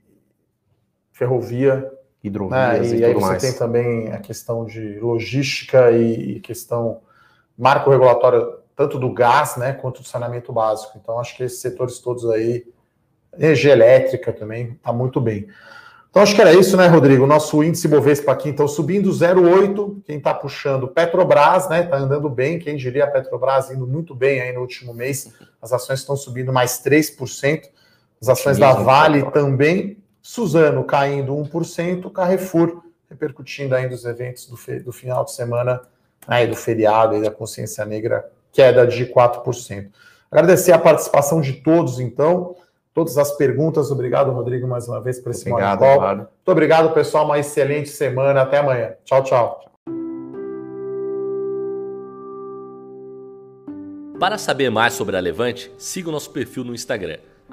ferrovia, 1.13 1.89
hidrovias 2.21 2.91
né, 2.91 2.97
e, 2.97 2.99
e 2.99 3.05
aí 3.05 3.13
você 3.13 3.25
mais. 3.25 3.41
tem 3.41 3.53
também 3.53 4.11
a 4.11 4.17
questão 4.17 4.65
de 4.65 4.99
logística 4.99 5.89
e, 5.93 6.35
e, 6.35 6.39
questão 6.41 6.99
marco 7.57 7.89
regulatório 7.89 8.59
tanto 8.75 8.99
do 8.99 9.11
gás, 9.13 9.55
né, 9.55 9.73
quanto 9.73 10.01
do 10.01 10.07
saneamento 10.07 10.51
básico. 10.51 10.99
Então 11.01 11.19
acho 11.19 11.35
que 11.37 11.43
esses 11.43 11.59
setores 11.59 11.99
todos 11.99 12.29
aí, 12.29 12.65
energia 13.37 13.71
elétrica 13.71 14.33
também, 14.33 14.73
está 14.73 14.91
muito 14.91 15.21
bem. 15.21 15.47
Então 16.09 16.23
acho 16.23 16.33
que 16.33 16.41
era 16.41 16.53
isso, 16.53 16.77
né, 16.77 16.87
Rodrigo? 16.87 17.25
Nosso 17.25 17.61
índice 17.61 17.89
Bovespa 17.89 18.31
aqui, 18.31 18.47
então, 18.47 18.67
subindo 18.69 19.09
0,8. 19.09 20.01
Quem 20.05 20.17
está 20.17 20.33
puxando? 20.33 20.87
Petrobras, 20.87 21.67
né? 21.67 21.83
Está 21.83 21.97
andando 21.97 22.29
bem. 22.29 22.57
Quem 22.57 22.77
diria 22.77 23.03
a 23.03 23.07
Petrobras 23.07 23.69
indo 23.69 23.85
muito 23.85 24.15
bem 24.15 24.39
aí 24.39 24.53
no 24.53 24.61
último 24.61 24.93
mês. 24.93 25.33
As 25.61 25.73
ações 25.73 25.99
estão 25.99 26.15
subindo 26.15 26.53
mais 26.53 26.81
3%. 26.81 27.63
As 28.21 28.29
ações 28.29 28.57
da 28.57 28.71
Vale 28.71 29.29
também. 29.31 29.97
Suzano 30.21 30.85
caindo 30.85 31.35
1%. 31.35 32.09
Carrefour 32.09 32.81
repercutindo 33.09 33.75
ainda 33.75 33.93
os 33.93 34.05
eventos 34.05 34.47
do, 34.47 34.55
do 34.83 34.91
final 34.91 35.25
de 35.25 35.33
semana, 35.33 35.81
aí 36.27 36.47
do 36.47 36.55
feriado, 36.55 37.15
aí 37.15 37.21
da 37.21 37.31
consciência 37.31 37.85
negra, 37.85 38.29
queda 38.51 38.85
de 38.85 39.05
4%. 39.05 39.87
Agradecer 40.31 40.71
a 40.71 40.79
participação 40.79 41.39
de 41.41 41.53
todos, 41.53 41.99
então 41.99 42.55
todas 42.93 43.17
as 43.17 43.31
perguntas. 43.35 43.91
Obrigado, 43.91 44.31
Rodrigo, 44.31 44.67
mais 44.67 44.87
uma 44.87 45.01
vez 45.01 45.19
por 45.19 45.31
esse 45.31 45.49
obrigado, 45.49 45.79
Claro. 45.79 46.17
Muito 46.17 46.29
obrigado, 46.47 46.93
pessoal. 46.93 47.25
Uma 47.25 47.37
excelente 47.37 47.89
semana. 47.89 48.41
Até 48.41 48.57
amanhã. 48.57 48.93
Tchau, 49.03 49.23
tchau. 49.23 49.61
Para 54.19 54.37
saber 54.37 54.69
mais 54.71 54.93
sobre 54.93 55.17
a 55.17 55.19
Levante, 55.19 55.69
siga 55.77 56.07
o 56.07 56.11
nosso 56.11 56.31
perfil 56.31 56.63
no 56.63 56.73
Instagram, 56.73 57.17